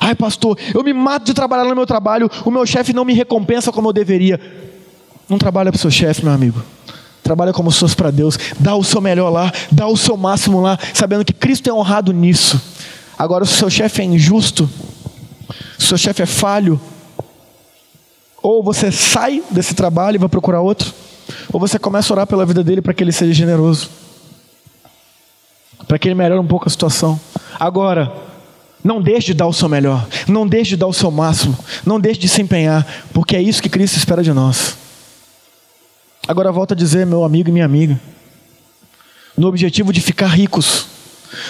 Ai, 0.00 0.16
pastor, 0.16 0.58
eu 0.74 0.82
me 0.82 0.92
mato 0.92 1.26
de 1.26 1.34
trabalhar 1.34 1.64
no 1.64 1.76
meu 1.76 1.86
trabalho, 1.86 2.28
o 2.44 2.50
meu 2.50 2.66
chefe 2.66 2.92
não 2.92 3.04
me 3.04 3.14
recompensa 3.14 3.70
como 3.70 3.88
eu 3.88 3.92
deveria. 3.92 4.40
Não 5.28 5.38
trabalha 5.38 5.70
para 5.70 5.78
o 5.78 5.80
seu 5.80 5.90
chefe, 5.90 6.24
meu 6.24 6.34
amigo. 6.34 6.62
Trabalha 7.22 7.52
como 7.52 7.70
se 7.70 7.78
fosse 7.78 7.94
para 7.94 8.10
Deus. 8.10 8.36
Dá 8.58 8.74
o 8.74 8.82
seu 8.82 9.00
melhor 9.00 9.30
lá, 9.30 9.52
dá 9.70 9.86
o 9.86 9.96
seu 9.96 10.16
máximo 10.16 10.60
lá, 10.60 10.76
sabendo 10.92 11.24
que 11.24 11.32
Cristo 11.32 11.70
é 11.70 11.72
honrado 11.72 12.12
nisso. 12.12 12.60
Agora, 13.16 13.44
se 13.44 13.52
o 13.52 13.56
seu 13.56 13.70
chefe 13.70 14.02
é 14.02 14.04
injusto, 14.04 14.68
se 15.78 15.84
o 15.84 15.88
seu 15.88 15.98
chefe 15.98 16.20
é 16.20 16.26
falho, 16.26 16.80
ou 18.42 18.62
você 18.62 18.90
sai 18.90 19.42
desse 19.50 19.74
trabalho 19.74 20.16
e 20.16 20.18
vai 20.18 20.28
procurar 20.28 20.60
outro, 20.60 20.92
ou 21.52 21.60
você 21.60 21.78
começa 21.78 22.12
a 22.12 22.14
orar 22.14 22.26
pela 22.26 22.44
vida 22.44 22.62
dele 22.64 22.82
para 22.82 22.92
que 22.92 23.02
ele 23.02 23.12
seja 23.12 23.32
generoso, 23.32 23.88
para 25.86 25.98
que 25.98 26.08
ele 26.08 26.14
melhore 26.14 26.40
um 26.40 26.46
pouco 26.46 26.66
a 26.66 26.70
situação. 26.70 27.18
Agora, 27.58 28.12
não 28.82 29.00
deixe 29.00 29.28
de 29.28 29.34
dar 29.34 29.46
o 29.46 29.52
seu 29.52 29.68
melhor, 29.68 30.06
não 30.26 30.46
deixe 30.46 30.70
de 30.70 30.76
dar 30.76 30.88
o 30.88 30.92
seu 30.92 31.10
máximo, 31.10 31.56
não 31.86 32.00
deixe 32.00 32.18
de 32.18 32.28
se 32.28 32.42
empenhar, 32.42 32.84
porque 33.12 33.36
é 33.36 33.42
isso 33.42 33.62
que 33.62 33.68
Cristo 33.68 33.96
espera 33.96 34.22
de 34.22 34.32
nós. 34.32 34.76
Agora 36.26 36.50
volto 36.50 36.72
a 36.72 36.76
dizer, 36.76 37.06
meu 37.06 37.24
amigo 37.24 37.48
e 37.48 37.52
minha 37.52 37.64
amiga, 37.64 38.00
no 39.36 39.46
objetivo 39.46 39.92
de 39.92 40.00
ficar 40.00 40.28
ricos, 40.28 40.86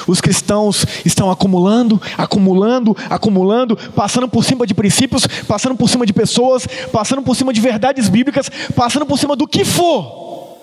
os 0.06 0.20
cristãos 0.20 0.84
estão 1.04 1.30
acumulando, 1.30 2.00
acumulando, 2.16 2.96
acumulando, 3.08 3.76
passando 3.94 4.28
por 4.28 4.44
cima 4.44 4.66
de 4.66 4.74
princípios, 4.74 5.26
passando 5.46 5.76
por 5.76 5.88
cima 5.88 6.06
de 6.06 6.12
pessoas, 6.12 6.66
passando 6.92 7.22
por 7.22 7.36
cima 7.36 7.52
de 7.52 7.60
verdades 7.60 8.08
bíblicas, 8.08 8.50
passando 8.74 9.06
por 9.06 9.18
cima 9.18 9.36
do 9.36 9.46
que 9.46 9.64
for. 9.64 10.58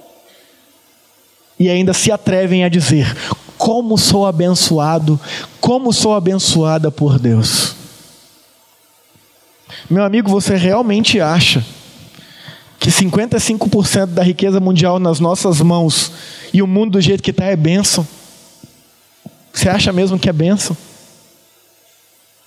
E 1.60 1.70
ainda 1.70 1.94
se 1.94 2.12
atrevem 2.12 2.64
a 2.64 2.70
dizer: 2.70 3.16
Como 3.58 3.98
sou 3.98 4.26
abençoado, 4.26 5.20
como 5.60 5.92
sou 5.92 6.16
abençoada 6.16 6.90
por 6.90 7.20
Deus. 7.20 7.76
Meu 9.90 10.04
amigo, 10.04 10.30
você 10.30 10.56
realmente 10.56 11.20
acha 11.20 11.66
que 12.80 12.90
55% 12.90 14.08
da 14.08 14.24
riqueza 14.24 14.60
mundial 14.60 15.00
nas 15.00 15.20
nossas 15.20 15.62
mãos 15.62 16.12
e 16.54 16.62
o 16.62 16.68
mundo 16.68 16.94
do 16.94 17.02
jeito 17.02 17.22
que 17.22 17.32
está 17.32 17.46
é 17.46 17.56
bênção? 17.56 18.08
Você 19.60 19.68
acha 19.68 19.92
mesmo 19.92 20.18
que 20.18 20.30
é 20.30 20.32
benção? 20.32 20.76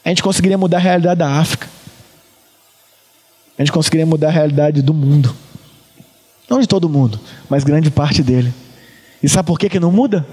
A 0.02 0.08
gente 0.08 0.22
conseguiria 0.22 0.56
mudar 0.56 0.78
a 0.78 0.80
realidade 0.80 1.18
da 1.18 1.28
África. 1.28 1.68
A 3.58 3.60
gente 3.60 3.70
conseguiria 3.70 4.06
mudar 4.06 4.28
a 4.28 4.30
realidade 4.30 4.80
do 4.80 4.94
mundo. 4.94 5.36
Não 6.48 6.58
de 6.58 6.66
todo 6.66 6.88
mundo, 6.88 7.20
mas 7.50 7.64
grande 7.64 7.90
parte 7.90 8.22
dele. 8.22 8.50
E 9.22 9.28
sabe 9.28 9.46
por 9.46 9.58
que, 9.58 9.68
que 9.68 9.78
não 9.78 9.92
muda? 9.92 10.26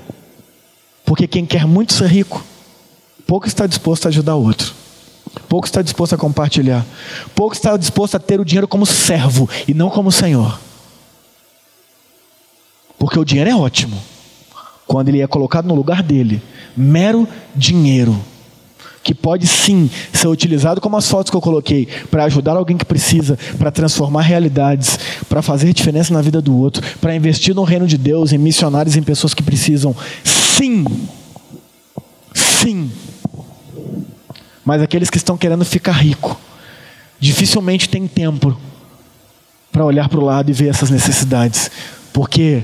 Porque 1.04 1.28
quem 1.28 1.46
quer 1.46 1.68
muito 1.68 1.92
ser 1.92 2.08
rico, 2.08 2.42
pouco 3.28 3.46
está 3.46 3.68
disposto 3.68 4.06
a 4.06 4.08
ajudar 4.08 4.36
o 4.36 4.44
outro. 4.46 4.74
Pouco 5.50 5.68
está 5.68 5.82
disposto 5.82 6.16
a 6.16 6.18
compartilhar. 6.18 6.86
Pouco 7.36 7.54
está 7.54 7.76
disposto 7.76 8.16
a 8.16 8.20
ter 8.20 8.40
o 8.40 8.46
dinheiro 8.46 8.70
como 8.70 8.86
servo 8.86 9.50
e 9.68 9.74
não 9.74 9.90
como 9.90 10.14
senhor. 10.14 10.58
Porque 12.98 13.20
o 13.20 13.26
dinheiro 13.26 13.50
é 13.50 13.56
ótimo. 13.56 14.02
Quando 14.88 15.10
ele 15.10 15.22
é 15.22 15.28
colocado 15.28 15.68
no 15.68 15.76
lugar 15.76 16.02
dele, 16.02 16.42
mero 16.76 17.28
dinheiro, 17.56 18.20
que 19.04 19.14
pode 19.14 19.48
sim 19.48 19.90
ser 20.14 20.28
utilizado 20.28 20.82
como 20.82 20.98
as 20.98 21.08
fotos 21.08 21.30
que 21.30 21.38
eu 21.38 21.42
coloquei, 21.42 21.88
para 22.12 22.26
ajudar 22.26 22.56
alguém 22.56 22.78
que 22.78 22.86
precisa, 22.86 23.38
para 23.58 23.72
transformar 23.72 24.22
realidades, 24.22 25.00
para 25.28 25.42
fazer 25.42 25.74
diferença 25.74 26.14
na 26.14 26.22
vida 26.22 26.42
do 26.42 26.56
outro, 26.56 26.86
para 27.00 27.16
investir 27.16 27.56
no 27.56 27.64
reino 27.64 27.88
de 27.88 27.98
Deus, 27.98 28.32
em 28.34 28.38
missionários, 28.38 28.96
em 28.96 29.04
pessoas 29.04 29.34
que 29.34 29.42
precisam. 29.42 29.96
Sim. 30.24 30.86
Sim. 32.34 32.92
Mas 34.64 34.82
aqueles 34.82 35.10
que 35.10 35.18
estão 35.18 35.38
querendo 35.38 35.66
ficar 35.66 35.94
rico, 35.94 36.40
dificilmente 37.20 37.90
têm 37.90 38.08
tempo 38.08 38.56
para 39.72 39.86
olhar 39.86 40.10
para 40.10 40.20
o 40.20 40.24
lado 40.24 40.50
e 40.50 40.54
ver 40.54 40.70
essas 40.70 40.90
necessidades, 40.90 41.72
porque 42.14 42.64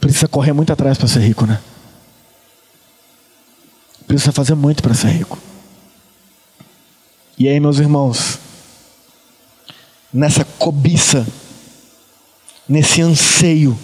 precisa 0.00 0.28
correr 0.28 0.52
muito 0.52 0.72
atrás 0.72 0.98
para 0.98 1.08
ser 1.08 1.20
rico, 1.20 1.46
né? 1.46 1.58
Precisa 4.14 4.30
fazer 4.30 4.54
muito 4.54 4.80
para 4.80 4.94
ser 4.94 5.08
rico. 5.08 5.36
E 7.36 7.48
aí, 7.48 7.58
meus 7.58 7.80
irmãos, 7.80 8.38
nessa 10.12 10.44
cobiça, 10.44 11.26
nesse 12.68 13.02
anseio, 13.02 13.76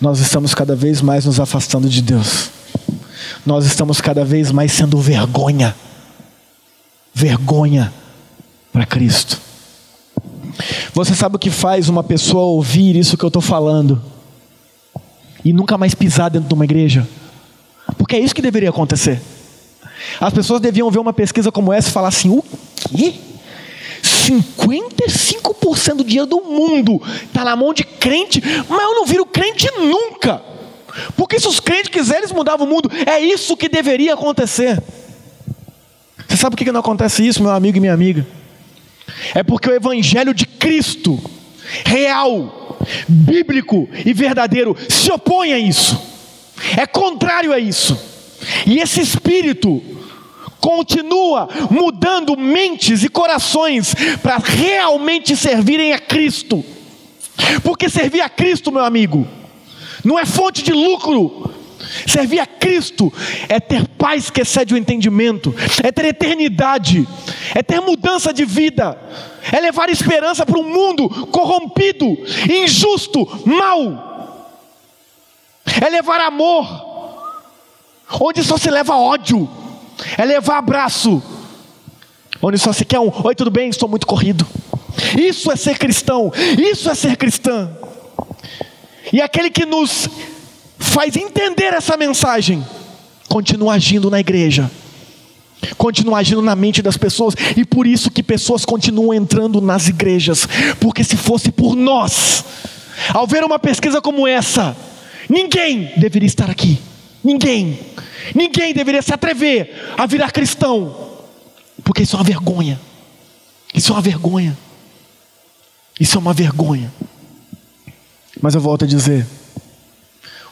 nós 0.00 0.18
estamos 0.18 0.54
cada 0.54 0.74
vez 0.74 1.02
mais 1.02 1.26
nos 1.26 1.38
afastando 1.38 1.90
de 1.90 2.00
Deus. 2.00 2.48
Nós 3.44 3.66
estamos 3.66 4.00
cada 4.00 4.24
vez 4.24 4.50
mais 4.50 4.72
sendo 4.72 4.98
vergonha. 4.98 5.76
Vergonha 7.12 7.92
para 8.72 8.86
Cristo. 8.86 9.38
Você 10.94 11.14
sabe 11.14 11.36
o 11.36 11.38
que 11.38 11.50
faz 11.50 11.90
uma 11.90 12.02
pessoa 12.02 12.44
ouvir 12.44 12.96
isso 12.96 13.18
que 13.18 13.24
eu 13.26 13.28
estou 13.28 13.42
falando 13.42 14.02
e 15.44 15.52
nunca 15.52 15.76
mais 15.76 15.94
pisar 15.94 16.30
dentro 16.30 16.48
de 16.48 16.54
uma 16.54 16.64
igreja? 16.64 17.06
Porque 17.96 18.16
é 18.16 18.20
isso 18.20 18.34
que 18.34 18.42
deveria 18.42 18.70
acontecer. 18.70 19.20
As 20.20 20.32
pessoas 20.32 20.60
deviam 20.60 20.90
ver 20.90 20.98
uma 20.98 21.12
pesquisa 21.12 21.50
como 21.50 21.72
essa 21.72 21.88
e 21.88 21.92
falar 21.92 22.08
assim: 22.08 22.28
o 22.28 22.42
quê? 22.42 23.14
55% 24.02 25.94
do 25.96 26.04
dinheiro 26.04 26.26
do 26.26 26.40
mundo 26.42 27.00
está 27.24 27.44
na 27.44 27.56
mão 27.56 27.72
de 27.72 27.84
crente, 27.84 28.42
mas 28.68 28.82
eu 28.82 28.94
não 28.94 29.06
viro 29.06 29.26
crente 29.26 29.68
nunca. 29.78 30.42
Porque 31.16 31.38
se 31.38 31.46
os 31.46 31.60
crentes 31.60 31.88
quiserem 31.88 32.28
mudar 32.32 32.56
o 32.56 32.66
mundo, 32.66 32.90
é 33.06 33.20
isso 33.20 33.56
que 33.56 33.68
deveria 33.68 34.14
acontecer. 34.14 34.82
Você 36.26 36.36
sabe 36.36 36.56
por 36.56 36.64
que 36.64 36.72
não 36.72 36.80
acontece 36.80 37.26
isso, 37.26 37.42
meu 37.42 37.52
amigo 37.52 37.78
e 37.78 37.80
minha 37.80 37.94
amiga? 37.94 38.26
É 39.34 39.42
porque 39.42 39.68
o 39.68 39.74
Evangelho 39.74 40.34
de 40.34 40.46
Cristo, 40.46 41.18
real, 41.84 42.78
bíblico 43.08 43.88
e 44.04 44.12
verdadeiro, 44.12 44.76
se 44.88 45.10
opõe 45.10 45.52
a 45.52 45.58
isso 45.58 46.07
é 46.76 46.86
contrário 46.86 47.52
a 47.52 47.58
isso. 47.58 47.98
E 48.66 48.78
esse 48.78 49.00
espírito 49.00 49.82
continua 50.60 51.48
mudando 51.70 52.36
mentes 52.36 53.02
e 53.02 53.08
corações 53.08 53.94
para 54.22 54.38
realmente 54.38 55.36
servirem 55.36 55.92
a 55.92 55.98
Cristo. 55.98 56.64
Porque 57.62 57.88
servir 57.88 58.20
a 58.20 58.28
Cristo, 58.28 58.72
meu 58.72 58.84
amigo, 58.84 59.26
não 60.04 60.18
é 60.18 60.26
fonte 60.26 60.62
de 60.62 60.72
lucro. 60.72 61.54
Servir 62.06 62.40
a 62.40 62.46
Cristo 62.46 63.12
é 63.48 63.58
ter 63.58 63.86
paz 63.88 64.28
que 64.28 64.42
excede 64.42 64.74
o 64.74 64.76
entendimento, 64.76 65.54
é 65.82 65.90
ter 65.90 66.06
eternidade, 66.06 67.08
é 67.54 67.62
ter 67.62 67.80
mudança 67.80 68.32
de 68.32 68.44
vida, 68.44 68.98
é 69.50 69.58
levar 69.60 69.88
esperança 69.88 70.44
para 70.44 70.58
um 70.58 70.68
mundo 70.68 71.08
corrompido, 71.28 72.06
injusto, 72.50 73.26
mau 73.46 74.07
é 75.80 75.88
levar 75.88 76.20
amor, 76.20 76.66
onde 78.20 78.42
só 78.42 78.56
se 78.56 78.70
leva 78.70 78.96
ódio, 78.96 79.48
é 80.16 80.24
levar 80.24 80.58
abraço, 80.58 81.22
onde 82.40 82.58
só 82.58 82.72
se 82.72 82.84
quer 82.84 83.00
um 83.00 83.10
oi, 83.24 83.34
tudo 83.34 83.50
bem? 83.50 83.68
Estou 83.68 83.88
muito 83.88 84.06
corrido. 84.06 84.46
Isso 85.16 85.50
é 85.50 85.56
ser 85.56 85.78
cristão, 85.78 86.32
isso 86.58 86.90
é 86.90 86.94
ser 86.94 87.16
cristã. 87.16 87.70
E 89.12 89.20
aquele 89.20 89.50
que 89.50 89.64
nos 89.64 90.08
faz 90.78 91.16
entender 91.16 91.72
essa 91.72 91.96
mensagem 91.96 92.64
continua 93.28 93.74
agindo 93.74 94.10
na 94.10 94.20
igreja. 94.20 94.70
Continua 95.76 96.18
agindo 96.18 96.40
na 96.40 96.54
mente 96.54 96.80
das 96.80 96.96
pessoas 96.96 97.34
e 97.56 97.64
por 97.64 97.86
isso 97.86 98.10
que 98.10 98.22
pessoas 98.22 98.64
continuam 98.64 99.12
entrando 99.12 99.60
nas 99.60 99.88
igrejas, 99.88 100.48
porque 100.80 101.02
se 101.02 101.16
fosse 101.16 101.50
por 101.50 101.74
nós, 101.74 102.44
ao 103.12 103.26
ver 103.26 103.44
uma 103.44 103.58
pesquisa 103.58 104.00
como 104.00 104.26
essa, 104.26 104.76
ninguém 105.28 105.92
deveria 105.96 106.26
estar 106.26 106.50
aqui. 106.50 106.78
Ninguém. 107.22 107.78
Ninguém 108.34 108.72
deveria 108.72 109.02
se 109.02 109.12
atrever 109.12 109.94
a 109.96 110.06
virar 110.06 110.30
cristão. 110.30 111.08
Porque 111.84 112.02
isso 112.02 112.16
é 112.16 112.18
uma 112.18 112.24
vergonha. 112.24 112.80
Isso 113.74 113.92
é 113.92 113.94
uma 113.94 114.02
vergonha. 114.02 114.56
Isso 115.98 116.16
é 116.16 116.20
uma 116.20 116.32
vergonha. 116.32 116.92
Mas 118.40 118.54
eu 118.54 118.60
volto 118.60 118.84
a 118.84 118.88
dizer: 118.88 119.26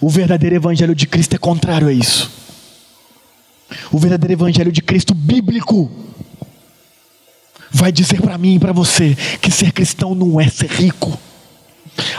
o 0.00 0.08
verdadeiro 0.08 0.56
evangelho 0.56 0.94
de 0.94 1.06
Cristo 1.06 1.34
é 1.34 1.38
contrário 1.38 1.88
a 1.88 1.92
isso. 1.92 2.30
O 3.90 3.98
verdadeiro 3.98 4.32
evangelho 4.32 4.70
de 4.70 4.82
Cristo 4.82 5.14
bíblico 5.14 5.90
vai 7.70 7.90
dizer 7.90 8.20
para 8.20 8.38
mim 8.38 8.54
e 8.56 8.58
para 8.58 8.72
você 8.72 9.16
que 9.40 9.50
ser 9.50 9.72
cristão 9.72 10.14
não 10.14 10.40
é 10.40 10.48
ser 10.48 10.70
rico. 10.70 11.18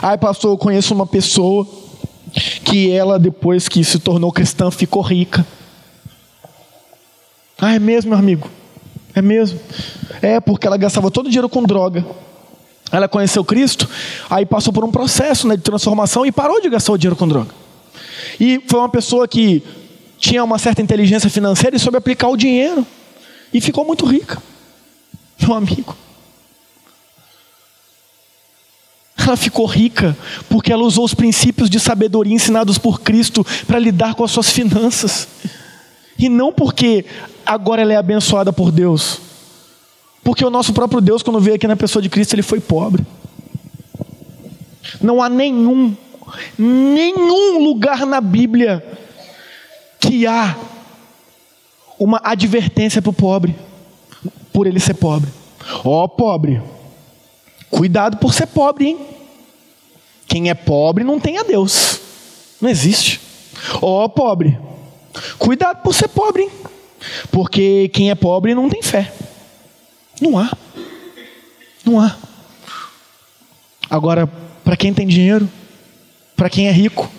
Ai, 0.02 0.18
pastor, 0.18 0.52
eu 0.52 0.58
conheço 0.58 0.94
uma 0.94 1.06
pessoa 1.06 1.68
que 2.64 2.92
ela, 2.92 3.18
depois 3.20 3.68
que 3.68 3.84
se 3.84 4.00
tornou 4.00 4.32
cristã, 4.32 4.70
ficou 4.70 5.02
rica. 5.02 5.46
Ah, 7.60 7.74
é 7.74 7.80
mesmo, 7.80 8.12
meu 8.12 8.20
amigo? 8.20 8.50
É 9.16 9.22
mesmo? 9.22 9.60
É, 10.22 10.40
porque 10.40 10.68
ela 10.68 10.78
gastava 10.78 11.10
todo 11.10 11.26
o 11.26 11.30
dinheiro 11.30 11.50
com 11.50 11.64
droga. 11.64 12.06
Ela 12.92 13.08
conheceu 13.08 13.44
Cristo, 13.44 13.90
aí 14.30 14.46
passou 14.46 14.72
por 14.72 14.86
um 14.86 14.92
processo 14.92 15.48
né, 15.48 15.58
de 15.58 15.62
transformação 15.62 16.26
e 16.26 16.32
parou 16.32 16.62
de 16.62 16.70
gastar 16.70 16.94
o 16.94 16.98
dinheiro 16.98 17.16
com 17.16 17.28
droga. 17.28 17.50
E 18.40 18.62
foi 18.68 18.80
uma 18.80 18.90
pessoa 18.90 19.28
que 19.28 19.64
tinha 20.18 20.44
uma 20.44 20.58
certa 20.58 20.82
inteligência 20.82 21.30
financeira 21.30 21.76
e 21.76 21.80
soube 21.80 21.98
aplicar 21.98 22.30
o 22.30 22.38
dinheiro. 22.38 22.86
E 23.54 23.60
ficou 23.60 23.86
muito 23.86 24.06
rica. 24.06 24.42
Meu 25.42 25.54
amigo. 25.54 25.96
Ela 29.28 29.36
ficou 29.38 29.66
rica 29.66 30.18
porque 30.50 30.72
ela 30.72 30.84
usou 30.84 31.04
os 31.04 31.14
princípios 31.14 31.70
de 31.70 31.80
sabedoria 31.80 32.34
ensinados 32.34 32.78
por 32.78 33.02
Cristo 33.02 33.46
para 33.66 33.78
lidar 33.78 34.16
com 34.16 34.24
as 34.24 34.32
suas 34.32 34.50
finanças. 34.50 35.28
E 36.18 36.30
não 36.30 36.52
porque 36.52 37.06
agora 37.46 37.82
ela 37.82 37.94
é 37.94 37.98
abençoada 37.98 38.54
por 38.54 38.72
Deus. 38.72 39.20
Porque 40.24 40.46
o 40.46 40.50
nosso 40.50 40.74
próprio 40.74 41.02
Deus, 41.02 41.22
quando 41.22 41.40
veio 41.40 41.56
aqui 41.56 41.68
na 41.68 41.76
pessoa 41.76 42.02
de 42.02 42.10
Cristo, 42.10 42.34
ele 42.34 42.42
foi 42.42 42.60
pobre. 42.60 43.06
Não 45.02 45.22
há 45.22 45.30
nenhum, 45.30 45.96
nenhum 46.58 47.64
lugar 47.64 48.06
na 48.06 48.22
Bíblia 48.22 48.84
que 50.00 50.26
há 50.26 50.56
uma 52.00 52.22
advertência 52.24 53.02
para 53.02 53.10
o 53.10 53.14
pobre, 53.14 53.56
por 54.54 54.68
ele 54.68 54.80
ser 54.80 54.94
pobre. 54.94 55.30
Ó 55.84 56.04
oh, 56.04 56.08
pobre, 56.08 56.62
cuidado 57.70 58.18
por 58.18 58.34
ser 58.34 58.48
pobre, 58.48 58.86
hein? 58.86 59.17
Quem 60.38 60.52
é 60.52 60.54
pobre 60.54 61.04
não 61.04 61.20
tem 61.20 61.40
a 61.40 61.42
Deus. 61.42 62.00
Não 62.62 62.70
existe. 62.70 63.20
Ó 63.82 64.06
oh, 64.06 64.10
pobre, 64.10 64.56
cuidado 65.40 65.82
por 65.82 65.96
ser 65.96 66.10
pobre, 66.10 66.44
hein? 66.44 66.52
Porque 67.32 67.90
quem 67.92 68.12
é 68.12 68.16
pobre 68.16 68.54
não 68.54 68.70
tem 68.70 68.84
fé. 68.84 69.12
Não 70.22 70.38
há. 70.38 70.56
Não 71.84 72.00
há. 72.00 72.16
Agora, 73.90 74.28
para 74.64 74.78
quem 74.78 74.94
tem 74.94 75.08
dinheiro, 75.08 75.50
para 76.36 76.52
quem 76.52 76.68
é 76.68 76.72
rico, 76.72 77.10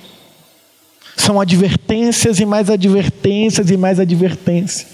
são 1.16 1.40
advertências 1.40 2.38
e 2.38 2.46
mais 2.46 2.70
advertências 2.70 3.68
e 3.68 3.76
mais 3.76 3.98
advertências. 3.98 4.86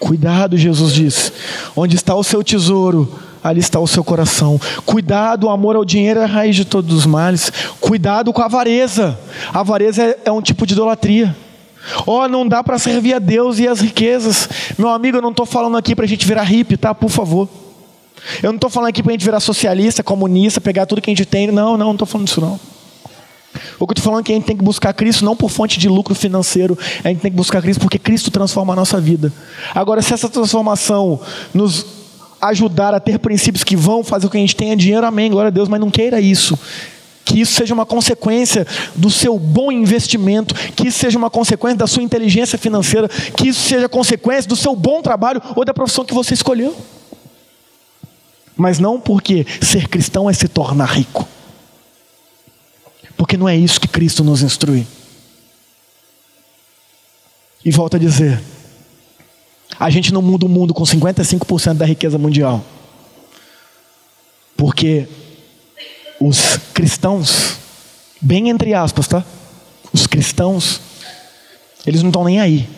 Cuidado, 0.00 0.56
Jesus 0.56 0.94
diz. 0.94 1.30
Onde 1.76 1.96
está 1.96 2.14
o 2.14 2.24
seu 2.24 2.42
tesouro, 2.42 3.20
ali 3.42 3.60
está 3.60 3.80
o 3.80 3.86
seu 3.86 4.04
coração. 4.04 4.60
Cuidado, 4.84 5.46
o 5.46 5.50
amor 5.50 5.76
ao 5.76 5.84
dinheiro 5.84 6.20
é 6.20 6.24
a 6.24 6.26
raiz 6.26 6.54
de 6.54 6.64
todos 6.64 6.94
os 6.94 7.06
males. 7.06 7.52
Cuidado 7.80 8.32
com 8.32 8.42
a 8.42 8.46
avareza. 8.46 9.18
A 9.52 9.60
avareza 9.60 10.02
é, 10.02 10.18
é 10.26 10.32
um 10.32 10.42
tipo 10.42 10.66
de 10.66 10.74
idolatria. 10.74 11.34
Oh, 12.06 12.28
não 12.28 12.46
dá 12.46 12.62
para 12.62 12.78
servir 12.78 13.14
a 13.14 13.18
Deus 13.18 13.58
e 13.58 13.66
as 13.66 13.80
riquezas. 13.80 14.48
Meu 14.78 14.88
amigo, 14.88 15.18
eu 15.18 15.22
não 15.22 15.30
estou 15.30 15.44
falando 15.44 15.76
aqui 15.76 15.94
para 15.96 16.04
a 16.04 16.08
gente 16.08 16.26
virar 16.26 16.44
hippie, 16.44 16.76
tá? 16.76 16.94
Por 16.94 17.10
favor. 17.10 17.48
Eu 18.42 18.50
não 18.50 18.56
estou 18.56 18.70
falando 18.70 18.90
aqui 18.90 19.02
para 19.02 19.10
a 19.10 19.14
gente 19.14 19.24
virar 19.24 19.40
socialista, 19.40 20.02
comunista, 20.02 20.60
pegar 20.60 20.86
tudo 20.86 21.00
que 21.00 21.10
a 21.10 21.14
gente 21.14 21.26
tem. 21.26 21.48
Não, 21.48 21.76
não, 21.76 21.86
não 21.86 21.92
estou 21.92 22.06
falando 22.06 22.26
disso 22.26 22.40
não. 22.40 22.60
O 23.78 23.86
que 23.86 23.92
eu 23.92 23.94
estou 23.94 24.04
falando 24.04 24.20
é 24.20 24.22
que 24.24 24.32
a 24.32 24.34
gente 24.34 24.44
tem 24.44 24.56
que 24.56 24.64
buscar 24.64 24.92
Cristo 24.92 25.24
não 25.24 25.36
por 25.36 25.50
fonte 25.50 25.78
de 25.78 25.88
lucro 25.88 26.14
financeiro, 26.14 26.78
a 27.04 27.08
gente 27.08 27.20
tem 27.20 27.30
que 27.30 27.36
buscar 27.36 27.60
Cristo 27.60 27.80
porque 27.80 27.98
Cristo 27.98 28.30
transforma 28.30 28.72
a 28.72 28.76
nossa 28.76 29.00
vida. 29.00 29.32
Agora, 29.74 30.00
se 30.00 30.14
essa 30.14 30.28
transformação 30.28 31.20
nos 31.52 32.01
ajudar 32.42 32.92
a 32.92 32.98
ter 32.98 33.20
princípios 33.20 33.62
que 33.62 33.76
vão 33.76 34.02
fazer 34.02 34.26
com 34.26 34.32
que 34.32 34.38
a 34.38 34.40
gente 34.40 34.56
tenha 34.56 34.76
dinheiro, 34.76 35.06
amém, 35.06 35.30
glória 35.30 35.46
a 35.46 35.50
Deus, 35.50 35.68
mas 35.68 35.78
não 35.78 35.90
queira 35.90 36.20
isso. 36.20 36.58
Que 37.24 37.40
isso 37.40 37.54
seja 37.54 37.72
uma 37.72 37.86
consequência 37.86 38.66
do 38.96 39.08
seu 39.08 39.38
bom 39.38 39.70
investimento, 39.70 40.52
que 40.72 40.88
isso 40.88 40.98
seja 40.98 41.16
uma 41.16 41.30
consequência 41.30 41.78
da 41.78 41.86
sua 41.86 42.02
inteligência 42.02 42.58
financeira, 42.58 43.08
que 43.08 43.48
isso 43.48 43.60
seja 43.60 43.88
consequência 43.88 44.48
do 44.48 44.56
seu 44.56 44.74
bom 44.74 45.00
trabalho 45.00 45.40
ou 45.54 45.64
da 45.64 45.72
profissão 45.72 46.04
que 46.04 46.12
você 46.12 46.34
escolheu. 46.34 46.76
Mas 48.56 48.80
não 48.80 49.00
porque 49.00 49.46
ser 49.60 49.88
cristão 49.88 50.28
é 50.28 50.32
se 50.32 50.48
tornar 50.48 50.86
rico. 50.86 51.26
Porque 53.16 53.36
não 53.36 53.48
é 53.48 53.56
isso 53.56 53.80
que 53.80 53.86
Cristo 53.86 54.24
nos 54.24 54.42
instrui. 54.42 54.84
E 57.64 57.70
volta 57.70 57.96
a 57.96 58.00
dizer: 58.00 58.42
a 59.82 59.90
gente 59.90 60.14
não 60.14 60.22
muda 60.22 60.46
o 60.46 60.48
mundo 60.48 60.72
com 60.72 60.84
55% 60.84 61.74
da 61.74 61.84
riqueza 61.84 62.16
mundial. 62.16 62.64
Porque 64.56 65.08
os 66.20 66.56
cristãos, 66.72 67.56
bem 68.20 68.48
entre 68.48 68.74
aspas, 68.74 69.08
tá? 69.08 69.24
Os 69.92 70.06
cristãos, 70.06 70.80
eles 71.84 72.00
não 72.00 72.10
estão 72.10 72.22
nem 72.22 72.40
aí 72.40 72.68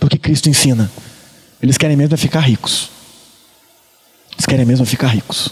porque 0.00 0.18
Cristo 0.18 0.48
ensina. 0.48 0.90
Eles 1.62 1.78
querem 1.78 1.96
mesmo 1.96 2.14
é 2.14 2.16
ficar 2.16 2.40
ricos. 2.40 2.90
Eles 4.32 4.44
querem 4.44 4.66
mesmo 4.66 4.82
é 4.82 4.86
ficar 4.86 5.08
ricos. 5.08 5.50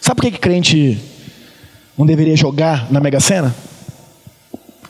Sabe 0.00 0.16
por 0.16 0.22
que, 0.22 0.32
que 0.32 0.38
crente 0.38 0.98
não 1.96 2.04
deveria 2.04 2.36
jogar 2.36 2.90
na 2.90 2.98
Mega 2.98 3.20
Sena? 3.20 3.54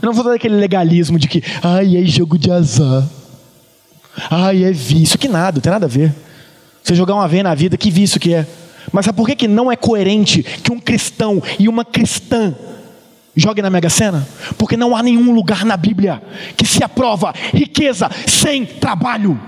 Eu 0.00 0.07
não 0.07 0.14
vou 0.14 0.24
dar 0.24 0.33
aquele 0.33 0.57
legalismo 0.57 1.18
de 1.18 1.29
que, 1.29 1.42
ai, 1.62 1.98
é 1.98 2.07
jogo 2.07 2.38
de 2.38 2.50
azar. 2.50 3.07
Ai, 4.30 4.64
é 4.64 4.72
vício. 4.72 5.18
Que 5.18 5.28
nada, 5.28 5.56
não 5.56 5.62
tem 5.62 5.72
nada 5.72 5.87
a 5.87 5.88
ver. 5.88 6.14
Você 6.83 6.94
jogar 6.94 7.14
uma 7.14 7.28
vez 7.28 7.44
na 7.44 7.54
vida, 7.54 7.76
que 7.76 7.90
vício 7.90 8.18
que 8.18 8.35
é. 8.35 8.46
Mas 8.92 9.04
sabe 9.04 9.16
por 9.16 9.26
que, 9.26 9.37
que 9.37 9.48
não 9.48 9.70
é 9.70 9.76
coerente 9.76 10.42
que 10.42 10.72
um 10.72 10.80
cristão 10.80 11.42
e 11.59 11.68
uma 11.68 11.85
cristã 11.85 12.54
joguem 13.37 13.62
na 13.62 13.70
Mega 13.70 13.90
Sena? 13.90 14.26
Porque 14.59 14.76
não 14.76 14.96
há 14.96 15.02
nenhum 15.02 15.33
lugar 15.33 15.64
na 15.64 15.76
Bíblia 15.76 16.22
que 16.56 16.66
se 16.66 16.83
aprova 16.83 17.33
riqueza 17.54 18.11
sem 18.26 18.66
trabalho. 18.66 19.40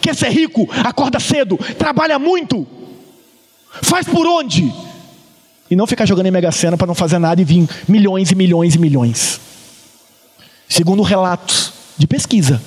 Quer 0.00 0.14
ser 0.14 0.30
rico? 0.30 0.68
Acorda 0.84 1.18
cedo, 1.18 1.58
trabalha 1.78 2.18
muito. 2.18 2.66
Faz 3.82 4.06
por 4.06 4.26
onde? 4.26 4.72
E 5.70 5.76
não 5.76 5.86
ficar 5.86 6.06
jogando 6.06 6.26
em 6.26 6.30
Mega 6.30 6.52
Sena 6.52 6.76
para 6.76 6.86
não 6.86 6.94
fazer 6.94 7.18
nada 7.18 7.40
e 7.40 7.44
vir 7.44 7.68
milhões 7.88 8.30
e 8.30 8.34
milhões 8.34 8.74
e 8.74 8.78
milhões. 8.78 9.40
Segundo 10.68 11.02
relatos 11.02 11.72
de 11.98 12.06
pesquisa. 12.06 12.60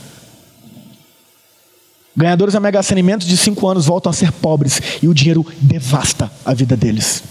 Ganhadores 2.16 2.54
da 2.54 2.60
Mega 2.60 2.82
Sena 2.82 3.02
em 3.02 3.04
menos 3.04 3.26
de 3.26 3.36
cinco 3.36 3.68
anos 3.68 3.86
voltam 3.86 4.10
a 4.10 4.14
ser 4.14 4.32
pobres 4.32 4.82
e 5.02 5.08
o 5.08 5.14
dinheiro 5.14 5.46
devasta 5.60 6.32
a 6.46 6.54
vida 6.54 6.78
deles. 6.78 7.24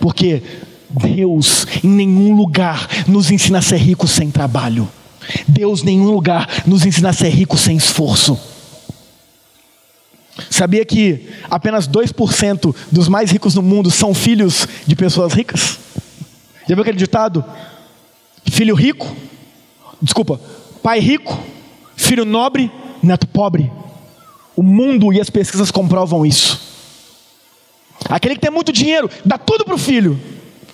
Porque 0.00 0.42
Deus 0.88 1.66
em 1.82 1.88
nenhum 1.88 2.34
lugar 2.34 2.88
nos 3.08 3.30
ensina 3.30 3.58
a 3.58 3.62
ser 3.62 3.78
rico 3.78 4.06
sem 4.06 4.30
trabalho. 4.30 4.88
Deus 5.48 5.82
em 5.82 5.86
nenhum 5.86 6.10
lugar 6.10 6.48
nos 6.66 6.86
ensina 6.86 7.10
a 7.10 7.12
ser 7.12 7.30
rico 7.30 7.56
sem 7.56 7.76
esforço. 7.76 8.38
Sabia 10.48 10.84
que 10.84 11.28
apenas 11.50 11.88
2% 11.88 12.74
dos 12.90 13.08
mais 13.08 13.30
ricos 13.30 13.54
no 13.54 13.62
mundo 13.62 13.90
são 13.90 14.14
filhos 14.14 14.66
de 14.86 14.94
pessoas 14.94 15.32
ricas? 15.32 15.78
Já 16.68 16.74
viu 16.74 16.82
aquele 16.82 16.96
ditado? 16.96 17.44
Filho 18.50 18.74
rico, 18.74 19.14
desculpa, 20.00 20.40
pai 20.82 20.98
rico, 20.98 21.38
filho 21.96 22.24
nobre, 22.24 22.70
neto 23.02 23.26
pobre. 23.26 23.70
O 24.56 24.62
mundo 24.62 25.12
e 25.12 25.20
as 25.20 25.30
pesquisas 25.30 25.70
comprovam 25.70 26.24
isso. 26.24 26.60
Aquele 28.08 28.34
que 28.34 28.40
tem 28.40 28.50
muito 28.50 28.72
dinheiro, 28.72 29.10
dá 29.24 29.38
tudo 29.38 29.64
para 29.64 29.74
o 29.74 29.78
filho. 29.78 30.18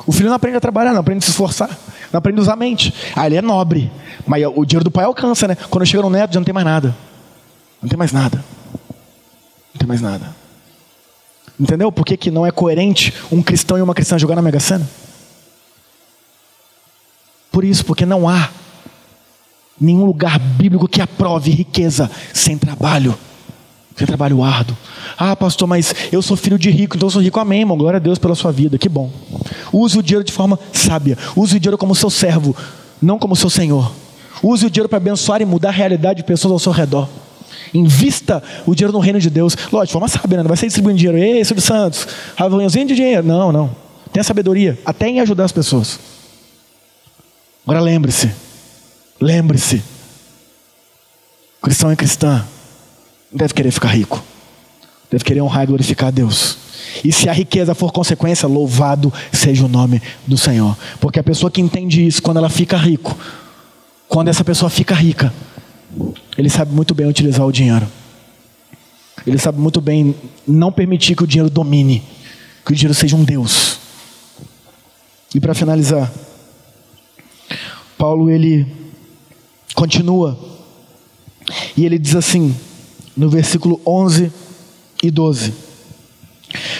O 0.06 0.12
filho 0.12 0.28
não 0.28 0.36
aprende 0.36 0.56
a 0.56 0.60
trabalhar, 0.60 0.92
não 0.92 1.00
aprende 1.00 1.18
a 1.18 1.22
se 1.22 1.30
esforçar, 1.30 1.68
não 2.12 2.18
aprende 2.18 2.38
a 2.38 2.42
usar 2.42 2.52
a 2.52 2.56
mente. 2.56 2.94
Ah, 3.14 3.26
ele 3.26 3.36
é 3.36 3.42
nobre, 3.42 3.90
mas 4.26 4.44
o 4.46 4.64
dinheiro 4.64 4.84
do 4.84 4.90
pai 4.90 5.04
alcança, 5.04 5.48
né? 5.48 5.56
Quando 5.68 5.84
chega 5.84 6.02
no 6.02 6.10
neto, 6.10 6.34
já 6.34 6.40
não 6.40 6.44
tem 6.44 6.54
mais 6.54 6.66
nada. 6.66 6.96
Não 7.82 7.88
tem 7.88 7.98
mais 7.98 8.12
nada. 8.12 8.44
Não 9.74 9.78
tem 9.78 9.88
mais 9.88 10.00
nada. 10.00 10.34
Entendeu 11.58 11.90
por 11.90 12.04
que, 12.04 12.16
que 12.16 12.30
não 12.30 12.46
é 12.46 12.50
coerente 12.50 13.12
um 13.32 13.42
cristão 13.42 13.78
e 13.78 13.82
uma 13.82 13.94
cristã 13.94 14.18
jogar 14.18 14.36
na 14.36 14.42
Mega 14.42 14.60
Sena? 14.60 14.88
Por 17.50 17.64
isso, 17.64 17.84
porque 17.84 18.04
não 18.04 18.28
há 18.28 18.50
nenhum 19.80 20.04
lugar 20.04 20.38
bíblico 20.38 20.88
que 20.88 21.00
aprove 21.00 21.50
riqueza 21.50 22.10
sem 22.32 22.56
trabalho, 22.56 23.16
sem 23.96 24.06
trabalho 24.06 24.42
árduo. 24.42 24.76
Ah, 25.16 25.34
pastor, 25.34 25.66
mas 25.66 25.94
eu 26.12 26.20
sou 26.20 26.36
filho 26.36 26.58
de 26.58 26.70
rico, 26.70 26.96
então 26.96 27.06
eu 27.06 27.10
sou 27.10 27.22
rico. 27.22 27.38
Amém, 27.40 27.60
irmão. 27.60 27.76
Glória 27.76 27.96
a 27.96 28.00
Deus 28.00 28.18
pela 28.18 28.34
sua 28.34 28.52
vida. 28.52 28.76
Que 28.78 28.88
bom. 28.88 29.10
Use 29.72 29.98
o 29.98 30.02
dinheiro 30.02 30.24
de 30.24 30.32
forma 30.32 30.58
sábia. 30.72 31.16
Use 31.34 31.56
o 31.56 31.60
dinheiro 31.60 31.78
como 31.78 31.94
seu 31.94 32.10
servo, 32.10 32.54
não 33.00 33.18
como 33.18 33.34
seu 33.34 33.48
senhor. 33.48 33.92
Use 34.42 34.66
o 34.66 34.70
dinheiro 34.70 34.88
para 34.88 34.98
abençoar 34.98 35.40
e 35.40 35.44
mudar 35.44 35.70
a 35.70 35.72
realidade 35.72 36.18
de 36.18 36.24
pessoas 36.24 36.52
ao 36.52 36.58
seu 36.58 36.72
redor. 36.72 37.08
Invista 37.72 38.42
o 38.66 38.74
dinheiro 38.74 38.92
no 38.92 38.98
reino 38.98 39.18
de 39.18 39.30
Deus. 39.30 39.56
Lógico, 39.72 39.86
de 39.86 39.92
forma 39.92 40.08
sábia, 40.08 40.36
né? 40.38 40.42
não 40.42 40.48
vai 40.48 40.56
ser 40.56 40.66
distribuindo 40.66 40.98
dinheiro. 40.98 41.18
Ei, 41.18 41.44
Silvio 41.44 41.62
Santos, 41.62 42.06
aviãozinho 42.36 42.86
de 42.86 42.94
dinheiro. 42.94 43.26
Não, 43.26 43.50
não. 43.50 43.70
Tenha 44.12 44.22
sabedoria, 44.24 44.78
até 44.84 45.08
em 45.08 45.20
ajudar 45.20 45.44
as 45.44 45.52
pessoas. 45.52 45.98
Agora 47.64 47.80
lembre-se, 47.80 48.30
lembre-se, 49.20 49.82
cristão 51.62 51.92
e 51.92 51.96
cristã 51.96 52.46
não 53.30 53.38
deve 53.38 53.54
querer 53.54 53.70
ficar 53.70 53.88
rico, 53.88 54.22
deve 55.10 55.24
querer 55.24 55.40
honrar 55.40 55.64
e 55.64 55.66
glorificar 55.66 56.08
a 56.08 56.10
Deus. 56.10 56.58
E 57.04 57.12
se 57.12 57.28
a 57.28 57.32
riqueza 57.32 57.74
for 57.74 57.92
consequência, 57.92 58.46
louvado 58.46 59.12
seja 59.32 59.64
o 59.64 59.68
nome 59.68 60.00
do 60.26 60.36
Senhor. 60.36 60.76
Porque 61.00 61.18
a 61.18 61.22
pessoa 61.22 61.50
que 61.50 61.60
entende 61.60 62.06
isso, 62.06 62.22
quando 62.22 62.38
ela 62.38 62.48
fica 62.48 62.76
rico, 62.76 63.16
quando 64.08 64.28
essa 64.28 64.44
pessoa 64.44 64.70
fica 64.70 64.94
rica, 64.94 65.32
ele 66.38 66.48
sabe 66.48 66.72
muito 66.72 66.94
bem 66.94 67.06
utilizar 67.06 67.46
o 67.46 67.52
dinheiro. 67.52 67.86
Ele 69.26 69.38
sabe 69.38 69.58
muito 69.58 69.80
bem 69.80 70.14
não 70.46 70.70
permitir 70.70 71.16
que 71.16 71.24
o 71.24 71.26
dinheiro 71.26 71.50
domine, 71.50 72.02
que 72.64 72.72
o 72.72 72.74
dinheiro 72.74 72.94
seja 72.94 73.16
um 73.16 73.24
Deus. 73.24 73.78
E 75.34 75.40
para 75.40 75.54
finalizar, 75.54 76.10
Paulo 77.98 78.30
ele 78.30 78.66
continua 79.76 80.36
e 81.76 81.84
ele 81.84 81.98
diz 81.98 82.16
assim, 82.16 82.56
no 83.16 83.28
versículo 83.28 83.80
11 83.86 84.32
e 85.02 85.10
12: 85.10 85.54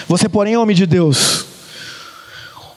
Você, 0.07 0.27
porém, 0.27 0.57
homem 0.57 0.75
de 0.75 0.85
Deus, 0.85 1.45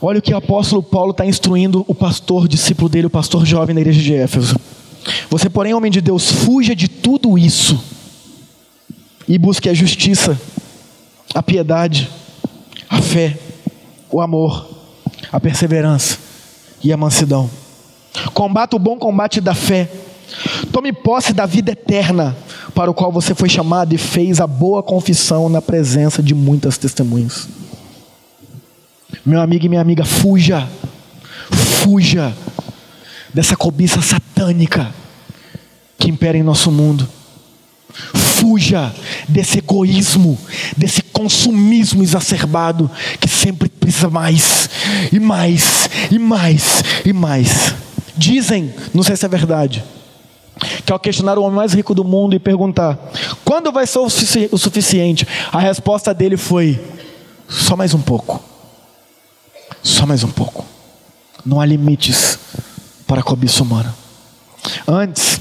olha 0.00 0.18
o 0.18 0.22
que 0.22 0.32
o 0.32 0.36
apóstolo 0.36 0.82
Paulo 0.82 1.10
está 1.10 1.26
instruindo 1.26 1.84
o 1.88 1.94
pastor, 1.94 2.46
discípulo 2.46 2.88
dele, 2.88 3.06
o 3.06 3.10
pastor 3.10 3.44
jovem 3.44 3.74
da 3.74 3.80
igreja 3.80 4.00
de 4.00 4.14
Éfeso. 4.14 4.56
Você, 5.30 5.48
porém, 5.48 5.74
homem 5.74 5.90
de 5.90 6.00
Deus, 6.00 6.30
fuja 6.30 6.76
de 6.76 6.86
tudo 6.86 7.36
isso 7.38 7.82
e 9.26 9.38
busque 9.38 9.68
a 9.68 9.74
justiça, 9.74 10.38
a 11.34 11.42
piedade, 11.42 12.08
a 12.88 13.00
fé, 13.00 13.38
o 14.10 14.20
amor, 14.20 14.68
a 15.32 15.40
perseverança 15.40 16.18
e 16.84 16.92
a 16.92 16.96
mansidão. 16.96 17.48
Combata 18.34 18.76
o 18.76 18.78
bom 18.78 18.98
combate 18.98 19.40
da 19.40 19.54
fé. 19.54 19.88
Tome 20.72 20.92
posse 20.92 21.32
da 21.32 21.46
vida 21.46 21.72
eterna, 21.72 22.36
para 22.74 22.90
o 22.90 22.94
qual 22.94 23.10
você 23.10 23.34
foi 23.34 23.48
chamado 23.48 23.94
e 23.94 23.98
fez 23.98 24.40
a 24.40 24.46
boa 24.46 24.82
confissão 24.82 25.48
na 25.48 25.60
presença 25.60 26.22
de 26.22 26.34
muitas 26.34 26.78
testemunhas. 26.78 27.48
Meu 29.24 29.40
amigo 29.40 29.66
e 29.66 29.68
minha 29.68 29.80
amiga, 29.80 30.04
fuja, 30.04 30.68
fuja 31.50 32.32
dessa 33.34 33.56
cobiça 33.56 34.00
satânica 34.00 34.92
que 35.98 36.10
impera 36.10 36.38
em 36.38 36.42
nosso 36.42 36.70
mundo. 36.70 37.08
Fuja 38.14 38.94
desse 39.28 39.58
egoísmo, 39.58 40.38
desse 40.76 41.02
consumismo 41.02 42.02
exacerbado 42.02 42.90
que 43.20 43.28
sempre 43.28 43.68
precisa 43.68 44.08
mais 44.08 44.70
e 45.12 45.18
mais 45.18 45.90
e 46.10 46.18
mais 46.18 46.84
e 47.04 47.12
mais. 47.12 47.74
Dizem, 48.16 48.72
não 48.94 49.02
sei 49.02 49.16
se 49.16 49.26
é 49.26 49.28
verdade, 49.28 49.84
que 50.84 50.92
ao 50.92 50.98
questionar 50.98 51.38
o 51.38 51.42
homem 51.42 51.56
mais 51.56 51.72
rico 51.72 51.94
do 51.94 52.04
mundo 52.04 52.34
e 52.34 52.38
perguntar: 52.38 52.98
quando 53.44 53.72
vai 53.72 53.86
ser 53.86 53.98
o 53.98 54.58
suficiente? 54.58 55.26
A 55.50 55.58
resposta 55.58 56.12
dele 56.12 56.36
foi: 56.36 56.78
só 57.48 57.76
mais 57.76 57.94
um 57.94 58.00
pouco. 58.00 58.42
Só 59.82 60.06
mais 60.06 60.22
um 60.22 60.30
pouco. 60.30 60.64
Não 61.44 61.60
há 61.60 61.66
limites 61.66 62.38
para 63.06 63.20
a 63.20 63.24
cobiça 63.24 63.62
humana. 63.62 63.94
Antes, 64.86 65.40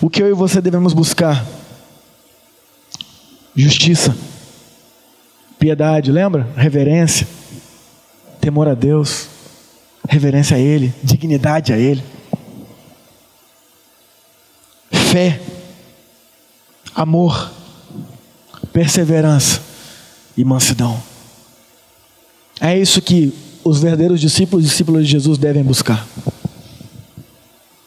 o 0.00 0.08
que 0.08 0.22
eu 0.22 0.28
e 0.28 0.32
você 0.32 0.60
devemos 0.60 0.92
buscar? 0.92 1.44
Justiça, 3.54 4.16
piedade, 5.58 6.12
lembra? 6.12 6.46
Reverência, 6.56 7.26
temor 8.40 8.68
a 8.68 8.74
Deus, 8.74 9.28
reverência 10.08 10.56
a 10.56 10.60
Ele, 10.60 10.94
dignidade 11.02 11.72
a 11.72 11.78
Ele, 11.78 12.04
fé, 15.16 15.40
amor, 16.94 17.50
perseverança 18.70 19.62
e 20.36 20.44
mansidão. 20.44 21.02
É 22.60 22.78
isso 22.78 23.00
que 23.00 23.32
os 23.64 23.80
verdadeiros 23.80 24.20
discípulos 24.20 24.66
e 24.66 24.68
discípulos 24.68 25.06
de 25.06 25.10
Jesus 25.10 25.38
devem 25.38 25.64
buscar. 25.64 26.06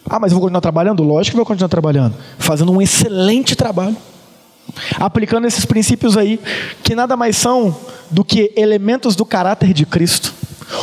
Ah, 0.10 0.20
mas 0.20 0.32
eu 0.32 0.38
vou 0.38 0.42
continuar 0.42 0.62
trabalhando? 0.62 1.04
Lógico 1.04 1.34
que 1.34 1.38
vou 1.38 1.46
continuar 1.46 1.70
trabalhando. 1.70 2.16
Fazendo 2.40 2.72
um 2.72 2.82
excelente 2.82 3.56
trabalho. 3.56 3.96
Aplicando 4.96 5.46
esses 5.46 5.66
princípios 5.66 6.18
aí, 6.18 6.40
que 6.82 6.96
nada 6.96 7.16
mais 7.16 7.38
são 7.38 7.78
do 8.10 8.26
que 8.26 8.52
elementos 8.58 9.16
do 9.16 9.24
caráter 9.24 9.72
de 9.72 9.86
Cristo. 9.86 10.34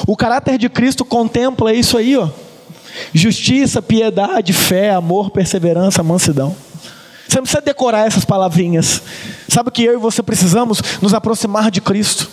O 0.07 0.17
caráter 0.17 0.59
de 0.59 0.69
Cristo 0.69 1.05
contempla 1.05 1.73
isso 1.73 1.99
aí, 1.99 2.17
ó. 2.17 2.31
Justiça, 3.13 3.83
piedade, 3.83 4.53
fé, 4.53 4.91
amor, 4.91 5.31
perseverança, 5.31 6.03
mansidão. 6.03 6.55
Você 7.29 7.37
não 7.37 7.43
precisa 7.43 7.63
decorar 7.63 8.07
essas 8.07 8.25
palavrinhas. 8.25 9.03
Sabe 9.49 9.69
o 9.69 9.73
que 9.73 9.83
eu 9.83 9.95
e 9.95 9.97
você 9.97 10.23
precisamos? 10.23 10.81
Nos 11.03 11.13
aproximar 11.13 11.71
de 11.71 11.81
Cristo 11.81 12.31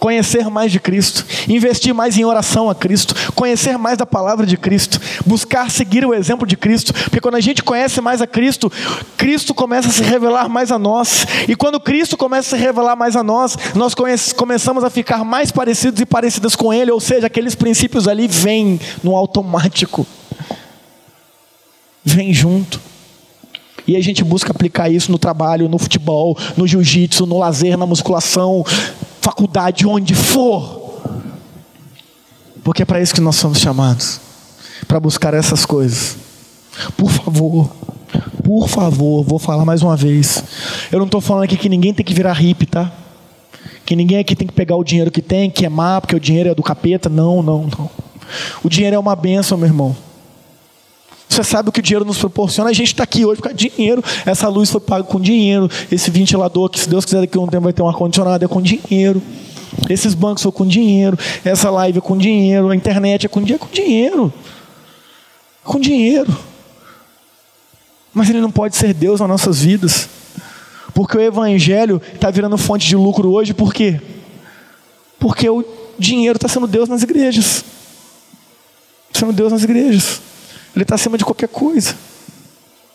conhecer 0.00 0.48
mais 0.48 0.72
de 0.72 0.80
Cristo, 0.80 1.26
investir 1.46 1.94
mais 1.94 2.16
em 2.16 2.24
oração 2.24 2.70
a 2.70 2.74
Cristo, 2.74 3.14
conhecer 3.34 3.76
mais 3.76 3.98
da 3.98 4.06
palavra 4.06 4.46
de 4.46 4.56
Cristo, 4.56 4.98
buscar 5.26 5.70
seguir 5.70 6.06
o 6.06 6.14
exemplo 6.14 6.46
de 6.46 6.56
Cristo, 6.56 6.94
porque 6.94 7.20
quando 7.20 7.34
a 7.34 7.40
gente 7.40 7.62
conhece 7.62 8.00
mais 8.00 8.22
a 8.22 8.26
Cristo, 8.26 8.72
Cristo 9.18 9.52
começa 9.52 9.88
a 9.88 9.92
se 9.92 10.02
revelar 10.02 10.48
mais 10.48 10.72
a 10.72 10.78
nós, 10.78 11.26
e 11.46 11.54
quando 11.54 11.78
Cristo 11.78 12.16
começa 12.16 12.56
a 12.56 12.58
se 12.58 12.64
revelar 12.64 12.96
mais 12.96 13.14
a 13.14 13.22
nós, 13.22 13.56
nós 13.74 13.94
começamos 14.34 14.82
a 14.82 14.88
ficar 14.88 15.22
mais 15.22 15.52
parecidos 15.52 16.00
e 16.00 16.06
parecidas 16.06 16.56
com 16.56 16.72
Ele, 16.72 16.90
ou 16.90 16.98
seja, 16.98 17.26
aqueles 17.26 17.54
princípios 17.54 18.08
ali 18.08 18.26
vêm 18.26 18.80
no 19.04 19.14
automático, 19.14 20.06
vem 22.02 22.32
junto. 22.32 22.80
E 23.86 23.96
a 23.96 24.00
gente 24.00 24.22
busca 24.22 24.52
aplicar 24.52 24.88
isso 24.88 25.10
no 25.10 25.18
trabalho, 25.18 25.68
no 25.68 25.78
futebol, 25.78 26.38
no 26.56 26.66
jiu-jitsu, 26.66 27.26
no 27.26 27.38
lazer, 27.38 27.76
na 27.76 27.86
musculação, 27.86 28.64
faculdade, 29.20 29.86
onde 29.86 30.14
for. 30.14 31.00
Porque 32.62 32.82
é 32.82 32.84
para 32.84 33.00
isso 33.00 33.14
que 33.14 33.20
nós 33.20 33.36
somos 33.36 33.58
chamados 33.58 34.20
para 34.86 35.00
buscar 35.00 35.34
essas 35.34 35.64
coisas. 35.64 36.16
Por 36.96 37.10
favor, 37.10 37.70
por 38.42 38.68
favor, 38.68 39.22
vou 39.24 39.38
falar 39.38 39.64
mais 39.64 39.82
uma 39.82 39.96
vez. 39.96 40.42
Eu 40.90 40.98
não 40.98 41.06
estou 41.06 41.20
falando 41.20 41.44
aqui 41.44 41.56
que 41.56 41.68
ninguém 41.68 41.94
tem 41.94 42.04
que 42.04 42.14
virar 42.14 42.32
hippie, 42.32 42.66
tá? 42.66 42.92
Que 43.84 43.96
ninguém 43.96 44.18
aqui 44.18 44.36
tem 44.36 44.46
que 44.46 44.54
pegar 44.54 44.76
o 44.76 44.84
dinheiro 44.84 45.10
que 45.10 45.22
tem, 45.22 45.50
que 45.50 45.66
é 45.66 45.70
porque 46.00 46.14
o 46.14 46.20
dinheiro 46.20 46.50
é 46.50 46.54
do 46.54 46.62
capeta. 46.62 47.08
Não, 47.08 47.42
não, 47.42 47.66
não. 47.66 47.90
O 48.62 48.68
dinheiro 48.68 48.96
é 48.96 48.98
uma 48.98 49.16
benção, 49.16 49.58
meu 49.58 49.66
irmão. 49.66 49.96
Você 51.30 51.44
sabe 51.44 51.68
o 51.68 51.72
que 51.72 51.78
o 51.78 51.82
dinheiro 51.82 52.04
nos 52.04 52.18
proporciona. 52.18 52.70
A 52.70 52.72
gente 52.72 52.88
está 52.88 53.04
aqui 53.04 53.24
hoje 53.24 53.40
de 53.54 53.70
dinheiro. 53.70 54.02
Essa 54.26 54.48
luz 54.48 54.68
foi 54.68 54.80
paga 54.80 55.04
com 55.04 55.20
dinheiro. 55.20 55.70
Esse 55.90 56.10
ventilador, 56.10 56.68
que 56.68 56.80
se 56.80 56.88
Deus 56.88 57.04
quiser 57.04 57.20
daqui 57.20 57.38
a 57.38 57.40
um 57.40 57.46
tempo 57.46 57.62
vai 57.62 57.72
ter 57.72 57.82
um 57.82 57.88
ar-condicionado, 57.88 58.44
é 58.44 58.48
com 58.48 58.60
dinheiro. 58.60 59.22
Esses 59.88 60.12
bancos 60.12 60.42
são 60.42 60.50
com 60.50 60.66
dinheiro. 60.66 61.16
Essa 61.44 61.70
live 61.70 61.98
é 61.98 62.00
com 62.00 62.18
dinheiro. 62.18 62.68
A 62.68 62.74
internet 62.74 63.26
é 63.26 63.28
com 63.28 63.40
dinheiro. 63.40 63.62
É 63.62 63.66
com 63.66 63.72
dinheiro. 63.72 64.32
Com 65.62 65.80
dinheiro. 65.80 66.36
Mas 68.12 68.28
ele 68.28 68.40
não 68.40 68.50
pode 68.50 68.74
ser 68.74 68.92
Deus 68.92 69.20
nas 69.20 69.28
nossas 69.28 69.62
vidas. 69.62 70.08
Porque 70.92 71.16
o 71.16 71.20
Evangelho 71.20 72.02
está 72.12 72.28
virando 72.28 72.58
fonte 72.58 72.88
de 72.88 72.96
lucro 72.96 73.30
hoje, 73.30 73.54
por 73.54 73.72
quê? 73.72 74.00
Porque 75.16 75.48
o 75.48 75.64
dinheiro 75.96 76.36
está 76.36 76.48
sendo 76.48 76.66
Deus 76.66 76.88
nas 76.88 77.04
igrejas. 77.04 77.64
Sendo 79.12 79.32
Deus 79.32 79.52
nas 79.52 79.62
igrejas. 79.62 80.20
Ele 80.74 80.82
está 80.82 80.94
acima 80.94 81.18
de 81.18 81.24
qualquer 81.24 81.48
coisa. 81.48 81.94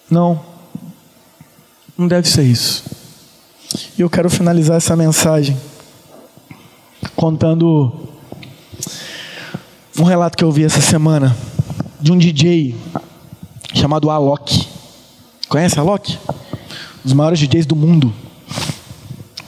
Não. 0.10 0.40
Não 1.98 2.08
deve 2.08 2.28
ser 2.28 2.44
isso. 2.44 2.84
E 3.98 4.02
eu 4.02 4.10
quero 4.10 4.30
finalizar 4.30 4.78
essa 4.78 4.96
mensagem 4.96 5.58
contando 7.16 7.94
um 9.98 10.04
relato 10.04 10.38
que 10.38 10.44
eu 10.44 10.52
vi 10.52 10.64
essa 10.64 10.82
semana 10.82 11.36
de 12.00 12.12
um 12.12 12.18
DJ 12.18 12.76
chamado 13.74 14.10
Alok. 14.10 14.68
Conhece 15.48 15.80
Alok? 15.80 16.18
Um 16.30 17.04
dos 17.04 17.14
maiores 17.14 17.40
DJs 17.40 17.66
do 17.66 17.76
mundo. 17.76 18.14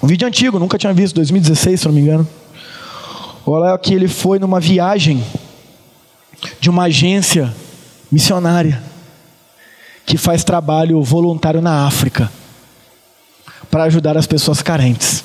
Um 0.01 0.07
vídeo 0.07 0.27
antigo, 0.27 0.59
nunca 0.59 0.77
tinha 0.77 0.93
visto, 0.93 1.15
2016, 1.15 1.79
se 1.79 1.85
não 1.85 1.93
me 1.93 2.01
engano. 2.01 2.27
O 3.45 3.55
Alok 3.55 3.93
ele 3.93 4.07
foi 4.07 4.39
numa 4.39 4.59
viagem 4.59 5.23
de 6.59 6.69
uma 6.69 6.83
agência 6.83 7.53
missionária 8.11 8.81
que 10.05 10.17
faz 10.17 10.43
trabalho 10.43 11.01
voluntário 11.01 11.61
na 11.61 11.85
África 11.85 12.31
para 13.69 13.83
ajudar 13.83 14.17
as 14.17 14.25
pessoas 14.25 14.61
carentes. 14.61 15.23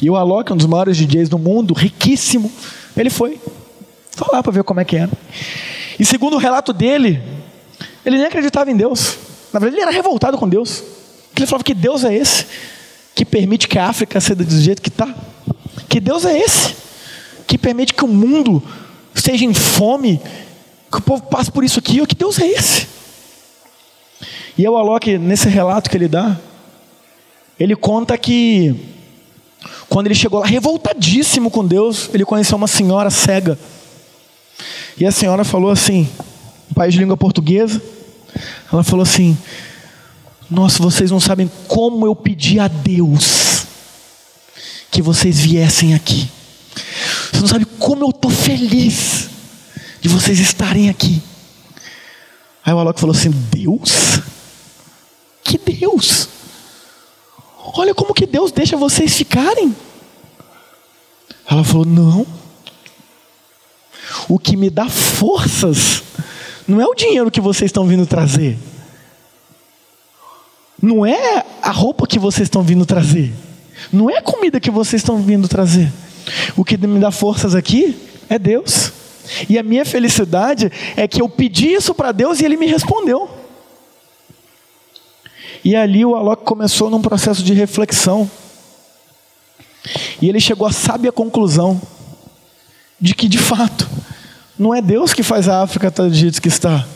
E 0.00 0.08
o 0.08 0.16
Alok, 0.16 0.52
um 0.52 0.56
dos 0.56 0.66
maiores 0.66 0.96
DJs 0.96 1.28
do 1.28 1.38
mundo, 1.38 1.74
riquíssimo, 1.74 2.50
ele 2.96 3.10
foi. 3.10 3.40
Foi 4.12 4.28
lá 4.32 4.42
para 4.42 4.52
ver 4.52 4.64
como 4.64 4.80
é 4.80 4.84
que 4.84 4.96
era. 4.96 5.10
E 5.98 6.04
segundo 6.04 6.34
o 6.34 6.38
relato 6.38 6.72
dele, 6.72 7.22
ele 8.04 8.16
nem 8.16 8.26
acreditava 8.26 8.70
em 8.70 8.76
Deus. 8.76 9.16
Na 9.52 9.60
verdade, 9.60 9.76
ele 9.76 9.82
era 9.82 9.90
revoltado 9.90 10.38
com 10.38 10.48
Deus. 10.48 10.82
Ele 11.36 11.46
falava 11.46 11.64
que 11.64 11.74
Deus 11.74 12.04
é 12.04 12.14
esse 12.14 12.46
que 13.14 13.24
permite 13.24 13.68
que 13.68 13.78
a 13.78 13.88
África 13.88 14.20
seja 14.20 14.36
do 14.36 14.60
jeito 14.60 14.82
que 14.82 14.88
está. 14.88 15.14
Que 15.88 16.00
Deus 16.00 16.24
é 16.24 16.38
esse 16.38 16.74
que 17.46 17.58
permite 17.58 17.92
que 17.94 18.04
o 18.04 18.08
mundo 18.08 18.62
esteja 19.14 19.44
em 19.44 19.52
fome, 19.52 20.20
que 20.92 20.98
o 20.98 21.02
povo 21.02 21.22
passe 21.22 21.50
por 21.50 21.64
isso 21.64 21.78
aqui. 21.78 22.06
Que 22.06 22.14
Deus 22.14 22.38
é 22.38 22.46
esse? 22.46 22.86
E 24.56 24.68
o 24.68 24.76
Alok, 24.76 25.16
nesse 25.16 25.48
relato 25.48 25.88
que 25.88 25.96
ele 25.96 26.06
dá, 26.06 26.36
ele 27.58 27.74
conta 27.74 28.16
que 28.18 28.76
quando 29.88 30.06
ele 30.06 30.14
chegou 30.14 30.40
lá, 30.40 30.46
revoltadíssimo 30.46 31.50
com 31.50 31.66
Deus, 31.66 32.10
ele 32.12 32.24
conheceu 32.24 32.56
uma 32.56 32.66
senhora 32.66 33.08
cega. 33.08 33.58
E 34.98 35.06
a 35.06 35.10
senhora 35.10 35.44
falou 35.44 35.70
assim, 35.70 36.08
país 36.74 36.92
de 36.92 37.00
língua 37.00 37.16
portuguesa, 37.16 37.80
ela 38.70 38.84
falou 38.84 39.02
assim: 39.02 39.36
Nossa, 40.50 40.82
vocês 40.82 41.10
não 41.10 41.20
sabem 41.20 41.50
como 41.66 42.06
eu 42.06 42.14
pedi 42.14 42.60
a 42.60 42.68
Deus 42.68 43.66
que 44.90 45.00
vocês 45.00 45.40
viessem 45.40 45.94
aqui. 45.94 46.30
Você 47.32 47.40
não 47.40 47.48
sabe 47.48 47.64
como 47.64 48.04
eu 48.04 48.10
estou 48.10 48.30
feliz 48.30 49.31
de 50.02 50.08
vocês 50.08 50.40
estarem 50.40 50.90
aqui. 50.90 51.22
Aí 52.64 52.74
o 52.74 52.78
Alok 52.78 53.00
falou 53.00 53.14
assim: 53.14 53.30
Deus? 53.30 54.20
Que 55.44 55.56
Deus? 55.56 56.28
Olha 57.74 57.94
como 57.94 58.12
que 58.12 58.26
Deus 58.26 58.50
deixa 58.50 58.76
vocês 58.76 59.16
ficarem. 59.16 59.74
Ela 61.48 61.62
falou: 61.62 61.86
Não. 61.86 62.26
O 64.28 64.38
que 64.38 64.56
me 64.56 64.68
dá 64.68 64.88
forças 64.88 66.02
não 66.66 66.80
é 66.80 66.86
o 66.86 66.94
dinheiro 66.94 67.30
que 67.30 67.40
vocês 67.40 67.68
estão 67.68 67.86
vindo 67.86 68.04
trazer. 68.04 68.58
Não 70.80 71.06
é 71.06 71.44
a 71.62 71.70
roupa 71.70 72.08
que 72.08 72.18
vocês 72.18 72.46
estão 72.46 72.62
vindo 72.62 72.84
trazer. 72.84 73.32
Não 73.92 74.10
é 74.10 74.18
a 74.18 74.22
comida 74.22 74.58
que 74.58 74.70
vocês 74.70 75.00
estão 75.00 75.18
vindo 75.22 75.46
trazer. 75.46 75.92
O 76.56 76.64
que 76.64 76.76
me 76.76 76.98
dá 76.98 77.12
forças 77.12 77.54
aqui 77.54 77.96
é 78.28 78.38
Deus. 78.38 78.91
E 79.48 79.58
a 79.58 79.62
minha 79.62 79.84
felicidade 79.84 80.70
é 80.96 81.06
que 81.06 81.20
eu 81.20 81.28
pedi 81.28 81.72
isso 81.72 81.94
para 81.94 82.12
Deus 82.12 82.40
e 82.40 82.44
Ele 82.44 82.56
me 82.56 82.66
respondeu. 82.66 83.42
E 85.64 85.76
ali 85.76 86.04
o 86.04 86.16
Alok 86.16 86.44
começou 86.44 86.90
num 86.90 87.00
processo 87.00 87.42
de 87.42 87.52
reflexão. 87.52 88.28
E 90.20 90.28
ele 90.28 90.40
chegou 90.40 90.66
à 90.66 90.72
sábia 90.72 91.12
conclusão 91.12 91.80
de 93.00 93.14
que, 93.14 93.28
de 93.28 93.38
fato, 93.38 93.88
não 94.58 94.74
é 94.74 94.80
Deus 94.80 95.12
que 95.12 95.22
faz 95.22 95.48
a 95.48 95.62
África 95.62 95.88
estar 95.88 96.04
do 96.04 96.14
jeito 96.14 96.40
que 96.40 96.48
está. 96.48 96.86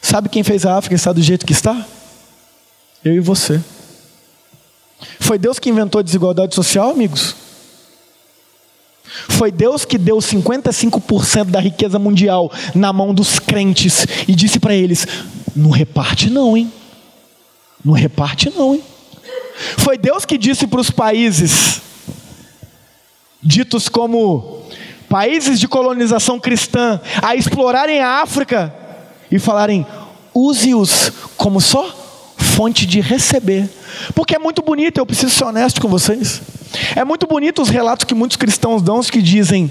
Sabe 0.00 0.28
quem 0.28 0.42
fez 0.42 0.64
a 0.64 0.76
África 0.76 0.94
estar 0.94 1.12
do 1.12 1.22
jeito 1.22 1.46
que 1.46 1.52
está? 1.52 1.86
Eu 3.04 3.14
e 3.14 3.20
você. 3.20 3.60
Foi 5.20 5.38
Deus 5.38 5.58
que 5.58 5.70
inventou 5.70 6.00
a 6.00 6.02
desigualdade 6.02 6.54
social, 6.54 6.90
amigos? 6.90 7.34
Foi 9.28 9.50
Deus 9.50 9.84
que 9.84 9.98
deu 9.98 10.18
55% 10.18 11.44
da 11.44 11.60
riqueza 11.60 11.98
mundial 11.98 12.52
na 12.74 12.92
mão 12.92 13.14
dos 13.14 13.38
crentes 13.38 14.06
e 14.26 14.34
disse 14.34 14.58
para 14.58 14.74
eles: 14.74 15.06
não 15.54 15.70
reparte, 15.70 16.30
não, 16.30 16.56
hein? 16.56 16.72
Não 17.84 17.94
reparte, 17.94 18.50
não, 18.54 18.74
hein? 18.74 18.82
Foi 19.78 19.98
Deus 19.98 20.24
que 20.24 20.38
disse 20.38 20.66
para 20.66 20.80
os 20.80 20.90
países, 20.90 21.80
ditos 23.42 23.88
como 23.88 24.62
países 25.08 25.58
de 25.58 25.66
colonização 25.66 26.38
cristã, 26.38 27.00
a 27.22 27.34
explorarem 27.34 28.00
a 28.00 28.22
África 28.22 28.74
e 29.30 29.38
falarem: 29.38 29.86
use-os 30.34 31.12
como 31.36 31.60
só 31.60 31.97
fonte 32.58 32.84
de 32.86 33.00
receber. 33.00 33.70
Porque 34.16 34.34
é 34.34 34.38
muito 34.38 34.60
bonito, 34.62 34.98
eu 34.98 35.06
preciso 35.06 35.30
ser 35.30 35.44
honesto 35.44 35.80
com 35.80 35.86
vocês. 35.86 36.42
É 36.96 37.04
muito 37.04 37.24
bonito 37.24 37.62
os 37.62 37.68
relatos 37.68 38.04
que 38.04 38.16
muitos 38.16 38.36
cristãos 38.36 38.82
dão 38.82 39.00
que 39.00 39.22
dizem 39.22 39.70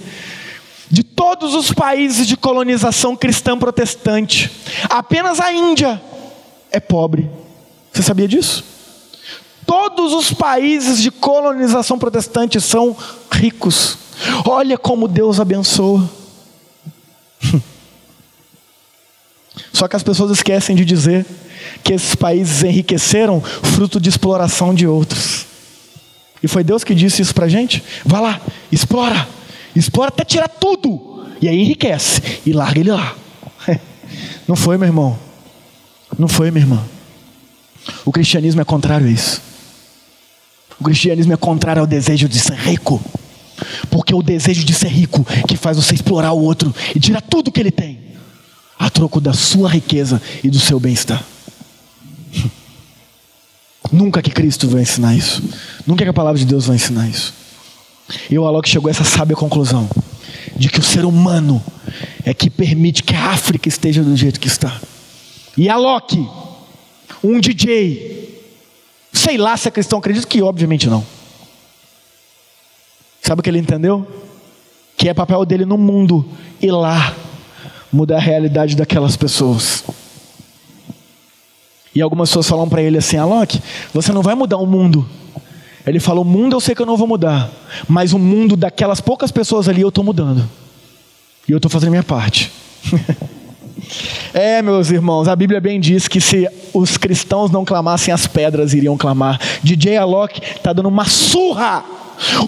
de 0.89 1.03
todos 1.03 1.53
os 1.53 1.73
países 1.73 2.25
de 2.25 2.37
colonização 2.37 3.13
cristã 3.13 3.59
protestante, 3.59 4.49
apenas 4.89 5.41
a 5.41 5.51
Índia 5.51 6.01
é 6.71 6.79
pobre. 6.79 7.29
Você 7.91 8.01
sabia 8.01 8.25
disso? 8.25 8.63
Todos 9.65 10.13
os 10.13 10.31
países 10.31 11.01
de 11.01 11.11
colonização 11.11 11.99
protestante 11.99 12.61
são 12.61 12.95
ricos. 13.29 13.97
Olha 14.45 14.77
como 14.77 15.09
Deus 15.09 15.41
abençoa. 15.41 16.09
Só 19.73 19.89
que 19.89 19.97
as 19.97 20.03
pessoas 20.03 20.31
esquecem 20.31 20.73
de 20.73 20.85
dizer 20.85 21.25
que 21.83 21.93
esses 21.93 22.15
países 22.15 22.63
enriqueceram 22.63 23.41
fruto 23.41 23.99
de 23.99 24.09
exploração 24.09 24.73
de 24.73 24.87
outros. 24.87 25.45
E 26.41 26.47
foi 26.47 26.63
Deus 26.63 26.83
que 26.83 26.93
disse 26.93 27.21
isso 27.21 27.33
para 27.33 27.47
gente? 27.47 27.83
Vá 28.05 28.19
lá, 28.19 28.41
explora, 28.71 29.27
explora 29.75 30.09
até 30.09 30.23
tirar 30.23 30.47
tudo, 30.47 31.25
e 31.41 31.47
aí 31.47 31.59
enriquece, 31.59 32.21
e 32.45 32.53
larga 32.53 32.79
ele 32.79 32.91
lá. 32.91 33.15
Não 34.47 34.55
foi, 34.55 34.77
meu 34.77 34.87
irmão? 34.87 35.17
Não 36.17 36.27
foi, 36.27 36.51
minha 36.51 36.63
irmã? 36.63 36.83
O 38.05 38.11
cristianismo 38.11 38.61
é 38.61 38.65
contrário 38.65 39.07
a 39.07 39.09
isso. 39.09 39.41
O 40.79 40.83
cristianismo 40.83 41.33
é 41.33 41.37
contrário 41.37 41.81
ao 41.81 41.87
desejo 41.87 42.27
de 42.27 42.39
ser 42.39 42.55
rico. 42.55 43.01
Porque 43.89 44.13
é 44.13 44.15
o 44.15 44.21
desejo 44.21 44.63
de 44.63 44.73
ser 44.73 44.89
rico 44.89 45.25
que 45.47 45.57
faz 45.57 45.77
você 45.77 45.95
explorar 45.95 46.31
o 46.31 46.41
outro 46.41 46.73
e 46.95 46.99
tirar 46.99 47.21
tudo 47.21 47.51
que 47.51 47.59
ele 47.59 47.71
tem, 47.71 47.99
a 48.77 48.89
troco 48.89 49.19
da 49.19 49.33
sua 49.33 49.69
riqueza 49.69 50.21
e 50.43 50.49
do 50.49 50.59
seu 50.59 50.79
bem-estar. 50.79 51.23
Nunca 53.91 54.21
que 54.21 54.31
Cristo 54.31 54.67
vai 54.67 54.81
ensinar 54.81 55.15
isso. 55.15 55.41
Nunca 55.85 56.03
que 56.03 56.09
a 56.09 56.13
palavra 56.13 56.37
de 56.37 56.45
Deus 56.45 56.65
vai 56.65 56.75
ensinar 56.75 57.07
isso. 57.07 57.33
E 58.29 58.37
o 58.37 58.45
Alok 58.45 58.67
chegou 58.67 58.89
a 58.89 58.91
essa 58.91 59.03
sábia 59.03 59.35
conclusão: 59.35 59.89
de 60.55 60.69
que 60.69 60.79
o 60.79 60.83
ser 60.83 61.05
humano 61.05 61.63
é 62.25 62.33
que 62.33 62.49
permite 62.49 63.03
que 63.03 63.15
a 63.15 63.31
África 63.31 63.67
esteja 63.67 64.03
do 64.03 64.15
jeito 64.15 64.39
que 64.39 64.47
está. 64.47 64.79
E 65.57 65.69
Alok, 65.69 66.27
um 67.23 67.39
DJ, 67.39 68.43
sei 69.11 69.37
lá 69.37 69.55
se 69.57 69.67
é 69.67 69.71
cristão, 69.71 69.99
acredito 69.99 70.27
que 70.27 70.41
obviamente 70.41 70.87
não. 70.87 71.05
Sabe 73.21 73.39
o 73.39 73.43
que 73.43 73.49
ele 73.49 73.59
entendeu? 73.59 74.07
Que 74.95 75.09
é 75.09 75.13
papel 75.13 75.45
dele 75.45 75.65
no 75.65 75.77
mundo 75.77 76.25
ir 76.61 76.71
lá 76.71 77.15
mudar 77.91 78.17
a 78.17 78.21
realidade 78.21 78.75
daquelas 78.75 79.15
pessoas. 79.15 79.83
E 81.97 82.01
algumas 82.03 82.29
pessoas 82.29 82.47
falam 82.47 82.69
para 82.69 82.79
ele 82.79 82.99
assim: 82.99 83.17
Alok, 83.17 83.59
você 83.91 84.13
não 84.13 84.21
vai 84.21 84.35
mudar 84.35 84.57
o 84.57 84.67
mundo. 84.67 85.03
Ele 85.83 85.99
falou: 85.99 86.23
O 86.23 86.27
mundo 86.27 86.55
eu 86.55 86.59
sei 86.59 86.75
que 86.75 86.81
eu 86.83 86.85
não 86.85 86.95
vou 86.95 87.07
mudar, 87.07 87.49
mas 87.87 88.13
o 88.13 88.19
mundo 88.19 88.55
daquelas 88.55 89.01
poucas 89.01 89.31
pessoas 89.31 89.67
ali 89.67 89.81
eu 89.81 89.89
estou 89.89 90.03
mudando. 90.03 90.47
E 91.47 91.51
eu 91.51 91.57
estou 91.57 91.71
fazendo 91.71 91.87
a 91.87 91.91
minha 91.91 92.03
parte. 92.03 92.51
é, 94.31 94.61
meus 94.61 94.91
irmãos, 94.91 95.27
a 95.27 95.35
Bíblia 95.35 95.59
bem 95.59 95.79
diz 95.79 96.07
que 96.07 96.21
se 96.21 96.47
os 96.71 96.97
cristãos 96.97 97.49
não 97.49 97.65
clamassem, 97.65 98.13
as 98.13 98.27
pedras 98.27 98.75
iriam 98.75 98.95
clamar. 98.95 99.41
DJ 99.63 99.97
Alok 99.97 100.39
está 100.39 100.73
dando 100.73 100.89
uma 100.89 101.05
surra, 101.05 101.83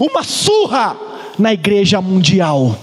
uma 0.00 0.22
surra 0.22 0.96
na 1.36 1.52
igreja 1.52 2.00
mundial. 2.00 2.78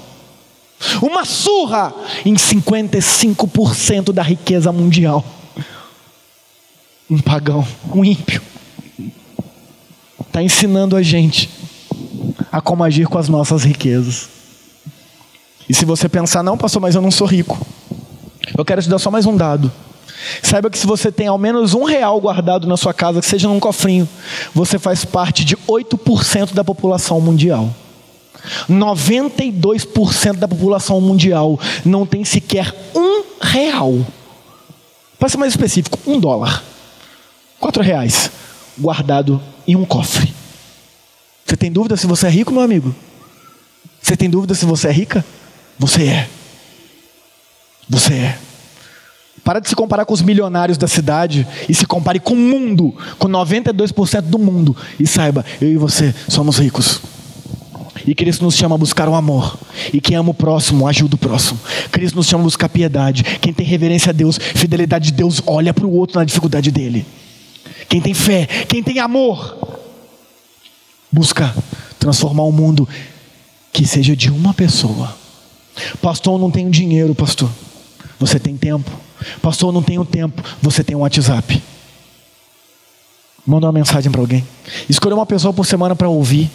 Uma 1.02 1.24
surra 1.24 1.94
em 2.26 2.34
55% 2.34 4.12
da 4.12 4.22
riqueza 4.22 4.70
mundial. 4.74 5.24
Um 7.10 7.20
pagão, 7.20 7.66
um 7.94 8.04
ímpio, 8.04 8.42
está 10.20 10.44
ensinando 10.44 10.96
a 10.96 11.02
gente 11.02 11.50
a 12.52 12.60
como 12.60 12.84
agir 12.84 13.08
com 13.08 13.18
as 13.18 13.30
nossas 13.30 13.64
riquezas. 13.64 14.30
E 15.70 15.74
se 15.74 15.86
você 15.86 16.08
pensar, 16.08 16.44
não, 16.44 16.58
pastor, 16.58 16.82
mas 16.82 16.96
eu 16.96 17.02
não 17.02 17.12
sou 17.12 17.28
rico. 17.28 17.58
Eu 18.58 18.64
quero 18.64 18.82
te 18.82 18.90
dar 18.90 19.00
só 19.00 19.10
mais 19.10 19.26
um 19.26 19.36
dado. 19.36 19.72
Saiba 20.42 20.70
que 20.70 20.78
se 20.78 20.88
você 20.88 21.12
tem 21.12 21.28
ao 21.28 21.38
menos 21.38 21.74
um 21.74 21.84
real 21.84 22.20
guardado 22.20 22.68
na 22.68 22.78
sua 22.78 22.94
casa, 22.94 23.20
que 23.20 23.28
seja 23.28 23.48
num 23.48 23.60
cofrinho, 23.60 24.08
você 24.54 24.80
faz 24.80 25.06
parte 25.06 25.46
de 25.46 25.56
8% 25.56 26.54
da 26.54 26.64
população 26.64 27.20
mundial. 27.22 27.74
92% 28.70 30.38
da 30.38 30.48
população 30.48 31.02
mundial 31.02 31.60
não 31.84 32.06
tem 32.06 32.24
sequer 32.24 32.74
um 32.96 33.24
real. 33.42 34.06
Para 35.20 35.30
ser 35.30 35.38
mais 35.38 35.54
específico, 35.54 36.00
um 36.06 36.20
dólar. 36.20 36.64
Quatro 37.60 37.82
reais 37.84 38.32
guardado 38.78 39.42
em 39.68 39.76
um 39.76 39.86
cofre. 39.86 40.34
Você 41.46 41.56
tem 41.56 41.72
dúvida 41.72 41.98
se 41.98 42.06
você 42.06 42.28
é 42.28 42.30
rico, 42.30 42.54
meu 42.54 42.62
amigo? 42.62 42.94
Você 44.02 44.16
tem 44.16 44.30
dúvida 44.30 44.54
se 44.54 44.66
você 44.66 44.88
é 44.90 44.92
rica? 44.92 45.26
Você 45.80 46.04
é. 46.04 46.30
Você 47.90 48.14
é. 48.14 48.38
Para 49.44 49.60
de 49.60 49.70
se 49.70 49.76
comparar 49.76 50.06
com 50.06 50.14
os 50.14 50.22
milionários 50.22 50.78
da 50.78 50.88
cidade 50.88 51.48
e 51.70 51.74
se 51.74 51.86
compare 51.86 52.20
com 52.20 52.34
o 52.34 52.38
mundo, 52.38 52.94
com 53.18 53.30
92% 53.30 54.22
do 54.22 54.38
mundo. 54.38 54.76
E 55.00 55.08
saiba, 55.08 55.46
eu 55.62 55.72
e 55.72 55.78
você 55.78 56.14
somos 56.28 56.58
ricos. 56.58 57.02
E 58.06 58.14
Cristo 58.14 58.44
nos 58.44 58.56
chama 58.56 58.76
a 58.76 58.78
buscar 58.78 59.08
o 59.08 59.16
amor. 59.16 59.58
E 59.94 60.02
quem 60.02 60.18
ama 60.18 60.32
o 60.32 60.34
próximo, 60.34 60.88
ajuda 60.88 61.16
o 61.16 61.18
próximo. 61.18 61.60
Cristo 61.92 62.16
nos 62.16 62.28
chama 62.28 62.44
a 62.44 62.46
buscar 62.46 62.70
piedade. 62.70 63.24
Quem 63.42 63.54
tem 63.54 63.66
reverência 63.66 64.10
a 64.10 64.14
Deus, 64.14 64.38
fidelidade 64.38 65.06
de 65.06 65.14
Deus, 65.14 65.42
olha 65.46 65.74
para 65.74 65.86
o 65.86 65.94
outro 65.94 66.20
na 66.20 66.26
dificuldade 66.26 66.72
dele. 66.72 67.06
Quem 67.90 68.02
tem 68.02 68.14
fé, 68.14 68.46
quem 68.68 68.84
tem 68.84 69.00
amor, 69.00 69.58
busca 71.12 71.56
transformar 72.00 72.44
o 72.44 72.52
mundo 72.52 72.88
que 73.72 73.86
seja 73.86 74.16
de 74.16 74.30
uma 74.30 74.54
pessoa. 74.54 75.16
Pastor, 76.02 76.34
eu 76.34 76.40
não 76.40 76.52
tenho 76.52 76.70
dinheiro, 76.70 77.14
pastor. 77.14 77.50
Você 78.20 78.40
tem 78.40 78.58
tempo. 78.58 78.90
Pastor, 79.42 79.70
eu 79.70 79.74
não 79.74 79.84
tenho 79.84 80.04
tempo. 80.04 80.42
Você 80.62 80.84
tem 80.84 80.96
um 80.96 81.00
WhatsApp. 81.00 81.62
Manda 83.46 83.68
uma 83.68 83.72
mensagem 83.72 84.12
para 84.12 84.20
alguém. 84.20 84.46
Escolha 84.90 85.16
uma 85.16 85.26
pessoa 85.26 85.54
por 85.54 85.66
semana 85.66 85.96
para 85.96 86.10
ouvir 86.10 86.50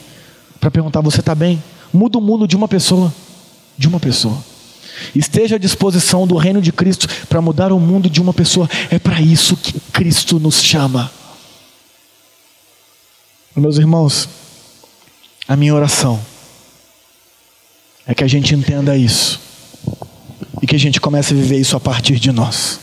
para 0.61 0.70
perguntar: 0.70 1.01
você 1.01 1.20
está 1.20 1.35
bem? 1.35 1.62
Muda 1.93 2.18
o 2.18 2.20
mundo 2.20 2.47
de 2.47 2.57
uma 2.57 2.68
pessoa. 2.68 3.12
De 3.76 3.89
uma 3.89 3.99
pessoa. 3.99 4.37
Esteja 5.14 5.57
à 5.57 5.59
disposição 5.59 6.26
do 6.26 6.37
reino 6.37 6.61
de 6.61 6.70
Cristo 6.70 7.09
para 7.28 7.41
mudar 7.41 7.72
o 7.72 7.80
mundo 7.80 8.09
de 8.11 8.20
uma 8.20 8.33
pessoa. 8.33 8.68
É 8.91 8.99
para 8.99 9.20
isso 9.20 9.57
que 9.57 9.80
Cristo 9.93 10.39
nos 10.39 10.62
chama. 10.62 11.11
Meus 13.55 13.76
irmãos, 13.76 14.28
a 15.46 15.55
minha 15.55 15.74
oração 15.74 16.18
é 18.07 18.14
que 18.14 18.24
a 18.24 18.26
gente 18.26 18.55
entenda 18.55 18.96
isso 18.96 19.38
e 20.62 20.66
que 20.66 20.74
a 20.74 20.78
gente 20.78 20.98
comece 20.98 21.34
a 21.34 21.36
viver 21.36 21.59
isso 21.59 21.76
a 21.76 21.80
partir 21.80 22.18
de 22.18 22.32
nós. 22.32 22.80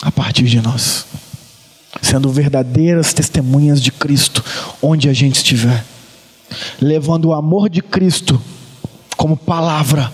A 0.00 0.10
partir 0.10 0.44
de 0.44 0.62
nós. 0.62 1.04
Sendo 2.00 2.30
verdadeiras 2.30 3.12
testemunhas 3.12 3.82
de 3.82 3.92
Cristo 3.92 4.42
onde 4.80 5.10
a 5.10 5.12
gente 5.12 5.36
estiver 5.36 5.84
levando 6.80 7.26
o 7.26 7.34
amor 7.34 7.68
de 7.68 7.82
Cristo 7.82 8.40
como 9.14 9.36
palavra, 9.36 10.10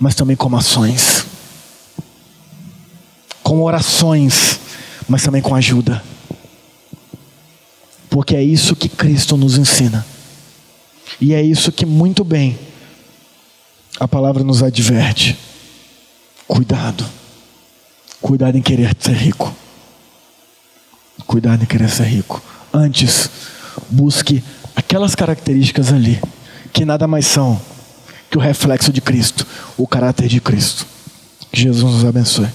mas 0.00 0.14
também 0.14 0.34
como 0.34 0.56
ações, 0.56 1.26
com 3.42 3.62
orações, 3.62 4.60
mas 5.06 5.22
também 5.22 5.42
com 5.42 5.54
ajuda, 5.54 6.02
porque 8.12 8.36
é 8.36 8.42
isso 8.42 8.76
que 8.76 8.90
Cristo 8.90 9.38
nos 9.38 9.56
ensina, 9.56 10.04
e 11.18 11.32
é 11.32 11.40
isso 11.40 11.72
que 11.72 11.86
muito 11.86 12.22
bem 12.22 12.58
a 13.98 14.06
palavra 14.06 14.44
nos 14.44 14.62
adverte: 14.62 15.38
cuidado, 16.46 17.06
cuidado 18.20 18.58
em 18.58 18.60
querer 18.60 18.94
ser 19.00 19.14
rico, 19.14 19.56
cuidado 21.26 21.62
em 21.62 21.66
querer 21.66 21.88
ser 21.88 22.04
rico, 22.04 22.42
antes 22.70 23.30
busque 23.88 24.44
aquelas 24.76 25.14
características 25.14 25.90
ali, 25.90 26.20
que 26.70 26.84
nada 26.84 27.08
mais 27.08 27.26
são 27.26 27.58
que 28.30 28.36
o 28.36 28.40
reflexo 28.40 28.92
de 28.92 29.00
Cristo, 29.00 29.46
o 29.76 29.86
caráter 29.86 30.28
de 30.28 30.40
Cristo. 30.40 30.86
Que 31.50 31.60
Jesus 31.62 31.94
nos 31.94 32.04
abençoe. 32.04 32.48